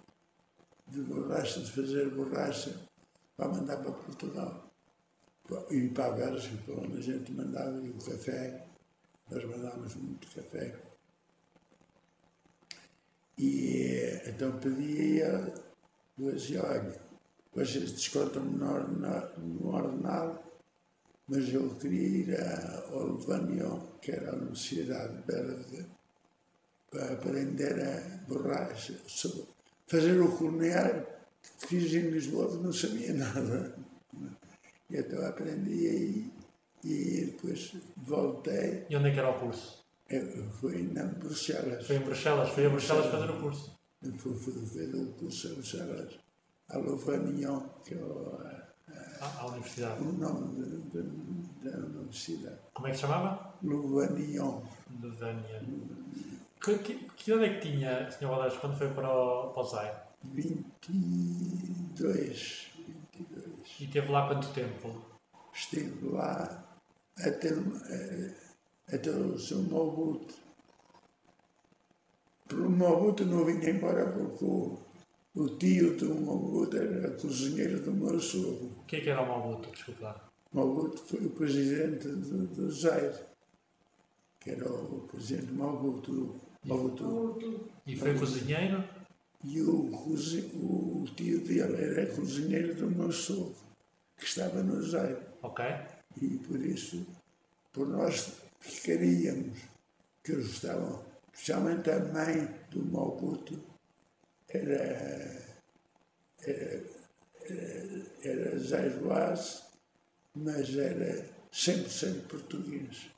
de 0.87 1.01
borracha, 1.01 1.61
de 1.61 1.71
fazer 1.71 2.09
borracha, 2.11 2.79
para 3.35 3.49
mandar 3.49 3.77
para 3.77 3.91
Portugal. 3.91 4.71
E 5.69 5.89
para 5.89 6.05
a 6.07 6.11
Bélgica, 6.11 6.57
para 6.65 6.75
onde 6.75 6.97
a 6.97 7.01
gente 7.01 7.31
mandava, 7.33 7.77
e 7.79 7.89
o 7.89 7.97
café, 7.97 8.67
nós 9.29 9.43
mandávamos 9.45 9.95
muito 9.95 10.27
café. 10.33 10.79
E 13.37 14.21
então 14.25 14.59
pedi 14.59 15.21
a 15.23 15.27
ele, 15.27 15.53
eu 16.19 16.31
dizia, 16.31 16.63
olha, 16.63 17.01
vocês 17.53 17.91
descontam-me 17.91 18.57
no 18.57 19.67
ordenado, 19.67 20.39
mas 21.27 21.51
eu 21.53 21.75
queria 21.75 22.07
ir 22.07 22.41
ao 22.91 23.13
Levanion, 23.17 23.79
que 24.01 24.11
era 24.11 24.31
a 24.31 24.35
Universidade 24.35 25.23
Belga, 25.23 25.85
para 26.89 27.13
aprender 27.13 27.79
a 27.81 28.17
borracha, 28.27 28.99
sobre- 29.07 29.47
fazer 29.87 30.19
o 30.21 30.31
colonial 30.37 31.05
que 31.59 31.67
fiz 31.67 31.93
em 31.93 32.09
Lisboa, 32.09 32.49
que 32.49 32.63
não 32.63 32.73
sabia 32.73 33.13
nada. 33.13 33.75
E 34.89 34.97
então 34.97 35.25
aprendi 35.25 35.87
aí 35.87 36.33
e 36.83 37.25
depois 37.31 37.73
voltei, 37.97 38.85
E 38.89 38.95
onde 38.95 39.09
é 39.09 39.13
que 39.13 39.19
era 39.19 39.29
o 39.29 39.39
curso? 39.39 39.83
eu 40.09 40.43
fui 40.59 40.83
na 40.93 41.05
Bruxelas. 41.05 41.87
Foi 41.87 41.95
em 41.95 41.99
Bruxelas. 42.01 42.49
Foi 42.49 42.65
a 42.65 42.69
Bruxelas 42.69 43.05
fazer 43.07 43.31
o 43.31 43.39
curso. 43.39 43.79
Fui 44.17 44.35
fazer 44.35 44.93
o 44.95 45.05
curso 45.13 45.47
em 45.47 45.53
Bruxelas, 45.53 46.19
a 46.69 46.77
Louvaignon, 46.77 47.61
que 47.85 47.93
é 47.95 47.99
à 49.21 49.45
universidade. 49.47 50.03
o 50.03 50.11
nome 50.11 50.91
da 51.63 51.71
universidade. 51.77 52.57
Como 52.73 52.87
é 52.87 52.91
que 52.91 52.97
se 52.97 53.01
chamava? 53.01 53.55
Louvaignon. 53.63 54.61
De 54.89 55.09
Dânia. 55.11 55.61
Que, 56.63 56.79
que, 56.79 56.95
que 57.17 57.29
idade 57.29 57.45
é 57.45 57.59
que 57.59 57.69
tinha, 57.69 58.09
Sr. 58.09 58.27
Valés, 58.27 58.55
quando 58.55 58.77
foi 58.77 58.87
para 58.93 59.13
o, 59.13 59.51
para 59.51 59.61
o 59.61 59.65
Zaire? 59.65 59.97
22, 60.23 62.71
22. 62.77 63.81
E 63.81 63.83
esteve 63.83 64.09
lá 64.09 64.29
quanto 64.29 64.47
tempo? 64.53 65.03
Estive 65.53 66.07
lá 66.09 66.63
até, 67.17 67.49
eh, 67.49 68.33
até 68.93 69.09
o 69.09 69.37
seu 69.37 69.61
Mobuto. 69.63 70.33
Pelo 72.47 72.69
Mobuto 72.69 73.25
não 73.25 73.43
vinha 73.43 73.69
embora 73.69 74.09
porque 74.09 74.45
o, 74.45 74.79
o 75.35 75.49
tio 75.57 75.97
do 75.97 76.15
Mobuto 76.15 76.77
era 76.77 77.11
cozinheiro 77.17 77.81
do 77.81 77.91
meu 77.91 78.17
sogro. 78.21 78.67
O 78.67 78.85
que 78.85 78.95
é 78.95 79.01
que 79.01 79.09
era 79.09 79.21
o 79.21 79.25
Mobuto? 79.25 79.69
Desculpe 79.69 80.01
lá. 80.01 80.29
Mobuto 80.53 81.03
foi 81.03 81.25
o 81.25 81.31
presidente 81.31 82.07
do, 82.07 82.47
do 82.47 82.71
Zaire, 82.71 83.19
que 84.39 84.51
era 84.51 84.71
o 84.71 85.01
presidente 85.11 85.51
Mobuto. 85.51 86.52
Outro, 86.69 87.69
E 87.85 87.95
foi 87.95 88.17
cozinheiro? 88.17 88.83
E 89.43 89.61
o, 89.61 89.91
o 89.91 91.05
tio 91.15 91.41
dele 91.41 91.83
era 91.83 92.05
cozinheiro 92.15 92.73
do 92.75 92.89
meu 92.89 93.11
sogro, 93.11 93.55
que 94.17 94.23
estava 94.25 94.63
no 94.63 94.81
Zaire. 94.81 95.17
Ok. 95.41 95.65
E 96.21 96.37
por 96.37 96.61
isso, 96.61 97.05
por 97.73 97.87
nós 97.87 98.31
ficaríamos, 98.61 99.59
que 100.23 100.31
eles 100.31 100.51
estavam, 100.51 101.03
especialmente 101.33 101.89
a 101.89 101.99
mãe 101.99 102.47
do 102.71 102.85
Mobutu, 102.85 103.59
era, 104.47 105.57
era, 106.47 106.83
era, 108.23 108.57
era 108.57 108.59
mas 110.35 110.77
era 110.77 111.25
100% 111.51 112.27
português. 112.27 113.09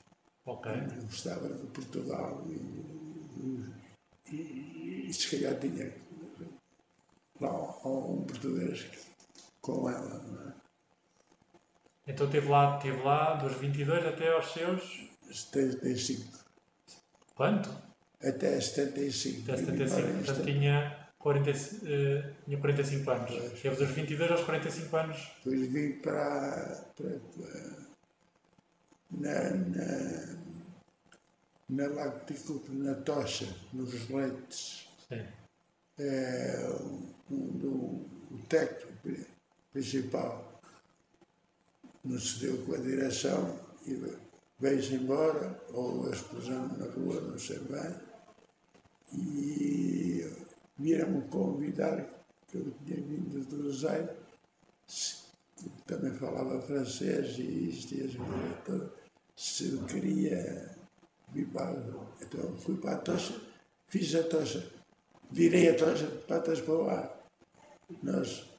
Ok. 0.46 0.72
Gostava 1.04 1.48
de 1.50 1.68
Portugal 1.68 2.44
e, 2.50 3.05
e, 4.32 5.06
e 5.08 5.14
se 5.14 5.30
calhar 5.32 5.60
tinha 5.60 5.92
lá 7.40 7.52
um 7.88 8.24
português 8.26 8.86
com 9.62 9.90
ela. 9.90 10.20
Não 10.24 10.50
é? 10.50 10.54
Então 12.08 12.26
esteve 12.28 12.48
lá, 12.50 12.78
esteve 12.78 13.02
lá 13.02 13.34
dos 13.36 13.54
22 13.58 14.06
até 14.06 14.32
aos 14.32 14.52
seus. 14.54 15.10
75. 15.32 16.40
Quanto? 17.36 17.70
Até 18.22 18.60
75. 18.62 19.52
Até 19.52 19.58
75. 19.58 20.00
Embora 20.00 20.14
Portanto 20.14 20.30
esta- 20.32 20.44
tinha, 20.44 21.10
40, 21.18 21.50
eh, 21.50 22.34
tinha 22.46 22.58
45 22.60 23.12
anos. 23.12 23.32
Esteve 23.54 23.76
dos 23.76 23.90
22 23.90 24.32
aos 24.32 24.44
45 24.44 24.96
anos. 24.98 25.32
Depois 25.44 25.68
vim 25.72 25.92
para, 25.94 26.86
para, 26.96 27.20
para- 27.20 27.86
na, 29.12 29.50
na, 29.52 30.36
na 31.70 31.88
Lacticultura, 31.88 32.78
na 32.78 32.96
Tocha, 32.96 33.48
nos 33.74 34.10
leites. 34.10 34.88
É, 35.98 36.68
um, 37.32 37.48
do- 37.58 38.06
o 38.32 38.40
técnico 38.50 38.92
pri- 39.02 39.26
principal 39.72 40.62
não 42.04 42.20
se 42.20 42.40
deu 42.40 42.66
com 42.66 42.74
a 42.74 42.78
direção 42.78 43.60
e 43.88 43.94
veio-se 44.60 44.96
embora, 44.96 45.60
ou 45.74 46.08
a 46.08 46.12
explosão 46.12 46.68
na 46.78 46.86
rua, 46.86 47.22
não 47.22 47.38
sei 47.40 47.60
bem, 47.60 47.96
e 49.14 50.30
vieram-me 50.78 51.22
convidar, 51.30 52.06
que 52.48 52.58
eu 52.58 52.74
tinha 52.86 53.02
vindo 53.02 53.44
do 53.46 53.74
se- 54.88 55.24
também 55.88 56.14
falava 56.16 56.62
francês 56.62 57.38
e 57.40 57.70
isto 57.70 57.96
e 57.96 58.02
as 58.04 58.16
coisas 58.16 58.64
todas. 58.66 58.92
Se 59.36 59.72
eu 59.72 59.84
queria. 59.86 60.75
Então 61.42 62.58
fui 62.58 62.78
para 62.78 62.94
a 62.94 62.98
tocha, 62.98 63.36
fiz 63.88 64.14
a 64.16 64.24
tocha, 64.24 64.66
virei 65.32 65.70
a 65.70 65.76
tocha 65.76 66.06
de 66.08 66.18
patas 66.24 66.62
para 66.62 66.74
o 66.74 66.90
ar. 66.90 67.16
Nós 68.02 68.50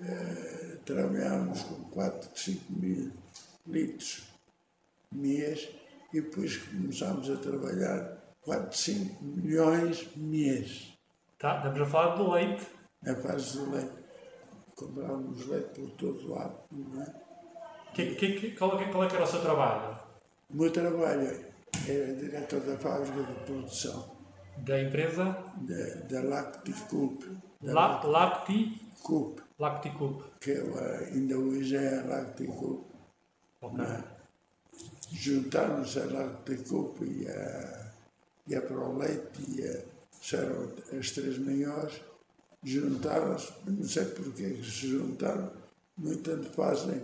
eh, 0.00 0.78
trabalhávamos 0.84 1.62
com 1.62 1.74
4, 1.90 2.30
5 2.34 2.72
mil 2.72 3.12
litros 3.66 4.24
mês 5.12 5.68
e 6.12 6.20
depois 6.20 6.56
começámos 6.56 7.30
a 7.30 7.36
trabalhar 7.36 8.18
4, 8.42 8.76
5 8.76 9.24
milhões 9.24 10.08
mês. 10.16 10.92
Tá, 11.38 11.58
estamos 11.58 11.80
a 11.80 11.86
falar 11.86 12.16
do 12.16 12.30
leite. 12.30 12.66
Na 13.02 13.14
fase 13.16 13.58
do 13.58 13.70
leite. 13.70 13.92
Comprávamos 14.74 15.46
leite 15.46 15.68
por 15.80 15.90
todo 15.92 16.28
lado. 16.28 16.58
Não 16.72 17.02
é? 17.02 17.14
Que, 17.94 18.14
que, 18.16 18.32
que, 18.32 18.50
qual, 18.52 18.80
é- 18.80 18.90
qual 18.90 19.04
é 19.04 19.08
que 19.08 19.14
era 19.14 19.24
o 19.24 19.26
seu 19.26 19.40
trabalho? 19.40 19.98
O 20.50 20.56
meu 20.56 20.72
trabalho 20.72 21.53
era 21.88 22.14
diretor 22.14 22.60
da 22.60 22.76
fábrica 22.76 23.22
de 23.22 23.44
produção 23.44 24.16
Da 24.58 24.80
empresa 24.80 25.24
da, 25.56 25.94
da 26.08 26.22
Lacticup. 26.22 27.24
Da 27.60 27.72
La, 27.72 28.02
Lacti, 28.04 28.80
Cup, 29.02 29.40
Lacticup. 29.58 30.24
que 30.40 30.52
é, 30.52 31.08
ainda 31.12 31.36
hoje 31.38 31.76
é 31.76 31.98
a 32.00 32.04
Lacticup. 32.04 32.84
Ok. 33.60 33.78
não 33.78 33.84
é? 33.84 34.04
Juntaram-se 35.12 36.00
a 36.00 36.04
Lacticup 36.04 37.04
e 37.04 37.28
a, 37.28 37.92
e 38.46 38.54
a 38.54 38.60
Proleite 38.60 39.42
e 39.48 39.66
a, 39.66 39.94
eram 40.32 40.72
as 40.98 41.10
três 41.10 41.38
maiores, 41.38 42.00
juntaram-se, 42.62 43.52
não 43.66 43.84
sei 43.84 44.06
porque 44.06 44.50
que 44.50 44.64
se 44.64 44.88
juntaram, 44.88 45.50
no 45.98 46.12
entanto 46.12 46.48
fazem, 46.50 47.02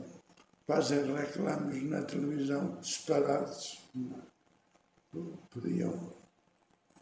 fazem 0.66 1.14
reclames 1.14 1.83
na 1.83 2.03
televisão 2.03 2.83
separados. 2.83 3.79
Podiam 5.51 6.13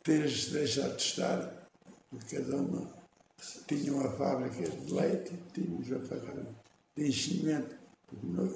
ter-se 0.02 0.50
deixado 0.50 0.96
de 0.96 1.02
estar, 1.02 1.68
porque 2.10 2.36
cada 2.36 2.56
uma 2.56 2.90
tinha 3.66 3.92
uma 3.92 4.10
fábrica 4.10 4.68
de 4.68 4.92
leite, 4.92 5.34
tínhamos 5.52 5.92
a 5.92 6.00
fábrica 6.00 6.46
de 6.96 7.08
enchimento. 7.08 7.76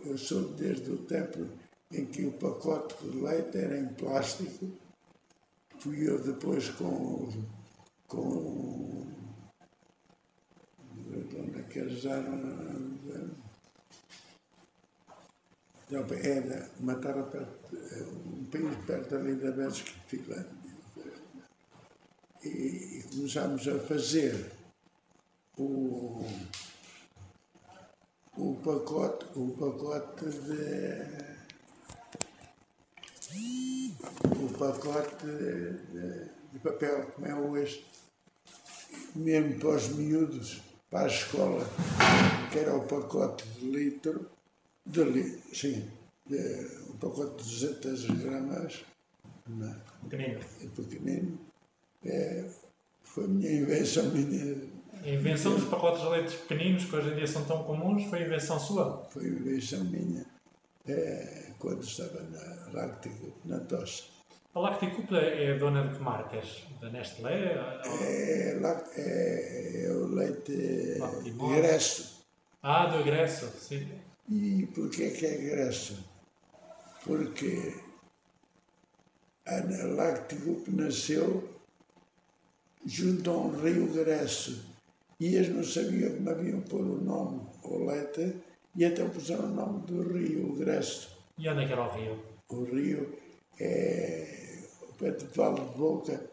Eu 0.06 0.16
sou 0.16 0.54
desde 0.54 0.90
o 0.90 0.98
tempo 1.04 1.46
em 1.90 2.06
que 2.06 2.24
o 2.24 2.32
pacote 2.32 2.96
de 3.04 3.18
leite 3.18 3.58
era 3.58 3.78
em 3.78 3.88
plástico, 3.88 4.70
fui 5.78 6.08
eu 6.08 6.22
depois 6.22 6.70
com, 6.70 7.28
com 8.08 9.06
de 11.04 11.36
onde 11.36 11.58
é 11.58 11.62
que 11.64 11.78
eles 11.78 12.04
eram? 12.06 13.41
Não, 15.92 16.00
é 16.00 16.40
da 16.40 16.68
Matara 16.80 17.22
perto, 17.24 17.76
é 17.76 18.02
um 18.02 18.44
país 18.50 18.74
perto 18.86 19.14
ali 19.14 19.34
da 19.34 19.50
Bélgica, 19.52 19.92
Finlândia. 20.08 20.62
E, 22.42 22.48
e 22.48 23.02
começámos 23.10 23.68
a 23.68 23.78
fazer 23.78 24.34
o, 25.58 26.24
o 28.38 28.54
pacote, 28.64 29.26
o 29.38 29.50
pacote 29.62 30.24
de 30.46 31.32
o 34.44 34.48
pacote 34.58 35.26
de, 35.26 35.72
de- 35.92 36.30
de 36.52 36.58
papel, 36.58 37.06
como 37.14 37.26
é 37.26 37.34
hoje, 37.34 37.86
mesmo 39.14 39.58
para 39.58 39.70
os 39.76 39.88
miúdos, 39.90 40.62
para 40.90 41.04
a 41.04 41.06
escola, 41.06 41.66
que 42.50 42.58
era 42.58 42.74
o 42.76 42.86
pacote 42.86 43.46
de 43.58 43.66
litro, 43.70 44.30
de 44.86 45.04
li, 45.04 45.38
sim, 45.52 45.88
de, 46.26 46.38
um 46.90 46.96
pacote 46.96 47.42
de 47.44 47.50
200 47.50 48.04
gramas, 48.22 48.84
não 49.46 49.68
é? 49.68 49.76
Pequenino. 50.08 50.40
é 50.40 50.66
pequenino, 50.66 51.38
é, 52.04 52.44
foi 53.02 53.24
a 53.24 53.28
minha 53.28 53.52
invenção, 53.52 54.04
minha, 54.10 54.56
A 55.02 55.08
invenção 55.08 55.54
dos 55.54 55.64
pacotes 55.64 56.02
de 56.02 56.08
leite 56.08 56.36
pequeninos, 56.38 56.84
que 56.84 56.96
hoje 56.96 57.10
em 57.10 57.16
dia 57.16 57.26
são 57.26 57.44
tão 57.44 57.62
comuns, 57.64 58.04
foi 58.04 58.22
invenção 58.22 58.58
sua. 58.58 59.06
foi 59.10 59.26
invenção 59.26 59.84
minha, 59.84 60.24
é, 60.88 61.50
quando 61.58 61.82
estava 61.82 62.22
na 62.22 62.72
Lactico, 62.72 63.32
na 63.44 63.60
tosse. 63.60 64.04
A 64.54 64.60
Lacticup 64.60 65.14
é 65.14 65.56
dona 65.56 65.88
de 65.88 65.96
que 65.96 66.02
marcas? 66.02 66.64
Da 66.80 66.90
Nestlé? 66.90 67.54
É, 68.02 68.60
é, 68.96 69.84
é 69.86 69.92
o 69.92 70.06
leite 70.08 70.98
Lactimose. 70.98 71.60
gresso. 71.60 72.22
Ah, 72.62 72.86
do 72.86 73.00
egresso, 73.00 73.46
sim. 73.58 73.88
E 74.34 74.66
porquê 74.74 75.10
que 75.10 75.26
é 75.26 75.36
gresso? 75.36 76.02
Porque 77.04 77.74
a 79.44 79.56
Lacticup 79.88 80.70
nasceu 80.70 81.46
junto 82.86 83.30
a 83.30 83.36
um 83.36 83.50
rio 83.62 83.92
gresso 83.92 84.64
e 85.20 85.34
eles 85.34 85.54
não 85.54 85.62
sabiam 85.62 86.14
como 86.14 86.30
haviam 86.30 86.62
pôr 86.62 86.80
o 86.80 87.04
nome 87.04 87.42
ao 87.62 87.84
leite 87.84 88.36
e 88.74 88.84
então 88.84 89.10
puseram 89.10 89.44
o 89.44 89.54
nome 89.54 89.86
do 89.86 90.02
rio, 90.14 90.54
gresso. 90.54 91.14
E 91.36 91.46
onde 91.46 91.64
é 91.64 91.66
que 91.66 91.72
era 91.72 91.84
o 91.84 91.92
rio? 91.94 92.18
O 92.48 92.64
rio 92.64 93.14
é 93.60 94.60
o 94.80 94.94
pé 94.94 95.10
de 95.10 95.26
Val 95.26 95.54
de 95.54 95.76
Boca. 95.76 96.30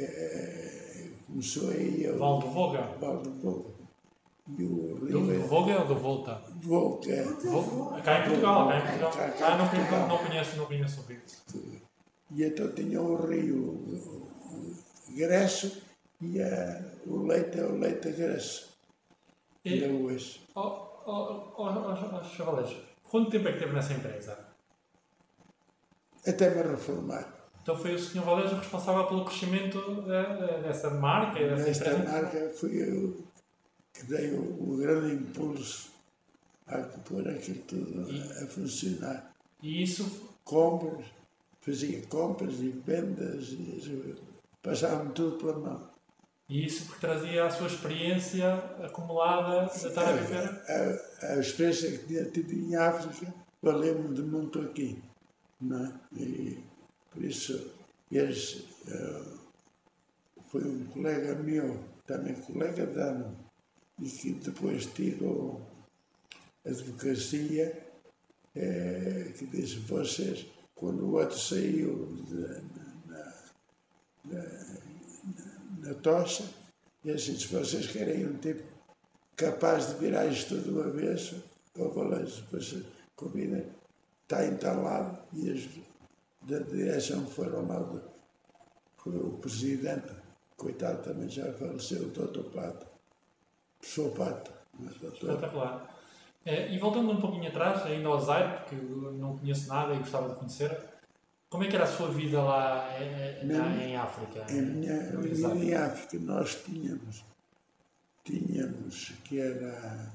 é, 0.00 1.08
começou 1.26 1.68
aí 1.72 2.08
o 2.08 2.16
Val 2.16 2.38
do 2.38 2.48
Voga? 2.48 2.82
Val 2.98 3.20
de 3.20 3.28
Boca. 3.28 3.77
E 4.56 4.64
o 4.64 4.94
Do, 4.98 5.06
do 5.06 5.70
é 5.70 5.78
ou 5.78 5.86
do 5.86 5.94
Volta? 5.96 6.40
Boca. 6.64 7.22
Vo- 7.44 8.00
Cá 8.02 8.20
em 8.20 8.28
Portugal, 8.28 8.68
cá 8.68 8.78
em 8.78 8.82
Portugal. 8.82 9.12
Cá- 9.12 9.46
Ah, 9.46 9.58
não, 9.58 9.68
Portugal. 9.68 10.00
não, 10.00 10.08
não 10.08 10.18
conheço, 10.18 10.56
não 10.56 10.66
conheço 10.66 11.00
o 11.00 11.04
rio. 11.04 11.20
E 12.30 12.44
então 12.44 12.72
tinha 12.72 13.00
o 13.00 13.16
rio 13.26 14.28
Gresso 15.14 15.82
e 16.20 16.40
a, 16.42 16.80
o 17.06 17.26
leite 17.26 17.58
é 17.60 17.64
o 17.64 17.78
leite 17.78 18.10
Gresso. 18.12 18.68
E- 19.64 19.84
Ainda 19.84 20.04
hoje. 20.04 20.40
Oh, 20.54 20.86
oh, 21.06 21.52
oh, 21.58 22.24
Chavalés, 22.24 22.74
quanto 23.10 23.30
tempo 23.30 23.48
é 23.48 23.52
que 23.52 23.58
teve 23.58 23.72
nessa 23.72 23.92
empresa? 23.92 24.38
Até 26.26 26.50
me 26.50 26.62
reformar. 26.62 27.26
Então 27.62 27.76
foi 27.76 27.94
o 27.94 27.98
Sr. 27.98 28.20
Valério 28.22 28.50
o 28.50 28.58
responsável 28.58 29.06
pelo 29.06 29.24
crescimento 29.26 30.02
da- 30.02 30.22
da- 30.34 30.56
dessa 30.58 30.88
marca 30.90 31.38
dessa 31.38 31.64
Nesta 31.66 31.90
empresa? 31.90 32.12
marca 32.12 32.50
fui 32.50 32.82
eu 32.82 33.27
que 33.98 34.06
dei 34.06 34.32
o, 34.32 34.76
grande 34.76 35.14
impulso 35.14 35.90
a 36.66 36.78
pôr 36.78 37.28
aquilo 37.28 37.62
tudo 37.62 38.06
a, 38.08 38.44
a 38.44 38.46
funcionar. 38.46 39.34
E 39.62 39.82
isso, 39.82 40.28
Compras, 40.44 41.04
fazia 41.60 42.00
compras 42.06 42.54
e 42.60 42.70
vendas 42.70 43.48
e 43.52 44.14
passava-me 44.62 45.12
tudo 45.12 45.36
pela 45.36 45.58
mão. 45.58 45.90
e 46.48 46.64
isso 46.64 46.86
porque 46.86 47.06
trazia 47.06 47.44
a 47.44 47.50
sua 47.50 47.66
experiência 47.66 48.54
acumulada 48.82 49.70
de 49.70 49.86
estar 49.86 50.08
a 50.08 50.12
viver. 50.12 50.48
A, 51.22 51.34
a 51.34 51.38
experiência 51.38 51.90
que 51.98 52.06
tinha 52.06 52.24
tido 52.24 52.54
em 52.54 52.76
África 52.76 53.34
valeu-me 53.60 54.14
de 54.14 54.22
muito 54.22 54.58
aqui. 54.62 55.02
Não 55.60 55.84
é? 55.84 55.92
E 56.16 56.64
por 57.10 57.22
isso, 57.22 57.72
eles, 58.10 58.64
eh, 58.86 59.22
foi 60.46 60.64
um 60.64 60.86
colega 60.86 61.34
meu, 61.34 61.78
também 62.06 62.34
colega 62.36 62.84
ano, 62.84 63.36
e 64.00 64.08
que 64.08 64.32
depois 64.34 64.86
tirou 64.86 65.60
a 66.64 66.68
advocacia, 66.70 67.86
eh, 68.54 69.32
que 69.36 69.46
disse, 69.46 69.76
vocês, 69.80 70.46
quando 70.74 71.04
o 71.06 71.12
outro 71.14 71.38
saiu 71.38 72.06
de- 72.28 72.62
na, 73.06 73.34
na, 74.24 74.44
na 75.80 75.94
tocha, 75.94 76.44
disse, 77.04 77.38
se 77.38 77.46
vocês 77.48 77.86
querem 77.88 78.26
um 78.26 78.36
tipo 78.38 78.62
capaz 79.36 79.88
de 79.88 79.94
virar 79.94 80.26
isto 80.26 80.56
tudo 80.56 80.72
do 80.74 80.82
avesso, 80.82 81.42
eu 81.76 81.92
falei, 81.94 82.24
depois 82.24 82.74
convida, 83.16 83.64
está 84.24 84.44
entalado. 84.46 85.18
E 85.34 85.50
as 85.50 85.68
da 86.42 86.58
direção 86.60 87.26
foram 87.26 87.66
lá, 87.66 87.78
do, 87.80 88.02
o 89.06 89.38
presidente, 89.38 90.12
coitado 90.56 91.02
também 91.02 91.28
já 91.28 91.52
faleceu, 91.52 92.02
o 92.02 92.10
doutor 92.10 92.44
Pato, 92.50 92.86
doutor, 95.00 95.12
Espetacular. 95.14 95.86
Eh, 96.44 96.72
E 96.74 96.78
voltando 96.78 97.10
um 97.10 97.20
pouquinho 97.20 97.48
atrás, 97.48 97.84
ainda 97.86 98.08
ao 98.08 98.20
Zaire, 98.20 98.58
porque 98.58 98.76
não 98.76 99.36
conheço 99.38 99.68
nada 99.68 99.94
e 99.94 99.98
gostava 99.98 100.28
de 100.30 100.36
conhecer, 100.36 100.76
como 101.50 101.64
é 101.64 101.68
que 101.68 101.74
era 101.76 101.84
a 101.84 101.88
sua 101.88 102.08
vida 102.08 102.40
lá 102.42 102.88
eh, 102.92 103.38
eh, 103.40 103.44
minha- 103.44 103.84
em 103.86 103.96
África? 103.96 104.46
em 104.52 104.62
minha 104.62 105.16
vida 105.20 105.48
em 105.56 105.74
África 105.74 106.24
nós 106.24 106.54
tínhamos, 106.64 107.24
tínhamos 108.24 109.12
que 109.24 109.40
era 109.40 110.12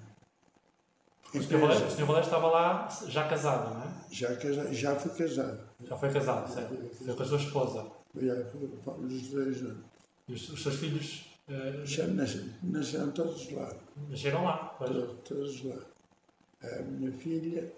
O 1.34 1.42
Sr. 1.42 1.58
Valério, 2.06 2.20
estava 2.24 2.48
lá 2.48 2.88
já 3.08 3.28
casado, 3.28 3.74
não 3.74 3.82
é? 3.84 3.88
já, 4.12 4.36
casa- 4.36 4.72
já 4.74 4.96
fui 4.96 5.12
casado, 5.12 5.60
Já 5.82 5.98
foi 5.98 6.12
casado, 6.14 6.54
certo? 6.54 6.96
Foi 7.06 7.16
com 7.16 7.24
a 7.24 7.26
sua 7.26 7.38
esposa. 7.40 7.88
já 8.16 8.34
os 8.34 9.28
dois 9.30 9.58
juntos. 9.58 9.84
E 10.28 10.34
os, 10.34 10.50
os 10.50 10.62
seus 10.64 10.76
filhos 10.76 11.26
Já 11.84 12.08
nasceram, 12.08 13.12
todos 13.12 13.52
lá. 13.52 13.76
nasceram 14.10 14.44
lá. 14.46 14.76
pois. 14.78 14.92
Todos, 14.92 15.20
todos 15.28 15.64
lá. 15.66 15.86
a 16.62 16.82
minha 16.84 17.12
filha, 17.12 17.72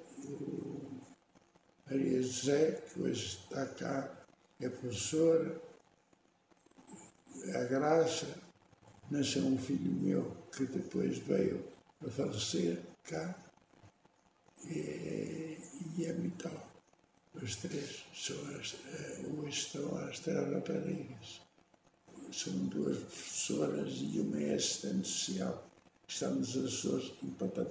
Maria 1.89 2.21
José, 2.21 2.71
que 2.71 3.01
hoje 3.01 3.25
está 3.25 3.65
cá, 3.65 4.25
é 4.59 4.69
professora, 4.69 5.59
a 7.55 7.63
Graça, 7.63 8.27
nasceu 9.09 9.43
um 9.45 9.57
filho 9.57 9.91
meu 9.91 10.35
que 10.55 10.65
depois 10.65 11.17
veio 11.19 11.63
a 12.05 12.09
falecer 12.09 12.79
cá, 13.03 13.35
e, 14.69 15.57
e 15.97 16.07
a 16.07 16.13
Mitó. 16.13 16.51
Os 17.41 17.55
três 17.57 18.05
são 18.13 18.37
as, 18.57 18.75
eh, 18.87 19.25
hoje 19.37 19.59
estão 19.59 19.97
às 19.97 20.19
três 20.19 20.53
raparigas. 20.53 21.44
São 22.31 22.53
duas 22.67 22.97
professoras 22.97 23.93
e 24.01 24.19
uma 24.19 24.41
é 24.41 24.55
assistente 24.55 25.07
social. 25.07 25.63
Estamos 26.07 26.55
nos 26.55 26.65
Açores, 26.73 27.13
em 27.23 27.29
Ponta. 27.29 27.65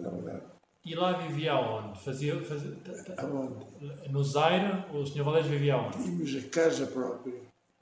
E 0.84 0.94
lá 0.94 1.12
vivia 1.26 1.52
aonde? 1.52 1.98
Fazia, 2.00 2.38
fazia, 2.42 2.76
Aonde? 3.16 3.64
no 4.10 4.22
Zaire, 4.22 4.84
o 4.92 5.06
Sr. 5.06 5.22
Valério 5.22 5.48
vivia 5.50 5.74
aonde? 5.74 6.02
Tínhamos 6.02 6.36
a 6.36 6.48
casa 6.48 6.86
própria, 6.86 7.40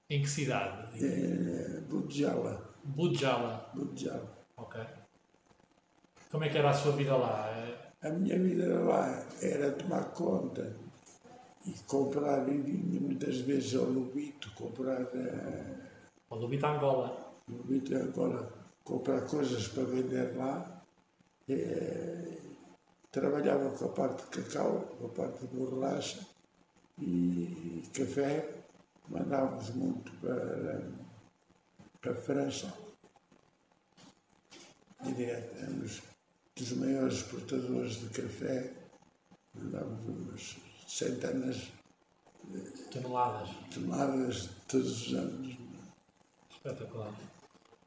Em 0.09 0.23
que 0.23 0.29
cidade? 0.29 1.05
em 1.05 1.81
Budjala. 1.89 2.71
Budjala. 2.85 3.71
Budjala. 3.75 4.31
Ok. 4.57 4.81
Como 6.31 6.45
é 6.45 6.49
que 6.49 6.59
era 6.59 6.71
a 6.71 6.75
sua 6.75 6.93
vida 6.93 7.17
lá? 7.17 7.51
A 8.03 8.11
minha 8.11 8.39
vida 8.39 8.81
lá 8.81 9.25
era 9.41 9.73
tomar 9.73 10.05
conta 10.13 10.75
e 11.67 11.73
comprar, 11.87 12.49
e 12.49 12.59
vinha 12.59 13.01
muitas 13.01 13.39
vezes 13.39 13.75
ao 13.75 13.85
Lubito 13.85 14.51
comprar, 14.55 15.07
eh, 16.33 16.37
O 16.37 16.39
Lubita 16.39 16.69
Angola. 16.69 17.35
Lubito 17.49 17.95
agora, 17.97 18.49
comprar 18.85 19.23
coisas 19.23 19.69
para 19.69 19.85
vender 19.85 20.37
lá. 20.37 20.83
Eh, 21.49 22.39
trabalhava 23.11 23.71
com 23.71 23.85
a 23.85 23.89
parte 23.89 24.23
de 24.25 24.43
cacau, 24.43 24.81
com 24.99 25.07
a 25.07 25.09
parte 25.11 25.47
de 25.47 25.57
borracha 25.57 26.27
e 26.99 27.83
café. 27.93 28.49
Mandávamos 29.09 29.71
muito 29.71 30.13
para, 30.21 30.89
para 32.01 32.13
a 32.13 32.15
França. 32.15 32.73
E 35.05 35.13
direto, 35.13 35.59
éramos 35.59 36.03
dos 36.57 36.73
maiores 36.75 37.15
exportadores 37.15 37.95
de 38.01 38.09
café. 38.23 38.73
Mandávamos 39.55 40.07
umas 40.07 40.57
centenas 40.87 41.73
Toneladas. 42.91 43.49
de 43.49 43.75
toneladas 43.75 44.51
todos 44.69 45.09
os 45.09 45.15
anos. 45.15 45.62
Espetacular. 46.65 47.13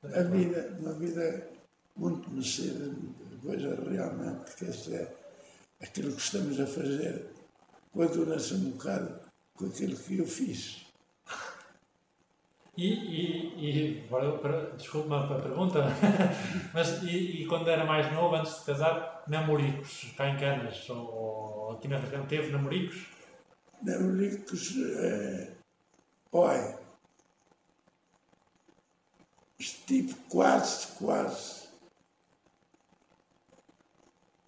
A 0.03 0.21
vida, 0.23 0.75
uma 0.79 0.93
vida 0.93 1.49
muito 1.95 2.29
mexida, 2.29 2.93
coisa 3.41 3.73
realmente, 3.89 4.53
quer 4.55 4.69
dizer, 4.71 5.15
aquilo 5.81 6.13
que 6.13 6.21
estamos 6.21 6.59
a 6.59 6.67
fazer, 6.67 7.25
coaduna-se 7.93 8.53
um 8.55 8.71
bocado 8.71 9.17
com 9.55 9.67
aquilo 9.67 9.95
que 9.97 10.17
eu 10.17 10.27
fiz. 10.27 10.85
E, 12.77 12.93
e, 12.93 14.01
e 14.01 14.03
agora, 14.03 14.37
para- 14.39 14.71
desculpe-me 14.71 15.15
a 15.15 15.39
pergunta, 15.41 15.85
mas 16.73 17.01
e, 17.03 17.43
e 17.43 17.47
quando 17.47 17.69
era 17.69 17.85
mais 17.85 18.11
novo, 18.11 18.35
antes 18.35 18.59
de 18.59 18.65
casar, 18.65 19.23
namoricos, 19.29 20.13
cá 20.17 20.27
em 20.27 20.37
Canas, 20.37 20.89
ou, 20.89 20.97
ou 20.97 21.71
aqui 21.71 21.87
na 21.87 21.97
região, 21.97 22.25
teve 22.27 22.51
namoricos? 22.51 23.07
Namoricos, 23.81 24.75
eh, 24.77 25.53
olha, 26.33 26.84
estive 29.59 30.13
quase, 30.29 30.87
quase. 30.97 31.65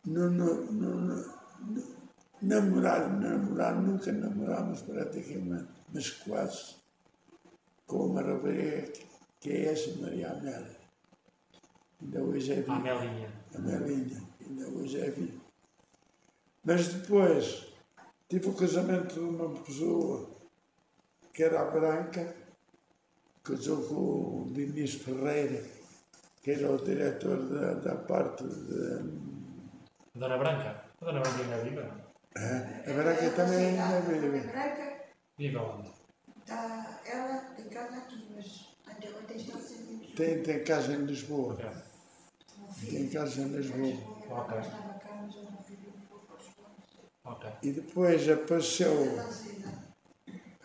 No, 0.06 0.30
no, 0.30 0.72
no, 0.72 0.96
no, 1.02 1.36
namorar, 2.42 3.10
namorar, 3.10 3.76
nunca 3.76 4.12
namorámos 4.12 4.82
praticamente, 4.82 5.70
mas 5.94 6.12
quase. 6.12 6.76
Com 7.86 8.08
uma 8.08 8.22
rapariga 8.22 8.92
que 9.40 9.50
é 9.50 9.72
essa 9.72 9.96
Maria 10.02 10.32
Amélia. 10.32 10.78
Ainda 12.02 12.22
hoje 12.22 12.54
é 12.54 12.60
A 12.60 12.62
viva. 12.62 12.74
Amelinha. 12.74 13.34
A 13.56 13.60
Melinha, 13.60 14.24
ainda 14.42 14.68
hoje 14.70 15.00
é 15.00 15.10
viva. 15.10 15.42
Mas 16.64 16.88
depois 16.90 17.68
tive 18.28 18.50
o 18.50 18.54
casamento 18.54 19.14
de 19.14 19.20
uma 19.22 19.50
pessoa 19.62 20.30
que 21.34 21.44
era 21.44 21.64
Branca, 21.66 22.36
casou 23.48 23.84
com 23.88 23.96
o 24.44 24.50
Diniz 24.54 24.96
Ferreira, 24.96 25.64
que 26.44 26.52
era 26.52 26.72
o 26.72 26.78
diretor 26.84 27.38
da, 27.50 27.74
da 27.76 27.96
parte 27.96 28.44
de. 28.44 29.28
A 30.16 30.20
Dona 30.20 30.38
Branca. 30.38 30.84
A 31.02 31.06
Dona 31.06 31.20
Branca 31.22 31.42
ainda 31.42 31.56
é 31.56 31.64
viva? 31.64 32.08
A 32.36 32.94
Branca 32.94 33.30
também 33.32 33.66
ainda 33.70 33.84
A 33.98 34.00
vive. 34.02 34.40
branca, 34.48 34.98
Viva 35.38 35.62
onde? 35.62 35.92
tá, 36.46 37.00
ela 37.06 37.38
tem 37.56 37.66
casa 37.70 37.98
aqui, 37.98 38.28
mas 38.36 38.68
até 38.88 39.10
ontem 39.10 39.38
está 39.38 39.58
sem 39.60 39.98
Tem, 40.16 40.42
tem 40.44 40.64
casa 40.64 40.94
em 40.94 41.06
Lisboa. 41.06 41.54
Ok. 41.54 41.70
Tem 42.90 43.10
casa 43.10 43.42
em 43.42 43.48
Lisboa. 43.50 43.94
Ok. 44.30 44.60
Estava 44.60 44.94
cá, 45.00 45.22
mas 45.24 45.36
eu 45.36 45.44
não 45.44 45.58
fui 45.58 45.76
um 45.88 46.02
pouco 46.10 46.34
aos 46.34 46.44
planos. 46.54 46.84
Ok. 47.24 47.50
E 47.64 47.72
depois 47.72 48.30
apareceu. 48.30 49.20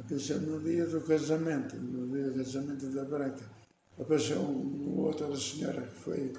Apareceu 0.04 0.40
no 0.40 0.60
dia 0.60 0.86
do 0.86 1.00
casamento, 1.00 1.76
no 1.76 2.08
dia 2.14 2.30
do 2.30 2.38
casamento 2.38 2.86
da 2.90 3.04
Branca, 3.04 3.44
apareceu 3.98 4.40
um, 4.40 5.00
outra 5.00 5.34
senhora 5.36 5.82
que 5.82 5.94
foi. 5.94 6.32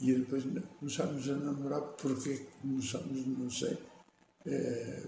E 0.00 0.14
depois 0.14 0.44
começámos 0.78 1.28
a 1.28 1.34
namorar, 1.34 1.82
porque 2.00 2.46
começámos, 2.62 3.26
não 3.26 3.50
sei, 3.50 3.76
eh, 4.46 5.02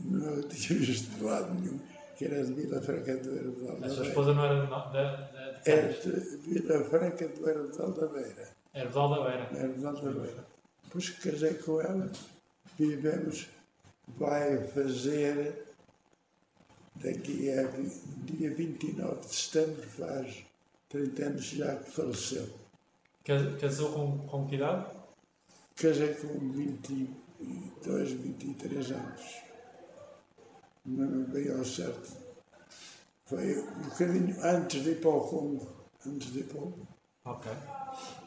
não 0.00 0.40
tinha 0.48 0.78
visto 0.78 1.10
de 1.16 1.22
lado 1.22 1.52
nenhum, 1.54 1.78
que 2.16 2.24
era 2.24 2.42
de 2.42 2.54
Vila 2.54 2.80
Franca 2.80 3.14
do 3.18 3.70
A 3.70 3.74
da 3.74 3.88
sua 3.88 3.96
Beira. 3.96 4.08
esposa 4.08 4.32
não 4.34 4.44
era 4.44 4.60
de, 4.60 4.66
de, 4.66 5.52
de, 5.52 5.62
de 5.62 5.70
É 5.70 5.88
de 5.88 6.36
Vila 6.38 6.84
Franca 6.84 7.28
do 7.28 7.48
Hervedal 7.48 7.92
da 7.92 8.06
Beira. 8.06 8.48
Era 8.72 8.90
de 8.90 8.98
Aldabeira. 8.98 9.50
Hervedal 9.54 9.94
da 9.94 10.10
Beira. 10.12 10.46
Depois 10.84 11.10
que 11.10 11.30
casei 11.30 11.54
com 11.54 11.80
ela, 11.82 12.10
vivemos, 12.78 13.48
vai 14.16 14.64
fazer 14.68 15.65
daqui 17.02 17.50
a 17.50 17.62
dia 18.24 18.54
29 18.54 19.26
de 19.26 19.34
setembro, 19.34 19.82
faz 19.88 20.44
30 20.88 21.22
anos 21.24 21.44
já 21.46 21.76
que 21.76 21.90
faleceu. 21.90 22.48
Cas- 23.24 23.60
Casou 23.60 23.92
com, 23.92 24.18
com 24.26 24.46
que 24.46 24.54
idade? 24.56 24.86
Casei 25.76 26.14
com 26.14 26.38
22, 26.52 28.12
23 28.12 28.90
anos. 28.92 29.22
Não 30.84 31.24
bem 31.24 31.50
ao 31.50 31.64
certo. 31.64 32.12
Foi 33.24 33.58
um 33.58 33.82
bocadinho 33.88 34.36
antes 34.44 34.82
de 34.84 34.90
ir 34.90 35.00
para 35.00 35.10
o 35.10 35.20
Congo. 35.20 35.66
Antes 36.06 36.32
de 36.32 36.38
ir 36.40 36.44
para 36.44 36.58
o 36.58 36.62
Congo. 36.62 36.88
Ok. 37.24 37.50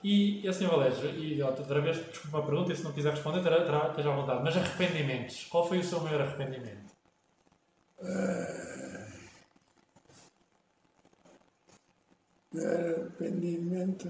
E, 0.03 0.41
e 0.43 0.47
a 0.47 0.51
senhora 0.51 0.89
Valério, 0.89 1.17
e 1.23 1.41
outra 1.41 1.79
vez, 1.81 1.97
desculpe 1.97 2.27
uma 2.35 2.45
pergunta, 2.45 2.73
e 2.73 2.75
se 2.75 2.83
não 2.83 2.91
quiser 2.91 3.11
responder, 3.13 3.41
terá, 3.41 3.63
terá, 3.63 3.87
esteja 3.89 4.11
à 4.11 4.15
vontade. 4.15 4.43
Mas 4.43 4.57
arrependimentos, 4.57 5.45
qual 5.45 5.65
foi 5.67 5.79
o 5.79 5.83
seu 5.83 6.01
maior 6.01 6.19
arrependimento? 6.21 6.88
Meu 12.51 12.67
arrependimento 12.67 14.09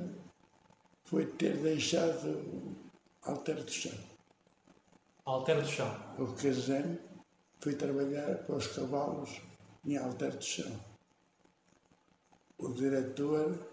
foi 1.05 1.25
ter 1.25 1.57
deixado 1.57 2.75
Alter 3.23 3.63
do 3.63 3.71
Chão. 3.71 4.09
Altero 5.25 5.61
do 5.61 5.67
chão. 5.67 6.15
Eu 6.17 6.33
casei 6.33 6.99
fui 7.59 7.75
trabalhar 7.75 8.37
para 8.45 8.55
os 8.55 8.67
cavalos 8.67 9.41
em 9.85 9.97
Alter 9.97 10.37
do 10.37 10.43
Chão. 10.43 10.79
O 12.57 12.69
diretor 12.69 13.67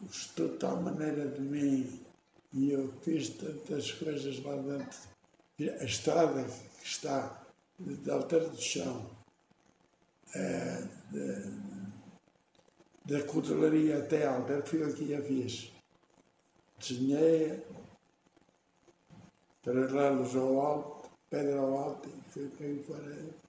gostou 0.00 0.48
de 0.48 0.58
tal 0.58 0.82
maneira 0.82 1.28
de 1.28 1.40
mim 1.40 2.04
e 2.52 2.70
eu 2.70 2.92
fiz 3.02 3.30
tantas 3.30 3.92
coisas 3.92 4.42
lá 4.44 4.56
dentro. 4.56 4.98
A 5.80 5.84
estrada 5.84 6.44
que 6.44 6.86
está 6.86 7.45
de 7.78 8.10
Alter 8.10 8.48
do 8.48 8.60
Chão, 8.60 9.10
eh, 10.34 10.88
de- 11.12 11.66
da 13.04 13.22
cutelaria 13.24 13.98
até 13.98 14.26
Alter, 14.26 14.62
fui 14.66 14.82
eu 14.82 14.94
que 14.94 15.14
a 15.14 15.22
fiz. 15.22 15.72
Desenhei 16.78 17.62
paralelos 19.62 20.34
ao 20.36 20.60
alto, 20.60 21.10
pedra 21.30 21.58
ao 21.58 21.78
alto, 21.78 22.08
e 22.08 22.30
fui 22.30 22.48
para 22.86 23.46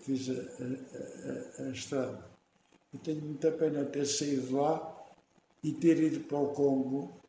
fiz 0.00 0.28
a, 0.30 0.32
a- 0.32 1.62
a- 1.62 1.66
a 1.66 1.70
estrada. 1.70 2.24
E 2.92 2.98
tenho 2.98 3.20
muita 3.22 3.50
pena 3.52 3.84
ter 3.84 4.06
saído 4.06 4.56
lá 4.56 5.04
e 5.62 5.72
ter 5.72 5.98
ido 5.98 6.20
para 6.28 6.38
o 6.38 6.52
Congo. 6.54 7.20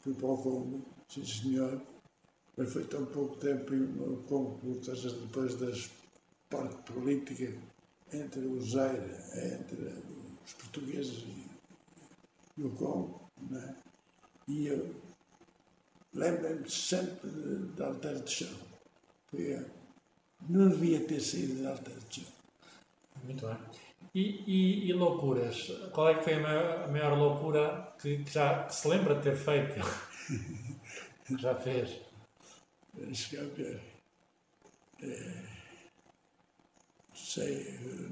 Fui 0.00 0.14
para 0.14 0.26
o 0.28 0.38
Congo, 0.38 0.82
sim 1.08 1.24
senhor, 1.24 1.80
mas 2.56 2.72
foi 2.72 2.84
tão 2.84 3.06
pouco 3.06 3.36
tempo 3.36 3.72
por 4.28 4.84
causa 4.84 5.10
depois 5.10 5.54
das 5.56 5.90
parte 6.52 6.92
política 6.92 7.50
entre 8.12 8.40
o 8.40 8.60
Zaire, 8.60 9.14
entre 9.34 9.94
os 10.44 10.52
portugueses 10.52 11.24
e, 11.24 11.46
e 12.58 12.64
o 12.64 12.70
Congo. 12.70 13.22
Não 13.50 13.58
é? 13.58 13.74
E 14.48 14.66
eu 14.66 14.94
lembro-me 16.12 16.68
sempre 16.70 17.30
de 17.74 17.82
altar 17.82 18.16
de 18.16 18.30
chão. 18.30 18.54
Foi, 19.30 19.66
não 20.48 20.68
devia 20.68 21.00
ter 21.00 21.20
saído 21.20 21.54
de 21.54 21.66
altar 21.66 21.94
de 21.94 22.20
chão. 22.20 22.32
Muito 23.24 23.46
bem. 23.46 23.56
E, 24.14 24.44
e, 24.46 24.90
e 24.90 24.92
loucuras? 24.92 25.68
Qual 25.92 26.08
é 26.08 26.14
que 26.14 26.24
foi 26.24 26.34
a 26.34 26.40
maior, 26.40 26.82
a 26.82 26.88
maior 26.88 27.16
loucura 27.16 27.94
que, 27.98 28.22
que 28.24 28.30
já 28.30 28.64
que 28.64 28.74
se 28.74 28.86
lembra 28.88 29.14
de 29.14 29.22
ter 29.22 29.36
feito? 29.36 29.80
que 31.24 31.40
já 31.40 31.54
fez? 31.54 32.11
Ver. 32.94 33.80
É, 35.02 35.44
sei. 37.14 37.68
eh, 37.68 38.08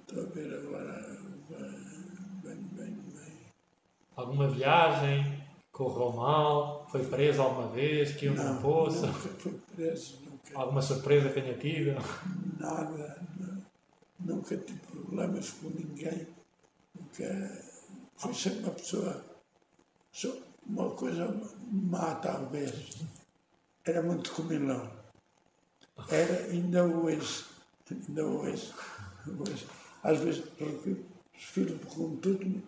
Estou 0.00 0.22
a 0.22 0.26
ver 0.28 0.54
agora. 0.54 1.18
Bem, 2.42 2.56
bem, 2.72 2.92
bem. 2.94 3.38
Alguma 4.16 4.48
viagem? 4.48 5.44
Correu 5.72 6.12
mal? 6.12 6.88
Foi 6.90 7.04
preso 7.06 7.42
alguma 7.42 7.68
vez? 7.68 8.16
Caiu 8.16 8.34
num 8.34 8.42
Não, 8.42 8.62
poço? 8.62 9.06
nunca 9.06 9.18
fui 9.18 9.60
preso, 9.74 10.20
nunca. 10.24 10.58
Alguma 10.58 10.80
surpresa 10.80 11.28
que 11.28 11.40
tenha 11.40 11.58
tido? 11.58 11.92
Nada. 12.58 13.26
nu- 13.38 13.58
Nunca 14.20 14.56
tive 14.56 14.80
problemas 14.80 15.50
com 15.52 15.68
ninguém. 15.70 16.26
Nunca. 16.94 17.64
Fui 18.16 18.34
sempre 18.34 18.60
uma 18.60 18.72
pessoa. 18.72 19.24
Só 20.10 20.34
uma 20.68 20.90
coisa 20.90 21.34
má, 21.70 22.14
talvez. 22.16 22.98
Era 23.84 24.02
muito 24.02 24.30
comilão. 24.32 24.90
Era 26.10 26.44
ainda 26.50 26.84
hoje. 26.84 27.44
Ainda 27.90 28.24
hoje. 28.24 28.72
hoje. 29.26 29.66
Às 30.02 30.18
vezes 30.20 30.44
refiro- 30.58 31.04
refiro-me 31.32 31.78
com 31.86 32.16
tudo, 32.16 32.62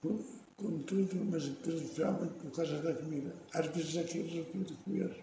com, 0.00 0.78
tudo, 0.82 1.24
mas 1.30 1.44
principalmente 1.46 2.32
por 2.34 2.50
causa 2.52 2.80
da 2.82 2.94
comida. 2.94 3.34
Às 3.54 3.66
vezes 3.66 3.96
aquilo 3.98 4.24
refiro 4.28 4.74
com 4.84 4.90
eles. 4.92 5.16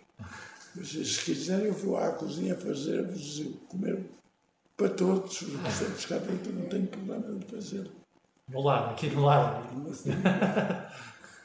Mas 0.76 0.88
se 0.90 1.24
quiserem, 1.26 1.66
eu 1.68 1.74
vou 1.74 1.98
à 1.98 2.12
cozinha 2.14 2.56
fazer-vos 2.56 3.44
comer 3.68 4.04
para 4.78 4.90
todos. 4.90 5.42
Os 5.42 5.54
restaurantes 5.56 6.06
cá 6.06 6.18
dentro 6.18 6.54
não 6.54 6.68
tenho 6.70 6.88
problema 6.88 7.34
de 7.40 7.46
fazer. 7.46 7.90
No 8.48 8.62
lado, 8.62 8.92
aqui 8.92 9.10
no 9.10 9.24
lado. 9.24 9.68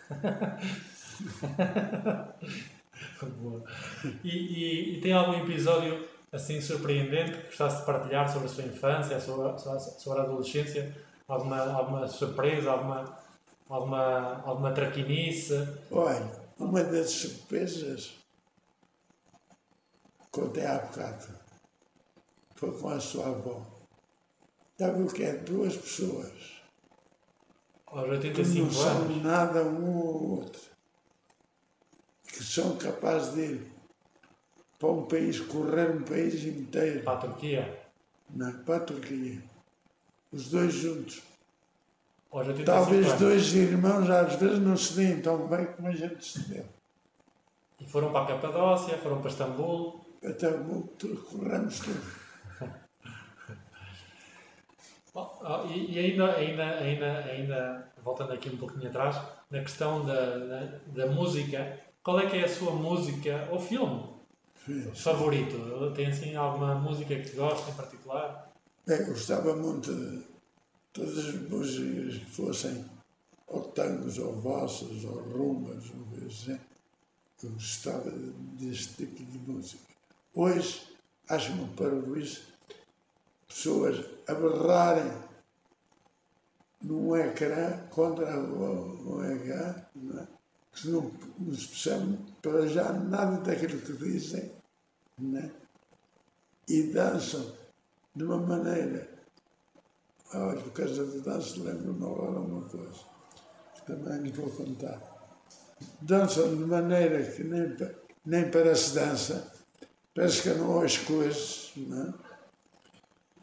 Boa. 3.40 3.62
E, 4.24 4.28
e- 4.28 4.98
e 4.98 5.00
tem 5.00 5.12
algum 5.12 5.34
episódio 5.34 6.06
assim 6.32 6.60
surpreendente 6.60 7.32
que 7.32 7.46
gostasse 7.46 7.80
de 7.80 7.86
partilhar 7.86 8.30
sobre 8.30 8.46
a 8.46 8.50
sua 8.50 8.64
infância, 8.64 9.16
a 9.16 9.20
sua, 9.20 9.58
sobre 9.58 9.80
sobre 9.80 10.20
a 10.20 10.22
adolescência? 10.22 10.94
Alguma, 11.26 11.60
alguma 11.72 12.08
surpresa, 12.08 12.70
alguma, 12.70 13.18
alguma, 13.68 14.42
alguma 14.44 14.72
traquinice? 14.72 15.54
Olha, 15.90 16.30
uma 16.58 16.82
das 16.82 17.10
surpresas, 17.10 18.14
contei 20.30 20.64
há 20.64 20.78
bocado, 20.78 21.26
foi 22.56 22.72
com 22.78 22.88
a 22.88 23.00
sua 23.00 23.26
avó. 23.26 23.60
Sabe 24.78 25.02
o 25.02 25.08
que 25.08 25.24
é? 25.24 25.34
Duas 25.34 25.76
pessoas 25.76 26.57
Aos 27.90 28.04
que 28.04 28.10
85 28.10 28.64
não 28.66 28.70
são 28.72 28.90
anos? 29.02 29.22
nada 29.22 29.62
um 29.64 29.96
ou 29.98 30.30
outro, 30.40 30.60
que 32.26 32.42
são 32.44 32.76
capazes 32.76 33.34
de 33.34 33.40
ir 33.40 33.72
para 34.78 34.88
um 34.90 35.06
país, 35.06 35.40
correr 35.40 35.90
um 35.90 36.02
país 36.02 36.44
inteiro, 36.44 37.02
Para 37.02 37.14
a 37.14 37.20
Turquia? 37.20 37.82
não, 38.30 38.52
para 38.64 38.76
a 38.76 38.80
Turquia. 38.80 39.42
Os 40.30 40.50
dois 40.50 40.74
juntos. 40.74 41.22
Aos 42.30 42.46
85 42.46 42.64
Talvez 42.66 43.06
anos. 43.06 43.18
dois 43.20 43.54
irmãos 43.54 44.10
às 44.10 44.34
vezes 44.36 44.58
não 44.58 44.76
se 44.76 44.92
deem 44.94 45.20
tão 45.22 45.46
bem 45.48 45.64
como 45.66 45.88
a 45.88 45.92
gente 45.92 46.22
se 46.24 46.40
deu. 46.48 46.66
E 47.80 47.86
foram 47.86 48.12
para 48.12 48.24
a 48.24 48.26
Capadócia, 48.26 48.98
foram 48.98 49.20
para 49.22 49.30
Istambul. 49.30 50.00
Até 50.22 50.50
corremos 50.52 51.78
tudo. 51.80 52.17
Oh, 55.18 55.26
oh, 55.40 55.66
e 55.66 55.90
e 55.90 55.98
ainda, 55.98 56.32
ainda, 56.36 56.64
ainda, 56.78 57.18
ainda, 57.24 57.92
voltando 58.04 58.32
aqui 58.32 58.48
um 58.50 58.56
pouquinho 58.56 58.88
atrás, 58.88 59.16
na 59.50 59.60
questão 59.60 60.06
da, 60.06 60.38
da, 60.38 60.78
da 60.86 61.06
música, 61.08 61.80
qual 62.04 62.20
é 62.20 62.26
que 62.26 62.36
é 62.36 62.44
a 62.44 62.48
sua 62.48 62.70
música 62.70 63.48
ou 63.50 63.58
filme 63.58 64.14
favorito? 64.94 65.56
Tem 65.96 66.06
assim 66.06 66.36
alguma 66.36 66.76
música 66.76 67.16
que 67.16 67.34
gosta 67.34 67.68
em 67.68 67.74
particular? 67.74 68.52
É, 68.86 69.02
gostava 69.02 69.56
muito 69.56 69.92
de 69.92 70.22
todas 70.92 71.18
as 71.18 71.34
músicas 71.34 72.18
que 72.18 72.24
fossem 72.26 72.84
ou 73.48 73.62
tangos, 73.62 74.18
ou 74.18 74.40
valsas, 74.40 75.02
ou 75.04 75.20
rumbas, 75.20 75.90
ou 75.90 76.26
assim. 76.28 76.60
Eu 77.42 77.50
gostava 77.50 78.08
deste 78.10 78.94
tipo 78.94 79.24
de 79.24 79.38
música. 79.50 79.82
Hoje, 80.32 80.82
acho-me 81.28 81.66
para 81.70 81.96
isso, 82.20 82.52
pessoas 83.48 84.04
a 84.28 84.34
berrarem 84.34 85.10
num 86.82 87.16
ecrã 87.16 87.86
contra 87.90 88.38
o 88.38 89.24
ecrã, 89.24 89.74
não 89.96 90.20
é? 90.20 90.28
que 90.72 90.88
não, 90.88 91.10
se 91.54 91.68
percebe 91.68 92.18
para 92.40 92.66
já 92.68 92.92
nada 92.92 93.38
daquilo 93.38 93.80
que 93.80 93.92
dizem, 93.94 94.52
não 95.18 95.40
é? 95.40 95.50
e 96.68 96.82
dançam 96.92 97.52
de 98.14 98.24
uma 98.24 98.38
maneira. 98.38 99.08
Olha, 100.34 100.60
por 100.60 100.72
causa 100.72 101.04
da 101.06 101.32
dança, 101.32 101.58
lembro-me 101.62 102.04
agora 102.04 102.38
uma 102.38 102.68
coisa, 102.68 103.00
que 103.74 103.86
também 103.86 104.20
lhe 104.20 104.32
vou 104.32 104.50
contar. 104.50 105.00
Dançam 106.02 106.54
de 106.54 106.64
maneira 106.64 107.22
que 107.24 107.42
nem, 107.42 107.74
nem 108.26 108.50
parece 108.50 108.94
dança, 108.94 109.50
parece 110.14 110.42
que 110.42 110.50
não 110.50 110.82
as 110.82 110.98
coisas, 110.98 111.72
não 111.76 112.02
é? 112.02 112.27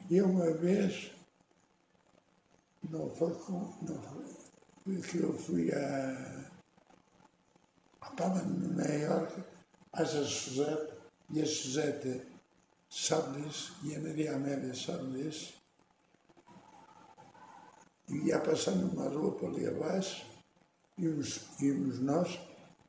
E 0.10 0.22
uma 0.22 0.52
vez, 0.52 1.12
não 2.90 3.10
foi 3.10 3.34
com. 3.34 3.74
Não 3.82 4.00
foi, 4.02 5.02
que 5.02 5.18
eu 5.18 5.34
fui 5.34 5.72
a. 5.72 6.46
Estava 8.08 8.40
em 8.44 8.50
Nova 8.50 8.88
Iorque, 8.88 9.44
a 9.94 10.06
Suzete, 10.06 10.94
e 11.32 11.42
a 11.42 11.46
Suzete 11.46 12.22
sabe 12.88 13.42
disso, 13.42 13.76
e 13.84 13.96
a 13.96 14.00
Maria 14.00 14.36
Amélia 14.36 14.76
sabe 14.76 15.24
disso. 15.24 15.56
E 18.08 18.28
ia 18.28 18.40
passar 18.40 18.76
numa 18.76 19.10
rua 19.10 19.32
por 19.32 19.50
ali 19.50 19.68
abaixo, 19.68 20.24
íamos, 21.00 21.42
íamos 21.60 22.00
nós, 22.00 22.40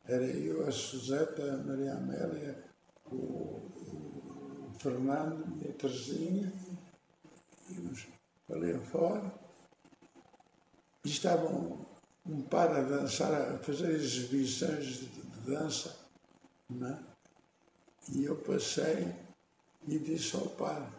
era 0.05 0.25
eu, 0.25 0.69
a 0.69 0.71
Suzete, 0.71 1.41
a 1.41 1.57
Maria 1.57 1.95
Amélia, 1.95 2.63
o, 3.07 3.17
o 3.17 4.73
Fernando 4.79 5.59
e 5.65 5.71
a 5.71 5.73
Terezinha, 7.67 7.85
íamos 7.85 8.07
ali 8.51 8.73
afora, 8.73 9.33
e 11.05 11.09
estavam 11.09 11.87
um 12.25 12.43
par 12.43 12.71
a 12.71 12.83
dançar, 12.83 13.33
a 13.33 13.59
fazer 13.59 13.91
exibições 13.93 14.87
de, 14.87 15.07
de 15.07 15.41
dança, 15.47 15.97
é? 16.71 17.17
E 18.13 18.25
eu 18.25 18.37
passei 18.37 19.15
e 19.87 19.99
disse 19.99 20.37
ao 20.37 20.47
par, 20.51 20.91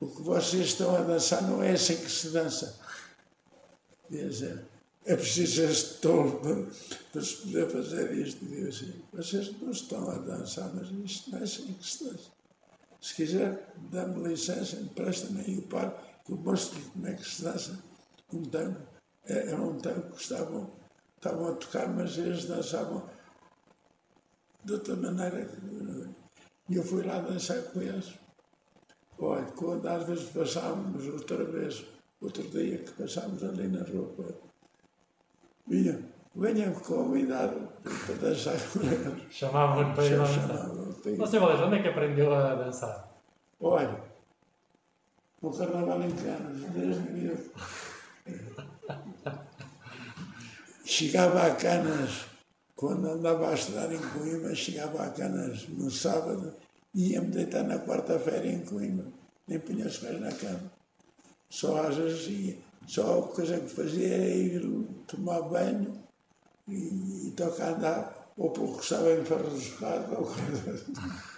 o 0.00 0.06
que 0.06 0.22
vocês 0.22 0.68
estão 0.68 0.94
a 0.96 1.00
dançar 1.00 1.42
não 1.42 1.62
é 1.62 1.72
assim 1.72 1.96
que 1.96 2.10
se 2.10 2.30
dança. 2.30 2.78
Dizer, 4.08 4.64
é 5.04 5.16
preciso 5.16 5.74
ser 5.74 5.98
tolo 6.00 6.40
para, 6.40 6.54
para 7.12 7.22
se 7.22 7.36
poder 7.36 7.70
fazer 7.70 8.12
isto. 8.12 8.44
E 8.44 8.68
assim, 8.68 9.02
vocês 9.12 9.60
não 9.60 9.70
estão 9.70 10.08
a 10.08 10.18
dançar, 10.18 10.72
mas 10.74 10.88
isto 11.04 11.30
não 11.30 11.38
é 11.38 11.42
assim 11.42 11.72
que 11.72 11.86
se 11.86 12.04
dança. 12.04 12.37
Se 13.00 13.14
quiser, 13.14 13.72
dá-me 13.90 14.28
licença, 14.28 14.76
empresta-me 14.76 15.40
aí 15.40 15.58
o 15.58 15.62
par, 15.62 15.90
que 16.24 16.32
eu 16.32 16.36
mostro-lhe 16.36 16.84
como 16.90 17.06
é 17.06 17.14
que 17.14 17.24
se 17.24 17.42
dança 17.42 17.78
um 18.32 18.42
tango. 18.42 18.80
É- 19.24 19.48
Era 19.50 19.60
um 19.62 19.78
tango 19.78 20.10
que 20.10 20.20
estavam, 20.22 20.70
estavam 21.16 21.48
a 21.48 21.52
tocar, 21.54 21.88
mas 21.88 22.18
eles 22.18 22.44
dançavam 22.46 23.08
de 24.64 24.72
outra 24.72 24.96
maneira. 24.96 25.48
E 26.68 26.76
eu 26.76 26.82
fui 26.82 27.02
lá 27.04 27.20
dançar 27.20 27.62
com 27.62 27.80
eles. 27.80 28.14
Olha, 29.18 29.44
quando 29.52 29.86
às 29.86 30.04
vezes 30.04 30.28
passávamos 30.30 31.06
outra 31.06 31.44
vez, 31.44 31.84
outro 32.20 32.42
dia 32.50 32.78
que 32.78 32.92
passámos 32.92 33.42
ali 33.42 33.68
na 33.68 33.82
roupa, 33.84 34.34
vinham, 35.66 36.02
venham 36.34 36.72
convidar 36.74 37.48
para 37.48 38.14
dançar 38.16 38.56
com 38.72 38.80
eles. 38.80 39.32
Chamavam-lhe 39.32 39.94
para 39.94 40.04
ir 40.04 40.16
lá 40.16 40.26
ir. 41.10 41.16
Você, 41.16 41.38
Valério, 41.38 41.66
onde 41.66 41.76
é 41.76 41.82
que 41.82 41.88
aprendeu 41.88 42.34
a 42.34 42.54
dançar? 42.54 43.08
Olha, 43.60 44.00
o 45.40 45.50
carnaval 45.50 46.02
em 46.02 46.10
Canas, 46.10 46.60
desde 46.72 47.10
miúdo. 47.10 47.50
Chegava 50.84 51.46
a 51.46 51.54
Canas, 51.54 52.26
quando 52.74 53.08
andava 53.08 53.50
a 53.50 53.54
estudar 53.54 53.92
em 53.92 53.98
Coimbra, 53.98 54.54
chegava 54.54 55.04
a 55.04 55.10
Canas 55.10 55.68
no 55.68 55.90
sábado 55.90 56.54
e 56.94 57.12
ia-me 57.12 57.28
deitar 57.28 57.62
na 57.64 57.78
quarta-feira 57.78 58.46
em 58.46 58.64
Coimbra. 58.64 59.06
Nem 59.46 59.58
punha 59.60 59.86
os 59.86 59.98
pés 59.98 60.20
na 60.20 60.32
cama. 60.32 60.72
Só 61.48 61.86
às 61.86 61.96
vezes 61.96 62.26
ia. 62.28 62.56
Só 62.86 63.18
a 63.18 63.22
coisa 63.28 63.60
que 63.60 63.68
fazia 63.68 64.14
era 64.14 64.26
ir 64.26 64.62
tomar 65.06 65.42
banho 65.42 65.92
e, 66.66 67.28
e 67.28 67.34
tocar 67.36 67.74
andar, 67.74 68.17
ou 68.38 68.50
porque 68.52 68.80
estava 68.80 69.12
enfarrujado, 69.12 70.14
ou 70.16 70.24
coisa 70.24 70.70
assim. 70.72 70.94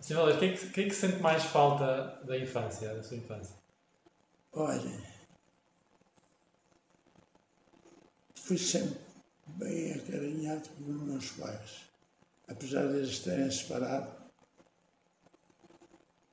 Sr. 0.00 0.14
Valério, 0.16 0.36
o 0.36 0.38
que, 0.40 0.44
é 0.46 0.56
que, 0.56 0.70
que 0.70 0.80
é 0.80 0.84
que 0.88 0.94
sente 0.94 1.20
mais 1.20 1.44
falta 1.44 2.20
da 2.24 2.38
infância, 2.38 2.94
da 2.94 3.02
sua 3.02 3.18
infância? 3.18 3.54
Olha, 4.52 4.98
fui 8.34 8.56
sempre 8.56 8.98
bem 9.46 9.92
acarinhado 9.92 10.68
pelos 10.70 11.02
meus 11.02 11.30
pais. 11.32 11.82
Apesar 12.48 12.88
de 12.88 12.96
eles 12.96 13.18
terem 13.20 13.50
separado, 13.50 14.10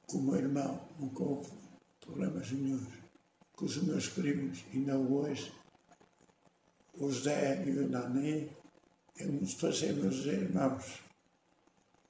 com 0.08 0.18
o 0.18 0.24
meu 0.24 0.36
irmão 0.38 0.88
nunca 0.98 1.24
houve 1.24 1.52
problemas 2.00 2.50
nenhums. 2.52 2.88
Com 3.52 3.66
os 3.66 3.78
meus 3.84 4.08
primos, 4.08 4.64
ainda 4.74 4.98
hoje, 4.98 5.52
o 6.94 7.12
José 7.12 7.64
e 7.66 7.72
o 7.72 7.90
Nani, 7.90 8.50
me 9.26 9.55
passei 9.55 9.93
meus 9.93 10.26
irmãos. 10.26 10.99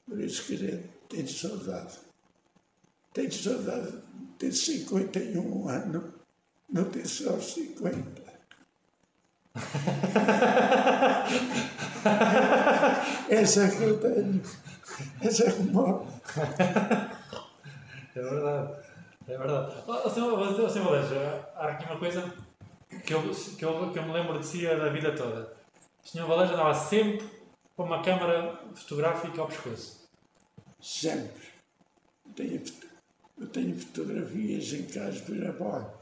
Por 0.07 0.19
isso, 0.19 0.45
quer 0.45 0.55
dizer, 0.55 0.89
tenho 1.09 1.27
saudade. 1.27 1.97
Tenho 3.13 3.31
saudade 3.31 3.91
de 3.91 4.01
ter 4.37 4.51
51 4.51 5.69
anos, 5.69 6.03
não 6.69 6.85
ter 6.85 7.07
só 7.07 7.39
50. 7.39 8.27
Essa 13.29 13.63
é 13.63 13.69
que 13.69 13.83
eu 13.83 13.99
tenho. 13.99 14.41
Essa 15.21 15.43
é 15.45 15.51
que 15.51 15.61
morre. 15.63 16.05
É 18.15 18.21
verdade. 18.21 18.73
É 19.27 19.37
verdade. 19.37 19.75
Sr. 20.13 20.69
Sr. 20.69 20.83
Valério, 20.83 21.45
há 21.55 21.67
aqui 21.67 21.85
uma 21.85 21.99
coisa 21.99 22.33
que 23.03 23.13
eu, 23.13 23.21
que, 23.21 23.65
eu, 23.65 23.91
que 23.91 23.99
eu 23.99 24.03
me 24.03 24.13
lembro 24.13 24.39
de 24.39 24.45
si 24.45 24.65
da 24.65 24.89
vida 24.89 25.13
toda. 25.15 25.56
O 26.07 26.09
Sr. 26.09 26.25
Valério 26.25 26.53
andava 26.53 26.73
sempre 26.73 27.29
com 27.75 27.83
uma 27.83 28.01
câmara 28.01 28.63
fotográfica 28.73 29.41
ao 29.41 29.47
pescoço. 29.47 30.07
Sempre. 30.79 31.47
Eu 32.25 32.33
tenho, 32.33 32.63
eu 33.37 33.47
tenho 33.49 33.77
fotografias 33.77 34.71
em 34.71 34.85
casa, 34.85 35.17
exemplo, 35.17 35.65
olha, 35.65 35.93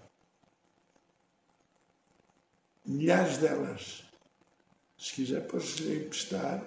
milhares 2.86 3.40
delas. 3.40 4.04
Se 4.96 5.16
quiser, 5.16 5.48
posso 5.48 5.82
lhe 5.82 6.06
emprestar, 6.06 6.64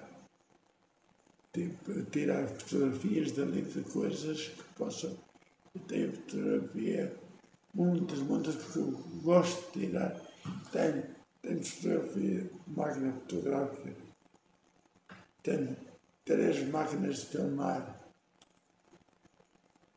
tipo, 1.53 2.03
tirar 2.11 2.45
fotografias 2.45 3.31
dali 3.31 3.61
de 3.61 3.83
coisas 3.83 4.49
que 4.49 4.63
possam. 4.75 5.17
Eu 5.73 5.81
tenho 5.87 6.11
fotografia, 6.11 7.15
muitas, 7.73 8.19
muitas, 8.19 8.55
porque 8.57 8.79
eu 8.79 8.91
gosto 9.23 9.71
de 9.71 9.87
tirar. 9.87 10.19
Tenho, 10.73 11.18
tenho 11.41 11.63
fotografia, 11.63 12.51
máquina 12.67 13.13
fotográfica, 13.13 13.95
tenho 15.43 15.77
três 16.25 16.67
máquinas 16.69 17.19
de 17.19 17.25
filmar. 17.25 17.99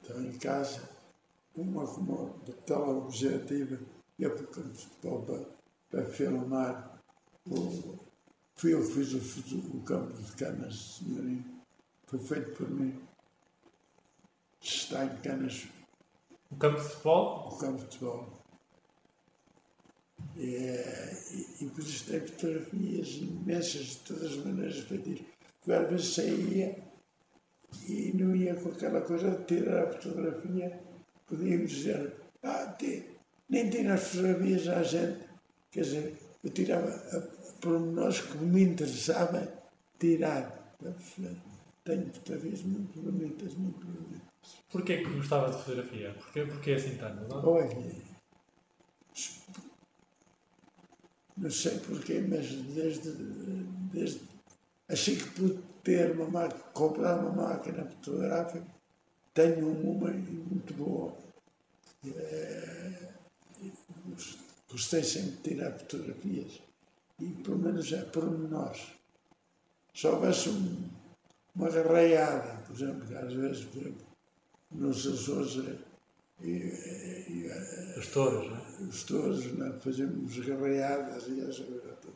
Estão 0.01 0.22
em 0.22 0.32
casa, 0.38 0.88
uma 1.55 1.86
como 1.86 2.40
de 2.45 2.53
teleobjetiva 2.53 3.78
e 4.18 4.26
outra 4.26 4.47
com 4.47 4.74
futebol 4.74 5.22
para, 5.22 5.45
para 5.90 6.11
filmar. 6.11 6.99
O, 7.47 7.99
fui 8.57 8.74
eu 8.74 8.86
que 8.86 9.05
fiz 9.05 9.53
o, 9.53 9.76
o 9.76 9.82
campo 9.82 10.12
de 10.12 10.32
canas, 10.32 10.99
senhorinho. 10.99 11.45
Foi 12.07 12.18
feito 12.18 12.57
por 12.57 12.70
mim. 12.70 13.01
Está 14.61 15.05
em 15.05 15.16
canas 15.22 15.68
O 16.51 16.57
campo 16.57 16.78
de 16.78 16.88
futebol, 16.88 17.49
o 17.49 17.59
campo 17.59 17.78
de 17.78 17.84
futebol. 17.84 18.41
E, 20.37 20.57
eh, 20.57 21.16
e, 21.61 21.64
e 21.64 21.68
tem 21.68 22.20
fotografias 22.20 23.09
imensas 23.16 23.85
de 23.87 23.97
todas 23.99 24.25
as 24.33 24.37
maneiras 24.45 24.81
para 24.85 24.97
dir. 24.99 25.25
Eu 25.66 25.81
às 25.81 25.89
vezes 25.91 26.14
saía 26.14 26.79
e 27.89 28.12
não 28.14 28.35
ia 28.35 28.55
com 28.55 28.70
aquela 28.70 29.01
coisa 29.03 29.31
de 29.31 29.45
tirar 29.45 29.85
a 29.85 29.93
fotografia. 29.93 30.81
Podíamos 31.27 31.70
dizer, 31.70 32.12
ah, 32.43 32.66
ti- 32.79 33.05
nem 33.49 33.70
tira 33.70 33.95
as 33.95 34.03
fotografias 34.09 34.68
à 34.68 34.83
gente. 34.83 35.25
Quer 35.70 35.81
dizer, 35.83 36.18
eu 36.45 36.51
tirava 36.51 36.91
pormenores 37.61 38.20
que 38.20 38.37
me 38.39 38.62
interessavam 38.62 39.47
tirar. 39.99 40.75
Tenho 41.85 42.12
fotografias 42.12 42.62
muito 42.62 43.01
bonitas, 43.01 43.55
muito 43.55 43.87
bonitas. 43.87 44.20
porquê 44.70 44.99
que 44.99 45.11
gostava 45.11 45.51
de 45.51 45.59
fotografia? 45.59 46.12
Porquê, 46.14 46.45
porquê 46.45 46.73
assim 46.73 46.97
tanto? 46.97 47.33
Olha, 47.49 47.68
não 51.43 51.51
sei 51.51 51.76
porquê, 51.80 52.24
mas 52.26 52.49
desde, 52.51 53.11
desde 53.93 54.20
achei 54.88 55.16
que 55.16 55.28
pude 55.30 55.59
ter 55.82 56.12
uma 56.12 56.28
máquina, 56.28 56.62
comprar 56.72 57.18
uma 57.18 57.49
máquina 57.49 57.84
fotográfica, 57.84 58.64
tenho 59.34 59.68
uma 59.68 60.11
muito 60.11 60.74
boa. 60.74 61.12
Eh, 62.07 63.09
Gostei 64.70 65.05
sempre 65.05 65.32
de 65.32 65.43
tirar 65.43 65.72
fotografias 65.72 66.62
e 67.20 67.26
pelo 67.26 67.59
menos 67.59 67.93
é 67.93 68.03
pormenores. 68.05 68.86
Se 69.95 70.07
houvesse 70.07 70.49
um, 70.49 70.88
uma 71.55 71.68
garraiada, 71.68 72.62
por 72.66 72.74
exemplo, 72.74 73.07
que 73.07 73.14
às 73.14 73.32
vezes, 73.34 73.64
por 73.66 73.82
exemplo, 73.82 74.07
nos 74.70 75.07
Açores 75.07 75.59
eh, 75.59 75.78
e, 76.40 76.51
e, 76.51 77.47
e, 77.47 77.99
Os 77.99 78.07
touros, 78.07 78.49
não 78.49 78.57
é? 78.57 78.62
Os 78.81 79.03
touros, 79.05 79.53
né? 79.53 79.73
fazíamos 79.81 80.39
garraiadas 80.39 81.27
e 81.29 81.41
essa 81.41 81.62
coisa 81.64 81.93
toda. 82.01 82.14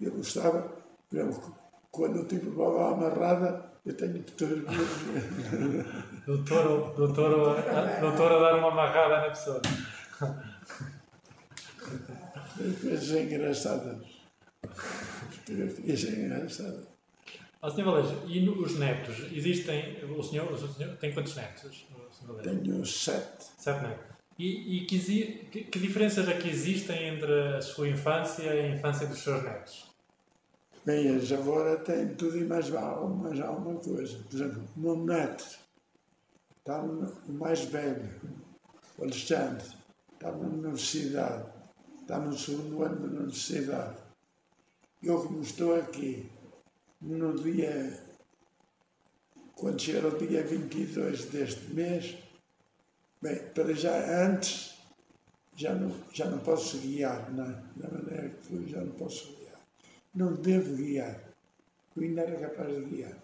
Eu 0.00 0.12
gostava, 0.12 0.62
por 1.08 1.18
exemplo, 1.18 1.54
quando 1.90 2.18
eu 2.18 2.26
tive 2.26 2.50
bola 2.50 2.92
amarrada, 2.92 3.72
eu 3.86 3.94
tenho 3.94 4.22
fotografias. 4.22 4.88
Do 6.26 6.42
touro, 6.42 6.94
do, 6.96 7.12
touro, 7.12 7.50
a, 7.50 8.00
do 8.00 8.16
touro 8.16 8.36
a 8.36 8.40
dar 8.40 8.58
uma 8.58 8.72
amarrada 8.72 9.20
na 9.20 9.28
pessoa. 9.28 9.60
coisas 12.80 13.10
engraçadas. 13.10 13.98
Fotografias 15.30 16.04
engraçadas. 16.04 16.86
Ó, 17.60 17.70
Sr. 17.70 17.84
Valério, 17.84 18.22
e 18.26 18.48
os 18.48 18.78
netos? 18.78 19.30
Existem. 19.32 20.02
O 20.04 20.22
senhor, 20.22 20.50
o 20.50 20.56
senhor 20.56 20.96
tem 20.96 21.12
quantos 21.12 21.36
netos? 21.36 21.86
o? 22.26 22.42
Tenho 22.42 22.86
sete. 22.86 23.44
Sete 23.58 23.82
netos. 23.82 24.13
E, 24.38 24.78
e 24.78 24.86
que, 24.86 25.64
que, 25.64 25.78
diferenças 25.78 26.28
é 26.28 26.36
que 26.36 26.48
existem 26.48 27.08
entre 27.14 27.56
a 27.56 27.60
sua 27.62 27.88
infância 27.88 28.42
e 28.42 28.60
a 28.60 28.76
infância 28.76 29.06
dos 29.06 29.22
seus 29.22 29.42
netos? 29.42 29.94
Bem, 30.84 31.06
eles 31.06 31.30
agora 31.32 31.76
têm 31.78 32.14
tudo 32.14 32.36
e 32.36 32.44
mais, 32.44 32.74
al- 32.74 33.08
mais 33.08 33.40
alguma 33.40 33.78
coisa. 33.80 34.18
Por 34.28 34.34
exemplo, 34.34 34.68
o 34.76 34.80
meu 34.80 34.96
neto 35.04 35.58
está 36.58 36.82
o 36.82 37.32
mais 37.32 37.60
velho, 37.64 38.10
o 38.98 39.04
Alexandre, 39.04 39.64
está 40.14 40.32
na 40.32 40.46
universidade, 40.46 41.46
está 42.02 42.18
no 42.18 42.36
segundo 42.36 42.82
ano 42.82 43.08
da 43.08 43.18
universidade. 43.20 43.96
Eu, 45.02 45.22
como 45.22 45.42
estou 45.42 45.76
aqui, 45.76 46.30
no 47.00 47.34
dia, 47.40 48.02
quando 49.54 49.80
chegar 49.80 50.06
o 50.06 50.18
dia 50.18 50.42
22 50.42 51.26
deste 51.26 51.72
mês, 51.72 52.16
bem, 53.24 53.38
para 53.54 53.72
já 53.72 54.26
antes, 54.26 54.78
já 55.56 55.74
não, 55.74 55.90
já 56.12 56.26
não 56.26 56.38
posso 56.40 56.78
guiar, 56.78 57.32
não, 57.32 57.44
é? 57.44 57.62
da 57.76 57.88
maneira 57.88 58.28
que 58.28 58.52
eu 58.52 58.68
já 58.68 58.82
não 58.82 58.92
posso 58.92 59.34
guiar. 59.36 59.60
Não 60.14 60.34
devo 60.34 60.76
guiar. 60.76 61.18
Eu 61.96 62.02
ainda 62.02 62.20
era 62.20 62.48
capaz 62.48 62.68
de 62.68 62.84
guiar. 62.84 63.16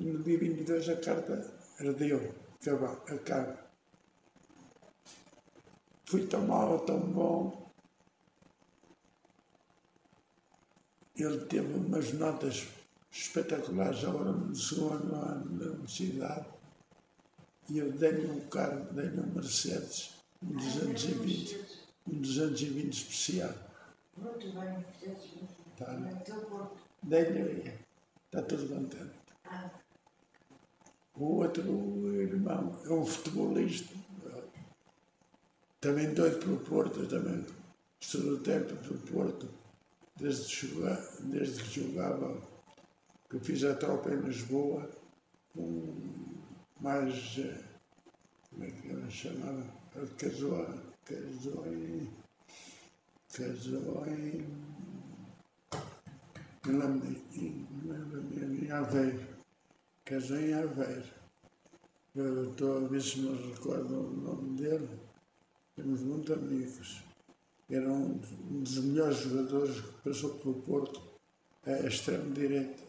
E 0.00 0.04
no 0.04 0.22
dia 0.22 0.38
22 0.38 0.88
a 0.88 0.96
carta 0.96 1.52
ardeu, 1.78 2.34
acaba. 2.58 2.92
acaba. 3.06 3.58
Fui 6.06 6.26
tão 6.26 6.46
mal, 6.46 6.80
tão 6.80 7.00
bom. 7.00 7.70
Ele 11.16 11.44
teve 11.44 11.74
umas 11.74 12.12
notas 12.14 12.66
espetaculares 13.12 14.04
agora 14.04 14.32
no 14.32 14.54
segundo 14.54 15.14
ano 15.14 15.58
da 15.58 15.66
universidade. 15.66 16.53
E 17.70 17.78
eu 17.78 17.90
dei-lhe 17.92 18.26
um 18.30 18.40
carro, 18.48 18.84
dei-lhe 18.92 19.18
um 19.20 19.26
Mercedes, 19.34 20.14
um 20.42 20.48
220, 20.54 21.64
um 22.08 22.20
220 22.20 22.92
especial. 22.92 23.54
Muito 24.16 24.46
bem, 24.52 24.84
fizeste 25.00 25.36
muito 25.38 25.54
Tá. 25.76 25.92
bem. 25.94 26.14
Dei-lhe, 27.02 27.72
está 28.26 28.42
tudo 28.42 28.68
contente. 28.68 29.14
O 31.16 31.24
outro 31.36 32.12
irmão 32.20 32.78
é 32.84 32.88
um 32.92 33.04
futebolista, 33.06 33.94
também 35.80 36.12
doido 36.12 36.38
pelo 36.40 36.58
Porto, 36.58 37.06
também 37.06 37.44
estudou 38.00 38.38
tempo 38.40 38.74
do 38.82 38.98
Porto, 39.10 39.48
desde, 40.16 40.46
que 40.56 40.66
joga- 40.66 41.08
desde 41.20 41.62
que 41.62 41.80
jogava, 41.82 42.40
que 43.30 43.38
fiz 43.40 43.62
a 43.64 43.74
tropa 43.74 44.10
em 44.10 44.20
Lisboa, 44.20 44.90
com 45.52 46.33
mais, 46.84 47.38
eh, 47.38 47.64
como 48.50 48.64
é 48.64 48.70
que 48.70 48.90
era, 48.90 49.10
chamava? 49.10 49.64
Ele 49.96 50.06
casou, 50.18 50.66
casou 51.06 51.66
em. 51.66 52.10
casou 53.32 54.06
em. 54.06 54.46
Não 56.66 56.78
lembro, 56.78 57.16
em, 57.32 58.64
em 58.66 58.70
Aveiro. 58.70 59.26
Casou 60.04 60.36
em 60.36 60.52
Aveiro. 60.52 61.08
Eu 62.14 62.50
estou 62.50 62.84
a 62.84 62.88
ver 62.88 63.00
se 63.00 63.18
me 63.18 63.52
recordo 63.52 64.00
o 64.00 64.16
nome 64.20 64.58
dele. 64.58 64.88
Temos 65.74 66.02
muitos 66.02 66.36
amigos. 66.36 67.02
Era 67.70 67.90
um, 67.90 68.20
dos 68.62 68.78
melhores 68.84 69.16
jogadores 69.20 69.80
que 69.80 70.10
passou 70.10 70.34
pelo 70.34 70.60
Porto, 70.60 71.00
a 71.64 71.86
extremo 71.86 72.34
direito. 72.34 72.82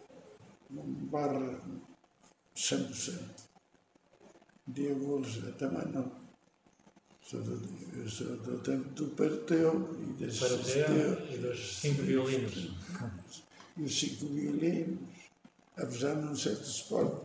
Um 0.70 0.84
barra 1.06 1.62
100%. 2.54 3.45
Golos 4.68 5.40
também 5.58 5.86
não. 5.94 6.12
Sou 7.22 7.42
do, 7.42 7.62
eu 7.96 8.10
sou 8.10 8.36
do 8.38 8.60
tempo 8.60 8.90
do 8.90 9.08
Parteu 9.10 9.96
e 10.00 10.24
das 10.24 10.40
Parteu 10.40 11.28
e 11.32 11.38
dos 11.38 11.80
cinco 11.80 12.02
violinos. 12.02 12.72
E 13.78 13.84
os 13.84 14.00
cinco 14.00 14.28
violinos, 14.28 15.00
apesar 15.78 16.16
de 16.16 16.40
ser 16.40 16.56
de 16.56 16.68
esporte, 16.68 17.22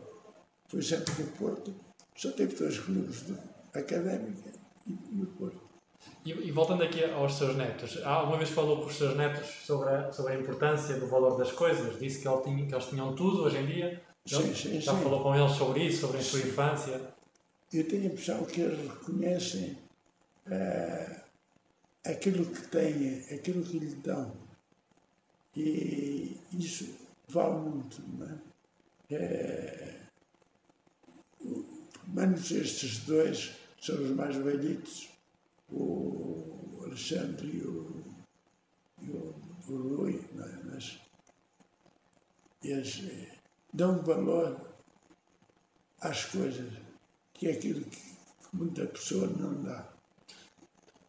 foi 0.69 0.83
sempre 0.83 1.15
do 1.15 1.31
Porto. 1.39 1.75
Só 2.17 2.31
teve 2.33 2.55
dois 2.57 2.79
clubes, 2.79 3.27
de 3.27 3.35
Académica 3.73 4.53
e, 4.87 4.93
e 4.93 5.23
o 5.23 5.27
Porto. 5.27 5.61
E, 6.25 6.33
e, 6.33 6.51
voltando 6.51 6.83
aqui 6.83 7.03
aos 7.05 7.35
seus 7.35 7.57
netos, 7.57 7.99
alguma 8.05 8.37
vez 8.37 8.51
falou 8.51 8.79
com 8.79 8.87
os 8.87 8.97
seus 8.97 9.17
netos 9.17 9.47
sobre 9.65 9.89
a, 9.89 10.13
sobre 10.13 10.35
a 10.35 10.37
importância 10.39 10.99
do 10.99 11.07
valor 11.07 11.37
das 11.39 11.53
coisas? 11.53 11.99
Disse 11.99 12.21
que, 12.21 12.29
ele 12.29 12.43
tinha, 12.43 12.67
que 12.67 12.75
eles 12.75 12.87
tinham 12.87 13.15
tudo 13.15 13.43
hoje 13.43 13.59
em 13.59 13.67
dia? 13.67 14.03
Sim, 14.27 14.55
sim, 14.55 14.81
já 14.81 14.95
sim. 14.95 15.03
falou 15.03 15.23
com 15.23 15.35
eles 15.35 15.53
sobre 15.53 15.85
isso, 15.85 16.03
sobre 16.03 16.19
a 16.19 16.23
sua 16.23 16.41
infância? 16.41 17.20
Eu 17.73 17.87
tenho 17.89 18.03
a 18.03 18.07
impressão 18.07 18.45
que 18.45 18.61
eles 18.61 18.89
reconhecem 18.89 19.79
uh, 20.47 21.21
aquilo 22.05 22.45
que 22.47 22.69
têm, 22.69 23.21
aquilo 23.33 23.65
que 23.65 23.79
lhe 23.79 23.95
dão. 23.97 24.37
E 25.57 26.37
isso 26.53 26.97
vale 27.29 27.61
muito, 27.61 28.03
não 28.19 28.27
é? 28.27 29.15
é 29.15 30.01
menos 32.09 32.51
estes 32.51 32.99
dois 33.05 33.57
são 33.81 33.95
os 34.03 34.11
mais 34.11 34.37
velhitos, 34.37 35.09
o 35.71 36.83
Alexandre 36.85 37.47
e 37.49 37.63
o, 37.63 38.05
e 39.01 39.11
o, 39.11 39.35
o 39.69 39.97
Rui, 39.97 40.25
não 40.35 40.45
é? 40.45 40.63
Mas 40.65 40.99
eles 42.63 43.03
eh, 43.09 43.39
dão 43.73 44.03
valor 44.03 44.75
às 46.01 46.27
coisas, 46.27 46.73
que 47.41 47.49
é 47.49 47.53
aquilo 47.53 47.81
que 47.81 47.99
muita 48.53 48.85
pessoa 48.85 49.27
não 49.27 49.63
dá. 49.63 49.89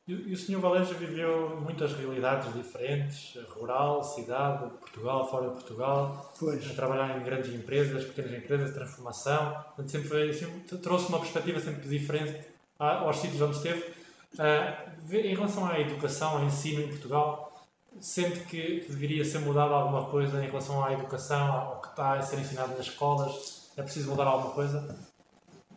E, 0.08 0.14
e 0.14 0.34
o 0.34 0.38
Sr. 0.38 0.60
Valério 0.60 0.88
viveu 0.98 1.60
muitas 1.60 1.92
realidades 1.92 2.54
diferentes, 2.54 3.38
rural, 3.50 4.02
cidade, 4.02 4.70
Portugal, 4.80 5.30
fora 5.30 5.50
de 5.50 5.56
Portugal, 5.56 6.34
Pois. 6.40 6.72
a 6.72 6.74
trabalhar 6.74 7.20
em 7.20 7.24
grandes 7.24 7.54
empresas, 7.54 8.06
pequenas 8.06 8.32
empresas, 8.32 8.74
transformação, 8.74 9.52
portanto, 9.76 9.92
sempre, 9.92 10.34
sempre 10.34 10.78
trouxe 10.78 11.10
uma 11.10 11.20
perspectiva 11.20 11.60
sempre 11.60 11.88
diferente 11.90 12.48
aos 12.80 13.18
sítios 13.18 13.42
onde 13.42 13.58
esteve. 13.58 13.94
Uh, 14.36 15.14
em 15.14 15.36
relação 15.36 15.68
à 15.68 15.82
educação, 15.82 16.38
ao 16.38 16.46
ensino 16.46 16.82
em 16.82 16.88
Portugal, 16.88 17.68
sente 18.00 18.40
que, 18.46 18.86
deveria 18.88 19.26
ser 19.26 19.40
mudado 19.40 19.74
alguma 19.74 20.06
coisa 20.06 20.42
em 20.42 20.48
relação 20.48 20.82
à 20.82 20.94
educação, 20.94 21.52
ao 21.52 21.82
que 21.82 21.90
está 21.90 22.14
a 22.14 22.22
ser 22.22 22.40
ensinado 22.40 22.70
nas 22.70 22.88
escolas? 22.88 23.70
É 23.76 23.82
preciso 23.84 24.10
mudar 24.10 24.28
alguma 24.28 24.54
coisa? 24.54 25.11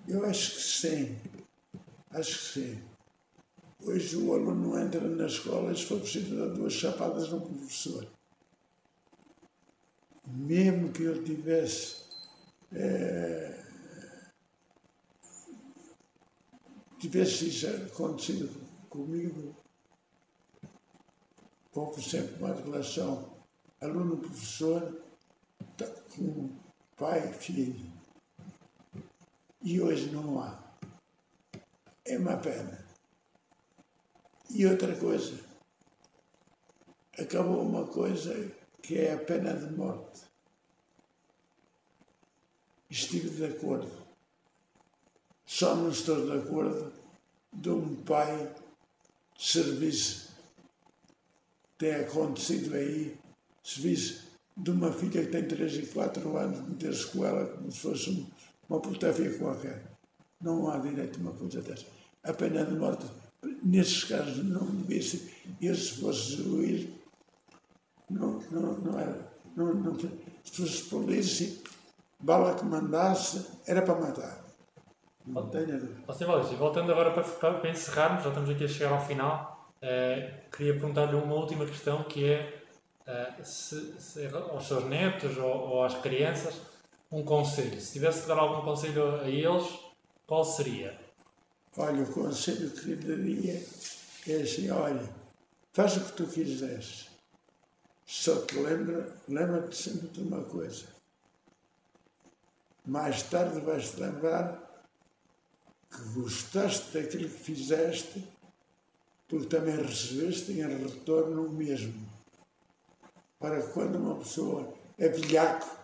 Eu 0.07 0.25
acho 0.27 0.55
que 0.55 0.61
sim. 0.61 1.17
Acho 2.11 2.39
que 2.39 2.61
sim. 2.61 2.83
Hoje 3.83 4.17
o 4.17 4.33
aluno 4.35 4.79
entra 4.79 5.01
na 5.01 5.27
escola 5.27 5.75
se 5.75 5.85
for 5.85 6.01
preciso 6.01 6.37
dar 6.37 6.49
duas 6.49 6.73
chapadas 6.73 7.29
no 7.31 7.41
professor. 7.41 8.07
Mesmo 10.27 10.91
que 10.93 11.03
ele 11.03 11.23
tivesse 11.23 12.05
é, 12.73 13.65
tivesse 16.99 17.49
isso 17.49 17.67
acontecido 17.69 18.51
comigo, 18.89 19.55
houve 21.75 22.03
sempre 22.03 22.37
uma 22.37 22.55
relação 22.55 23.37
aluno-professor 23.81 25.03
com 26.17 26.57
pai 26.97 27.33
e 29.65 29.81
hoje 29.81 30.11
não 30.11 30.41
há. 30.41 30.63
É 32.05 32.17
uma 32.17 32.37
pena. 32.37 32.87
E 34.51 34.65
outra 34.67 34.95
coisa, 34.95 35.37
acabou 37.19 37.63
uma 37.63 37.87
coisa 37.87 38.53
que 38.81 38.97
é 38.97 39.15
a 39.15 39.19
pena 39.19 39.55
de 39.55 39.75
morte. 39.75 40.21
Estive 42.89 43.31
de 43.31 43.47
acordo. 43.47 43.91
Só 45.45 45.75
não 45.75 45.89
estou 45.89 46.25
de 46.25 46.39
acordo 46.39 46.93
de 47.53 47.71
um 47.71 47.97
pai 48.03 48.55
serviço 49.37 50.25
tem 51.77 51.95
acontecido 51.97 52.75
aí, 52.75 53.17
serviço 53.63 54.25
de 54.57 54.71
uma 54.71 54.93
filha 54.93 55.25
que 55.25 55.31
tem 55.31 55.47
3 55.47 55.75
e 55.75 55.87
4 55.87 56.37
anos, 56.37 56.69
meter-se 56.69 57.07
com 57.09 57.27
ela 57.27 57.47
como 57.47 57.71
se 57.71 57.81
fosse 57.81 58.27
uma 58.75 58.81
portafia 58.81 59.39
qualquer. 59.39 59.83
Não 60.41 60.71
há 60.71 60.79
direito 60.79 61.19
a 61.19 61.23
uma 61.23 61.33
coisa 61.33 61.63
dessa. 61.63 61.87
A 62.23 62.33
pena 62.33 62.65
de 62.65 62.75
morte 62.75 63.07
nesses 63.63 64.05
casos 64.05 64.45
não 64.45 64.67
devia 64.67 65.03
ser. 65.03 65.33
Eu, 65.61 65.75
se 65.75 66.01
fosse 66.01 66.43
juiz, 66.43 66.89
não, 68.11 68.41
não, 68.51 68.79
não 68.79 68.99
era. 68.99 69.33
Não, 69.57 69.73
não, 69.73 69.99
se 69.99 70.11
fosse 70.53 70.83
polícia, 70.85 71.63
bala 72.19 72.55
que 72.55 72.65
mandasse, 72.65 73.47
era 73.67 73.83
para 73.83 73.95
matar. 73.95 74.45
Não 75.27 75.49
tenho 75.49 75.67
dúvida. 75.67 76.03
Você 76.07 76.25
voltando 76.25 76.93
agora 76.93 77.13
para, 77.13 77.23
para 77.23 77.71
encerrarmos, 77.71 78.25
já 78.25 78.29
estamos 78.29 78.51
aqui 78.51 78.65
a 78.65 78.69
chegar 78.69 78.93
ao 78.93 79.07
final, 79.07 79.71
eh, 79.81 80.41
queria 80.55 80.75
perguntar-lhe 80.75 81.17
uma 81.17 81.35
última 81.35 81.65
questão 81.65 82.03
que 82.05 82.27
é 82.27 82.63
eh, 83.07 83.33
se, 83.43 83.95
se, 83.99 84.27
aos 84.27 84.67
seus 84.67 84.85
netos 84.85 85.39
ou, 85.39 85.47
ou 85.47 85.85
às 85.85 85.95
crianças 85.95 86.74
um 87.15 87.25
conselho. 87.25 87.81
Se 87.81 87.93
tivesse 87.93 88.23
que 88.23 88.29
dar 88.29 88.39
algum 88.39 88.65
conselho 88.65 89.21
a 89.21 89.31
eles, 89.31 89.79
qual 90.27 90.45
seria? 90.45 90.99
Olha, 91.77 92.03
o 92.03 92.13
conselho 92.13 92.71
que 92.71 92.87
lhe 92.87 92.97
daria 92.97 93.65
é 94.27 94.43
assim, 94.43 94.69
olha, 94.71 95.09
faz 95.73 95.97
o 95.97 96.05
que 96.05 96.13
tu 96.13 96.27
quiseres. 96.27 97.09
Só 98.05 98.45
te 98.45 98.57
lembra, 98.57 99.17
lembra-te 99.29 99.77
sempre 99.77 100.09
de 100.09 100.23
uma 100.23 100.43
coisa. 100.43 100.87
Mais 102.85 103.23
tarde 103.23 103.61
vais-te 103.61 104.01
lembrar 104.01 104.61
que 105.91 106.21
gostaste 106.21 106.99
daquilo 106.99 107.29
que 107.29 107.39
fizeste, 107.39 108.29
porque 109.29 109.47
também 109.47 109.77
recebeste 109.77 110.51
em 110.51 110.63
retorno 110.63 111.47
o 111.47 111.51
mesmo. 111.51 111.95
Para 113.39 113.63
quando 113.69 113.99
uma 113.99 114.17
pessoa 114.17 114.75
é 114.99 115.09
velhaco? 115.09 115.84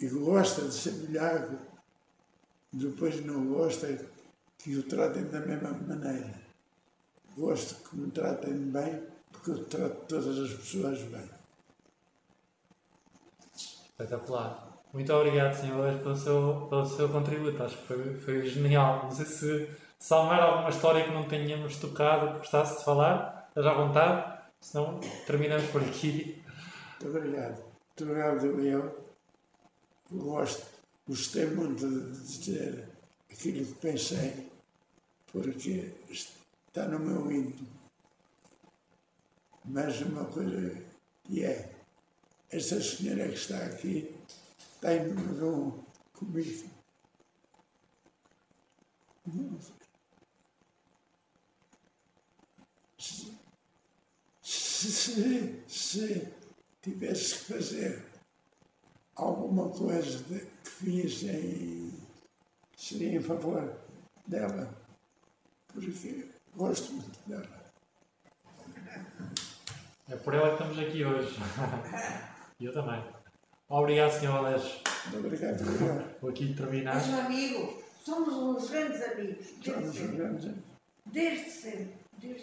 E 0.00 0.08
gosta 0.08 0.62
de 0.62 0.72
ser 0.72 0.90
velhaco, 0.90 1.56
depois 2.72 3.24
não 3.24 3.46
gosta 3.46 3.86
que 4.58 4.76
o 4.76 4.82
tratem 4.82 5.24
da 5.24 5.40
mesma 5.40 5.70
maneira. 5.70 6.34
Gosto 7.36 7.88
que 7.88 7.96
me 7.96 8.10
tratem 8.10 8.54
bem, 8.70 9.02
porque 9.30 9.50
eu 9.50 9.64
trato 9.64 10.06
todas 10.06 10.38
as 10.38 10.52
pessoas 10.52 11.00
bem. 11.02 11.28
Espetacular. 13.54 14.74
Muito 14.92 15.12
obrigado, 15.12 15.54
Sr. 15.54 16.02
pelo 16.02 16.16
seu, 16.16 16.66
pelo 16.70 16.86
seu 16.86 17.08
contributo. 17.08 17.62
Acho 17.62 17.76
que 17.76 17.86
foi, 17.86 18.14
foi 18.20 18.46
genial. 18.46 19.04
Não 19.04 19.10
sei 19.10 19.26
se, 19.26 19.70
se 19.98 20.14
há 20.14 20.22
mais 20.22 20.40
alguma 20.40 20.70
história 20.70 21.04
que 21.04 21.12
não 21.12 21.24
tenhamos 21.24 21.76
tocado, 21.78 22.34
que 22.34 22.38
gostasse 22.38 22.78
de 22.78 22.84
falar, 22.84 23.46
esteja 23.48 23.70
à 23.70 23.74
vontade. 23.74 24.38
Senão, 24.60 25.00
terminamos 25.26 25.68
por 25.70 25.82
aqui. 25.82 26.42
Muito 27.00 27.16
obrigado. 27.16 27.63
Muito 27.96 28.10
obrigado, 28.10 28.60
eu. 28.60 29.04
Gosto, 30.10 30.66
gostei 31.06 31.46
muito 31.46 31.88
de 31.88 32.20
dizer 32.22 32.88
aquilo 33.30 33.64
que 33.64 33.74
pensei, 33.74 34.50
porque 35.30 35.94
está 36.10 36.88
no 36.88 36.98
meu 36.98 37.30
íntimo. 37.30 37.68
Mas 39.64 40.00
uma 40.00 40.24
coisa 40.24 40.84
que 41.22 41.44
é, 41.44 41.72
esta 42.50 42.82
senhora 42.82 43.28
que 43.28 43.36
está 43.36 43.64
aqui 43.64 44.12
está 44.74 44.92
em 44.92 45.12
número 45.12 45.56
um 45.56 45.84
comigo. 46.14 46.68
Se, 54.42 54.90
se, 54.90 55.62
se 55.68 56.43
tivesse 56.84 57.38
que 57.38 57.52
fazer 57.54 58.04
alguma 59.16 59.68
coisa 59.70 60.18
de, 60.24 60.40
que 60.40 60.70
fiz 60.70 61.22
em 61.24 61.92
seria 62.76 63.16
em 63.16 63.22
favor 63.22 63.74
dela, 64.26 64.68
porque 65.68 66.28
gosto 66.54 66.92
muito 66.92 67.18
dela. 67.26 67.64
É 70.08 70.16
por 70.16 70.34
ela 70.34 70.56
que 70.56 70.62
estamos 70.62 70.78
aqui 70.78 71.04
hoje. 71.04 71.34
E 72.60 72.66
eu 72.66 72.72
também. 72.72 73.02
Obrigado, 73.68 74.12
Sr. 74.12 74.30
Muito 75.10 75.26
obrigado, 75.26 75.60
obrigado. 75.60 76.20
Vou 76.20 76.30
aqui 76.30 76.54
terminar. 76.54 77.04
Um 77.04 77.20
amigo. 77.20 77.82
Somos 78.04 78.32
uns 78.32 78.70
grandes 78.70 79.02
amigos. 79.02 79.46
Somos 79.62 79.96
sempre. 79.96 80.16
grandes. 80.16 80.54
Desde 81.06 81.50
sempre. 81.50 81.94
Desde 82.18 82.42